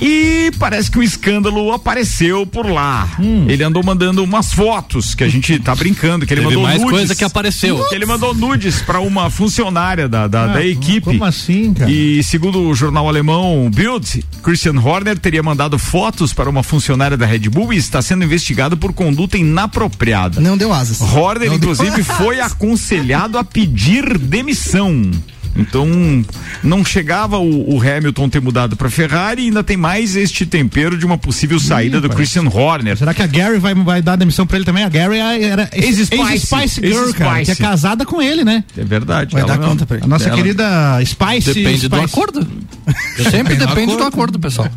E 0.00 0.52
parece 0.60 0.88
que 0.88 0.96
um 0.96 1.02
escândalo 1.02 1.72
apareceu 1.72 2.46
por 2.46 2.70
lá. 2.70 3.08
Hum. 3.18 3.46
Ele 3.48 3.64
andou 3.64 3.82
mandando 3.82 4.22
umas 4.22 4.52
fotos 4.52 5.12
que 5.12 5.24
a 5.24 5.28
gente 5.28 5.58
tá 5.58 5.74
brincando, 5.74 6.24
que 6.24 6.32
ele 6.32 6.42
Teve 6.42 6.54
mandou 6.54 6.62
mais 6.62 6.80
nudes. 6.80 6.98
coisa 6.98 7.14
que 7.16 7.24
apareceu. 7.24 7.84
Que 7.88 7.96
ele 7.96 8.06
mandou 8.06 8.32
nudes 8.32 8.80
pra 8.80 9.00
uma 9.00 9.28
funcionária 9.28 10.08
da, 10.08 10.28
da, 10.28 10.44
Ah, 10.44 10.46
da 10.54 10.64
equipe. 10.64 11.00
Como 11.00 11.24
assim, 11.24 11.74
cara? 11.74 11.90
E 11.90 12.22
segundo 12.22 12.60
o 12.60 12.74
jornal 12.76 13.08
alemão 13.08 13.68
Bild, 13.74 14.24
Christian 14.40 14.78
Horner 14.80 15.18
teria 15.18 15.42
mandado 15.42 15.76
fotos 15.80 16.32
para 16.32 16.48
uma 16.48 16.62
funcionária 16.62 17.16
da 17.16 17.26
Red 17.26 17.48
Bull 17.50 17.72
e 17.72 17.76
está 17.76 18.00
sendo 18.00 18.22
investigado 18.22 18.76
por 18.76 18.92
conduta 18.92 19.36
inapropriada. 19.36 20.40
Não 20.40 20.56
deu 20.56 20.72
asas. 20.72 21.00
Horner, 21.00 21.48
Não 21.48 21.56
inclusive, 21.56 21.90
asas. 22.02 22.06
foi 22.16 22.38
aconselhado 22.40 23.36
a 23.36 23.42
pedir 23.42 24.16
demissão. 24.16 25.10
Então, 25.58 26.24
não 26.62 26.84
chegava 26.84 27.38
o, 27.38 27.74
o 27.76 27.80
Hamilton 27.82 28.28
ter 28.28 28.40
mudado 28.40 28.76
para 28.76 28.88
Ferrari 28.88 29.42
e 29.42 29.44
ainda 29.46 29.62
tem 29.64 29.76
mais 29.76 30.14
este 30.16 30.46
tempero 30.46 30.96
de 30.96 31.04
uma 31.04 31.18
possível 31.18 31.58
saída 31.58 32.00
do 32.00 32.08
Christian 32.08 32.44
Horner. 32.48 32.96
Será 32.96 33.12
que 33.12 33.22
a 33.22 33.26
Gary 33.26 33.58
vai, 33.58 33.74
vai 33.74 34.00
dar 34.00 34.16
demissão 34.16 34.46
pra 34.46 34.56
ele 34.56 34.64
também? 34.64 34.84
A 34.84 34.88
Gary 34.88 35.18
era 35.18 35.68
Ex-Spice. 35.72 36.22
ex-Spice 36.32 36.80
Girl, 36.80 36.98
Ex-Spice. 37.06 37.14
cara, 37.18 37.44
que 37.44 37.50
é 37.50 37.54
casada 37.56 38.06
com 38.06 38.22
ele, 38.22 38.44
né? 38.44 38.62
É 38.76 38.84
verdade. 38.84 39.32
Vai 39.32 39.42
ela 39.42 39.52
dar 39.52 39.58
não- 39.60 39.68
conta 39.70 39.84
pra 39.84 39.96
ele. 39.96 40.04
A 40.04 40.08
nossa 40.08 40.26
Ela- 40.28 40.36
querida 40.36 41.00
Spice. 41.04 41.52
Depende 41.54 41.88
do 41.88 41.96
Spice. 41.96 42.12
acordo. 42.14 42.46
Sempre 43.30 43.56
depende 43.56 43.96
do 43.96 44.02
acordo, 44.04 44.38
pessoal. 44.38 44.68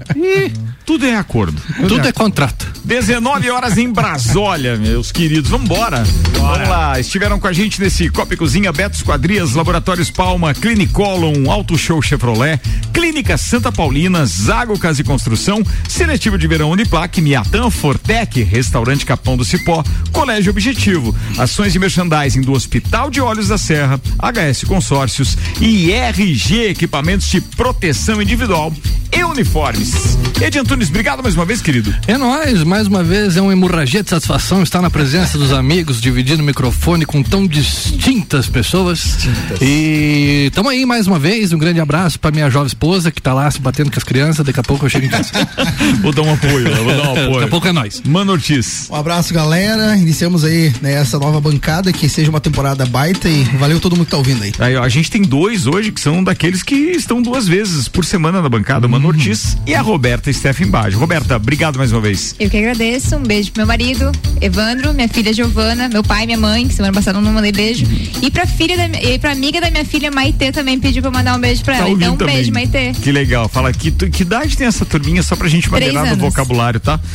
Tudo 0.86 1.06
é 1.06 1.16
acordo. 1.16 1.62
Tudo 1.88 2.06
é 2.08 2.12
contrato. 2.12 2.68
19 2.84 3.50
horas 3.50 3.78
em 3.78 3.90
Brasólia, 3.92 4.76
meus 4.78 5.12
queridos. 5.12 5.50
Vambora. 5.50 6.04
Vamos 6.34 6.68
lá. 6.68 7.00
Estiveram 7.00 7.40
com 7.40 7.48
a 7.48 7.54
gente 7.54 7.80
nesse 7.80 8.10
Copa 8.10 8.34
e 8.34 8.38
Cozinha, 8.38 8.72
Beto 8.74 8.98
Esquadrias, 8.98 9.54
Laboratórios 9.54 10.10
Palma, 10.10 10.54
Clinicolon, 10.72 11.52
Auto 11.52 11.78
Show 11.78 12.02
Chevrolet, 12.02 12.58
Clínica 12.94 13.38
Santa 13.38 13.74
Paulina, 13.74 14.26
Zago 14.26 14.80
Casa 14.80 15.02
e 15.02 15.04
Construção, 15.04 15.62
Seletivo 15.86 16.38
de 16.38 16.48
Verão 16.48 16.72
Uniplac, 16.72 17.20
Miatan, 17.20 17.70
Fortec, 17.70 18.42
Restaurante 18.42 19.06
Capão 19.06 19.36
do 19.36 19.44
Cipó, 19.44 19.84
Colégio 20.14 20.50
Objetivo, 20.50 21.14
Ações 21.38 21.74
de 21.74 21.80
Merchandising 21.80 22.40
do 22.40 22.54
Hospital 22.54 23.10
de 23.10 23.20
Olhos 23.20 23.50
da 23.50 23.58
Serra, 23.58 24.00
HS 24.18 24.64
Consórcios 24.64 25.38
e 25.60 25.92
RG 25.92 26.70
Equipamentos 26.70 27.30
de 27.30 27.42
Proteção 27.42 28.22
Individual 28.22 28.74
e 29.12 29.24
Uniformes. 29.26 30.18
Edi 30.42 30.58
Antunes, 30.58 30.90
obrigado 30.90 31.22
mais 31.22 31.36
uma 31.36 31.46
vez, 31.46 31.62
querido. 31.62 31.94
É 32.08 32.18
nóis, 32.18 32.64
mais 32.64 32.88
uma 32.88 33.04
vez 33.04 33.36
é 33.36 33.42
uma 33.42 33.52
hemorragia 33.52 34.02
de 34.02 34.10
satisfação 34.10 34.64
estar 34.64 34.82
na 34.82 34.90
presença 34.90 35.38
dos 35.38 35.52
amigos, 35.52 36.00
dividindo 36.00 36.42
o 36.42 36.46
microfone 36.46 37.06
com 37.06 37.22
tão 37.22 37.46
distintas 37.46 38.48
pessoas. 38.48 39.18
E 39.62 40.50
tamo 40.54 40.70
aí 40.70 40.86
mais 40.86 41.08
uma 41.08 41.18
vez, 41.20 41.52
um 41.54 41.58
grande 41.58 41.80
abraço 41.80 42.20
pra 42.20 42.32
minha 42.32 42.50
jovem 42.50 42.68
esposa 42.68 43.12
que 43.12 43.22
tá 43.22 43.34
lá 43.34 43.50
se 43.50 43.60
batendo 43.60 43.92
com 43.92 43.98
as 43.98 44.04
crianças, 44.04 44.46
daqui 44.46 44.60
a 44.60 44.64
pouco 44.64 44.86
eu 44.86 44.90
chego 44.90 45.06
em 45.06 45.10
casa. 45.10 45.32
Vou 46.02 46.14
dar 46.14 46.22
um 46.24 46.34
apoio, 46.34 46.64
né? 46.64 46.76
vou 46.76 46.96
dar 46.96 47.04
um 47.10 47.12
apoio. 47.12 47.32
Daqui 47.34 47.44
a 47.46 47.48
pouco 47.48 47.68
é 47.68 47.72
nóis. 47.72 48.02
Mano 48.06 48.32
Ortiz. 48.34 48.88
Um 48.90 48.96
abraço, 48.96 49.34
galera. 49.34 49.96
Iniciamos 49.98 50.44
aí 50.44 50.74
né, 50.82 50.94
essa 50.94 51.20
nova 51.20 51.40
bancada, 51.40 51.92
que 51.94 52.08
seja 52.10 52.30
uma 52.30 52.40
temporada 52.42 52.86
baita 52.86 53.30
e 53.30 53.44
valeu 53.58 53.80
todo 53.80 53.96
mundo 53.96 54.06
que 54.06 54.12
tá 54.12 54.18
ouvindo 54.18 54.44
aí. 54.44 54.52
Aí, 54.60 54.76
ó, 54.76 54.84
a 54.84 54.90
gente 54.90 55.12
tem 55.12 55.22
dois 55.22 55.68
hoje 55.68 55.92
que 55.92 56.00
são 56.02 56.24
daqueles 56.24 56.64
que 56.64 56.76
estão 56.76 57.22
duas 57.22 57.48
vezes 57.48 57.88
por 57.88 58.04
semana 58.06 58.42
na 58.42 58.50
bancada, 58.50 58.88
o 58.88 58.90
Mano 58.90 59.08
Ortiz 59.08 59.58
e 59.68 59.74
a 59.76 59.82
Roberta 59.82 60.32
Steffen 60.32 60.68
Baggio. 60.68 61.00
Roberta, 61.00 61.36
obrigado 61.36 61.78
mais 61.78 61.92
uma 61.92 62.02
vez. 62.02 62.36
Eu 62.40 62.50
que 62.50 62.58
agradeço. 62.58 63.16
Um 63.16 63.24
beijo 63.24 63.52
pro 63.52 63.60
meu 63.62 63.68
marido, 63.68 64.12
Evandro, 64.40 64.94
minha 64.94 65.08
filha 65.08 65.34
Giovana, 65.34 65.88
meu 65.90 66.04
pai 66.04 66.24
e 66.24 66.26
minha 66.28 66.38
mãe, 66.40 66.68
que 66.68 66.74
semana 66.74 66.94
passada 66.94 67.18
eu 67.20 67.22
não 67.22 67.32
mandei 67.34 67.52
beijo. 67.52 67.86
E 68.22 68.32
pra 68.32 68.46
filha 68.48 68.76
da, 68.78 68.88
minha- 68.88 69.04
e 69.04 69.20
pra 69.20 69.32
amiga 69.32 69.62
da 69.62 69.70
minha 69.70 69.86
filha, 69.86 70.10
Maitê, 70.42 70.52
também 70.52 70.80
pediu 70.80 71.02
pra 71.04 71.10
eu 71.10 71.14
mandar 71.14 71.36
um 71.36 71.40
beijo 71.40 71.64
pra 71.64 71.76
Tá 71.76 71.80
ela. 71.82 71.90
Então, 71.92 72.14
um 72.14 72.18
também. 72.18 72.36
beijo, 72.38 72.52
Maitê. 72.52 72.94
Que 72.94 73.12
legal. 73.12 73.48
Fala 73.48 73.72
que, 73.72 73.92
que 73.92 74.24
idade 74.24 74.58
tem 74.58 74.66
essa 74.66 74.84
turminha 74.86 75.22
só 75.22 75.36
pra 75.36 75.48
gente 75.48 75.70
maneirar 75.70 76.06
no 76.08 76.16
vocabulário, 76.16 76.80
tá? 76.80 77.00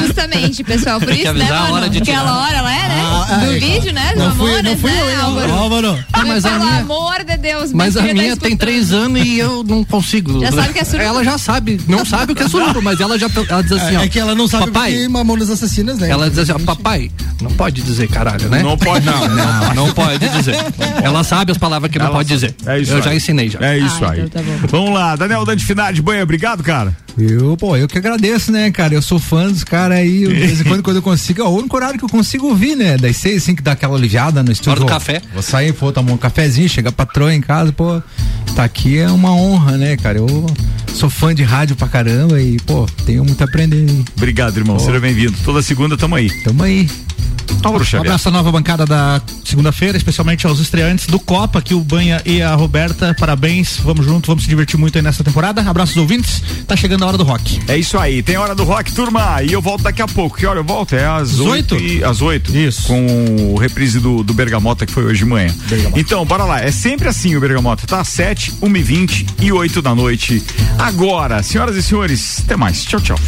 Justamente, 0.00 0.62
pessoal. 0.62 1.00
Por 1.00 1.08
Tem 1.08 1.16
que 1.18 1.22
isso, 1.24 1.34
né, 1.34 1.48
mano? 1.50 1.74
hora. 1.74 1.86
Aquela 1.86 2.38
hora 2.46 2.60
lá, 2.60 2.72
é, 2.72 2.88
né? 2.88 3.02
Ah, 3.28 3.34
Do 3.44 3.52
é, 3.52 3.58
vídeo, 3.58 3.92
né? 3.92 4.12
Do 4.14 4.18
Não 4.20 4.34
fui- 4.36 4.50
amor, 4.50 4.62
não 4.62 4.76
fui 4.78 4.90
né, 4.90 5.00
eu, 5.02 5.24
Álvaro? 5.24 5.52
Álvaro. 5.52 6.04
Ah, 6.12 6.24
mas 6.24 6.42
Pelo 6.44 6.58
minha- 6.60 6.78
amor 6.80 7.24
de 7.24 7.36
Deus, 7.36 7.72
Mas 7.72 7.96
a 7.96 8.00
tá 8.00 8.04
minha 8.12 8.16
tem 8.16 8.28
escutando. 8.32 8.58
três 8.58 8.92
anos 8.92 9.22
e 9.24 9.38
eu 9.38 9.64
não 9.64 9.82
consigo. 9.84 10.40
Já 10.40 10.52
sabe 10.52 10.72
que 10.72 10.78
é 10.78 10.84
suruba. 10.84 11.04
Ela 11.04 11.24
já 11.24 11.38
sabe, 11.38 11.80
não 11.88 12.04
sabe 12.04 12.32
o 12.32 12.36
que 12.36 12.42
é 12.42 12.48
suruba, 12.48 12.80
mas 12.80 13.00
ela 13.00 13.18
já 13.18 13.28
ela 13.48 13.62
diz 13.62 13.72
assim, 13.72 13.96
ó. 13.96 14.02
É 14.02 14.08
que 14.08 14.18
ela 14.18 14.34
não 14.34 14.46
sabe 14.46 14.66
papai, 14.70 14.92
porque 14.92 15.08
Mamonas 15.08 15.50
Assassinas, 15.50 15.98
né? 15.98 16.08
Ela 16.10 16.28
diz 16.30 16.38
assim, 16.38 16.52
ó, 16.52 16.58
papai, 16.58 17.10
não 17.40 17.50
pode 17.52 17.82
dizer 17.82 18.08
caralho, 18.08 18.48
né? 18.48 18.62
Não 18.62 18.76
pode, 18.76 19.04
não. 19.06 19.28
Não, 19.28 19.74
não 19.74 19.92
pode 19.92 20.28
dizer. 20.28 20.56
Ela 21.02 21.15
sabe 21.24 21.52
as 21.52 21.58
palavras 21.58 21.90
que 21.90 21.98
não 21.98 22.06
Ela 22.06 22.14
pode 22.16 22.28
sabe. 22.28 22.52
dizer. 22.54 22.70
É 22.70 22.80
isso 22.80 22.92
Eu 22.92 22.96
aí. 22.98 23.02
já 23.02 23.14
ensinei 23.14 23.48
já. 23.50 23.58
É 23.60 23.78
isso 23.78 24.04
Ah, 24.04 24.12
aí. 24.12 24.20
então 24.22 24.42
tá. 24.42 24.50
Vamos 24.68 24.92
lá, 24.94 25.16
Daniel 25.16 25.44
Dante 25.44 25.64
Finardi, 25.64 26.00
banha, 26.02 26.22
obrigado, 26.22 26.62
cara. 26.62 26.96
Eu, 27.18 27.56
pô, 27.56 27.76
eu 27.76 27.88
que 27.88 27.96
agradeço, 27.96 28.52
né, 28.52 28.70
cara? 28.70 28.92
Eu 28.92 29.00
sou 29.00 29.18
fã 29.18 29.50
dos 29.50 29.64
caras 29.64 29.98
aí, 29.98 30.18
de 30.20 30.34
vez 30.34 30.60
em 30.60 30.64
quando, 30.64 30.82
quando 30.82 30.96
eu 30.96 31.02
consigo, 31.02 31.40
é 31.40 31.44
o 31.44 31.48
único 31.48 31.74
horário 31.74 31.98
que 31.98 32.04
eu 32.04 32.08
consigo 32.10 32.46
ouvir, 32.48 32.76
né? 32.76 32.98
Das 32.98 33.16
seis, 33.16 33.42
assim, 33.42 33.54
que 33.54 33.62
dá 33.62 33.72
aquela 33.72 33.96
aliviada 33.96 34.42
no 34.42 34.52
estúdio. 34.52 34.72
Hora 34.72 34.80
do 34.80 34.86
Vou- 34.86 34.90
café. 34.92 35.22
Vou 35.32 35.42
sair, 35.42 35.72
pô, 35.72 35.90
tomar 35.90 36.12
um 36.12 36.18
cafezinho, 36.18 36.68
chegar 36.68 36.92
patroa 36.92 37.32
em 37.34 37.40
casa, 37.40 37.72
pô, 37.72 38.02
tá 38.54 38.64
aqui 38.64 38.98
é 38.98 39.10
uma 39.10 39.32
honra, 39.34 39.78
né, 39.78 39.96
cara? 39.96 40.18
Eu 40.18 40.46
sou 40.92 41.08
fã 41.08 41.34
de 41.34 41.42
rádio 41.42 41.74
pra 41.74 41.88
caramba 41.88 42.38
e, 42.40 42.58
pô, 42.60 42.84
tenho 43.06 43.24
muito 43.24 43.40
a 43.40 43.44
aprender. 43.46 43.86
Obrigado, 44.16 44.58
irmão. 44.58 44.78
Seja 44.78 45.00
bem-vindo. 45.00 45.34
Toda 45.42 45.62
segunda 45.62 45.96
tamo 45.96 46.16
aí. 46.16 46.28
Tamo 46.44 46.62
aí. 46.64 46.86
Um 47.64 47.78
Xavier. 47.84 48.00
abraço 48.00 48.28
à 48.28 48.32
nova 48.32 48.52
bancada 48.52 48.84
da 48.84 49.20
segunda-feira, 49.44 49.96
especialmente 49.96 50.46
aos 50.46 50.60
estreantes 50.60 51.05
do 51.06 51.18
Copa, 51.18 51.58
aqui 51.58 51.74
o 51.74 51.80
Banha 51.80 52.20
e 52.24 52.42
a 52.42 52.54
Roberta. 52.54 53.14
Parabéns, 53.18 53.78
vamos 53.82 54.04
junto, 54.04 54.26
vamos 54.26 54.44
se 54.44 54.48
divertir 54.48 54.78
muito 54.78 54.96
aí 54.96 55.02
nessa 55.02 55.22
temporada. 55.22 55.62
Abraços 55.62 55.96
ouvintes, 55.96 56.42
tá 56.66 56.76
chegando 56.76 57.04
a 57.04 57.08
hora 57.08 57.18
do 57.18 57.24
rock. 57.24 57.60
É 57.68 57.76
isso 57.76 57.98
aí, 57.98 58.22
tem 58.22 58.36
hora 58.36 58.54
do 58.54 58.64
rock, 58.64 58.92
turma. 58.92 59.42
E 59.42 59.52
eu 59.52 59.62
volto 59.62 59.82
daqui 59.82 60.02
a 60.02 60.08
pouco. 60.08 60.36
Que 60.36 60.46
hora 60.46 60.60
eu 60.60 60.64
volto? 60.64 60.94
É 60.94 61.06
às 61.06 61.38
oito. 61.38 61.76
Às 62.04 62.20
oito. 62.22 62.56
Isso. 62.56 62.88
Com 62.88 63.52
o 63.52 63.58
reprise 63.58 64.00
do, 64.00 64.22
do 64.22 64.34
Bergamota 64.34 64.86
que 64.86 64.92
foi 64.92 65.04
hoje 65.04 65.18
de 65.20 65.24
manhã. 65.24 65.54
Então, 65.94 66.24
bora 66.24 66.44
lá. 66.44 66.60
É 66.60 66.70
sempre 66.70 67.08
assim 67.08 67.36
o 67.36 67.40
Bergamota, 67.40 67.86
tá? 67.86 68.02
Sete, 68.04 68.52
uma 68.60 68.78
e 68.78 68.82
vinte 68.82 69.26
e 69.40 69.52
oito 69.52 69.80
da 69.80 69.94
noite. 69.94 70.42
Agora, 70.78 71.42
senhoras 71.42 71.76
e 71.76 71.82
senhores, 71.82 72.42
até 72.44 72.56
mais. 72.56 72.84
Tchau, 72.84 73.00
tchau. 73.00 73.18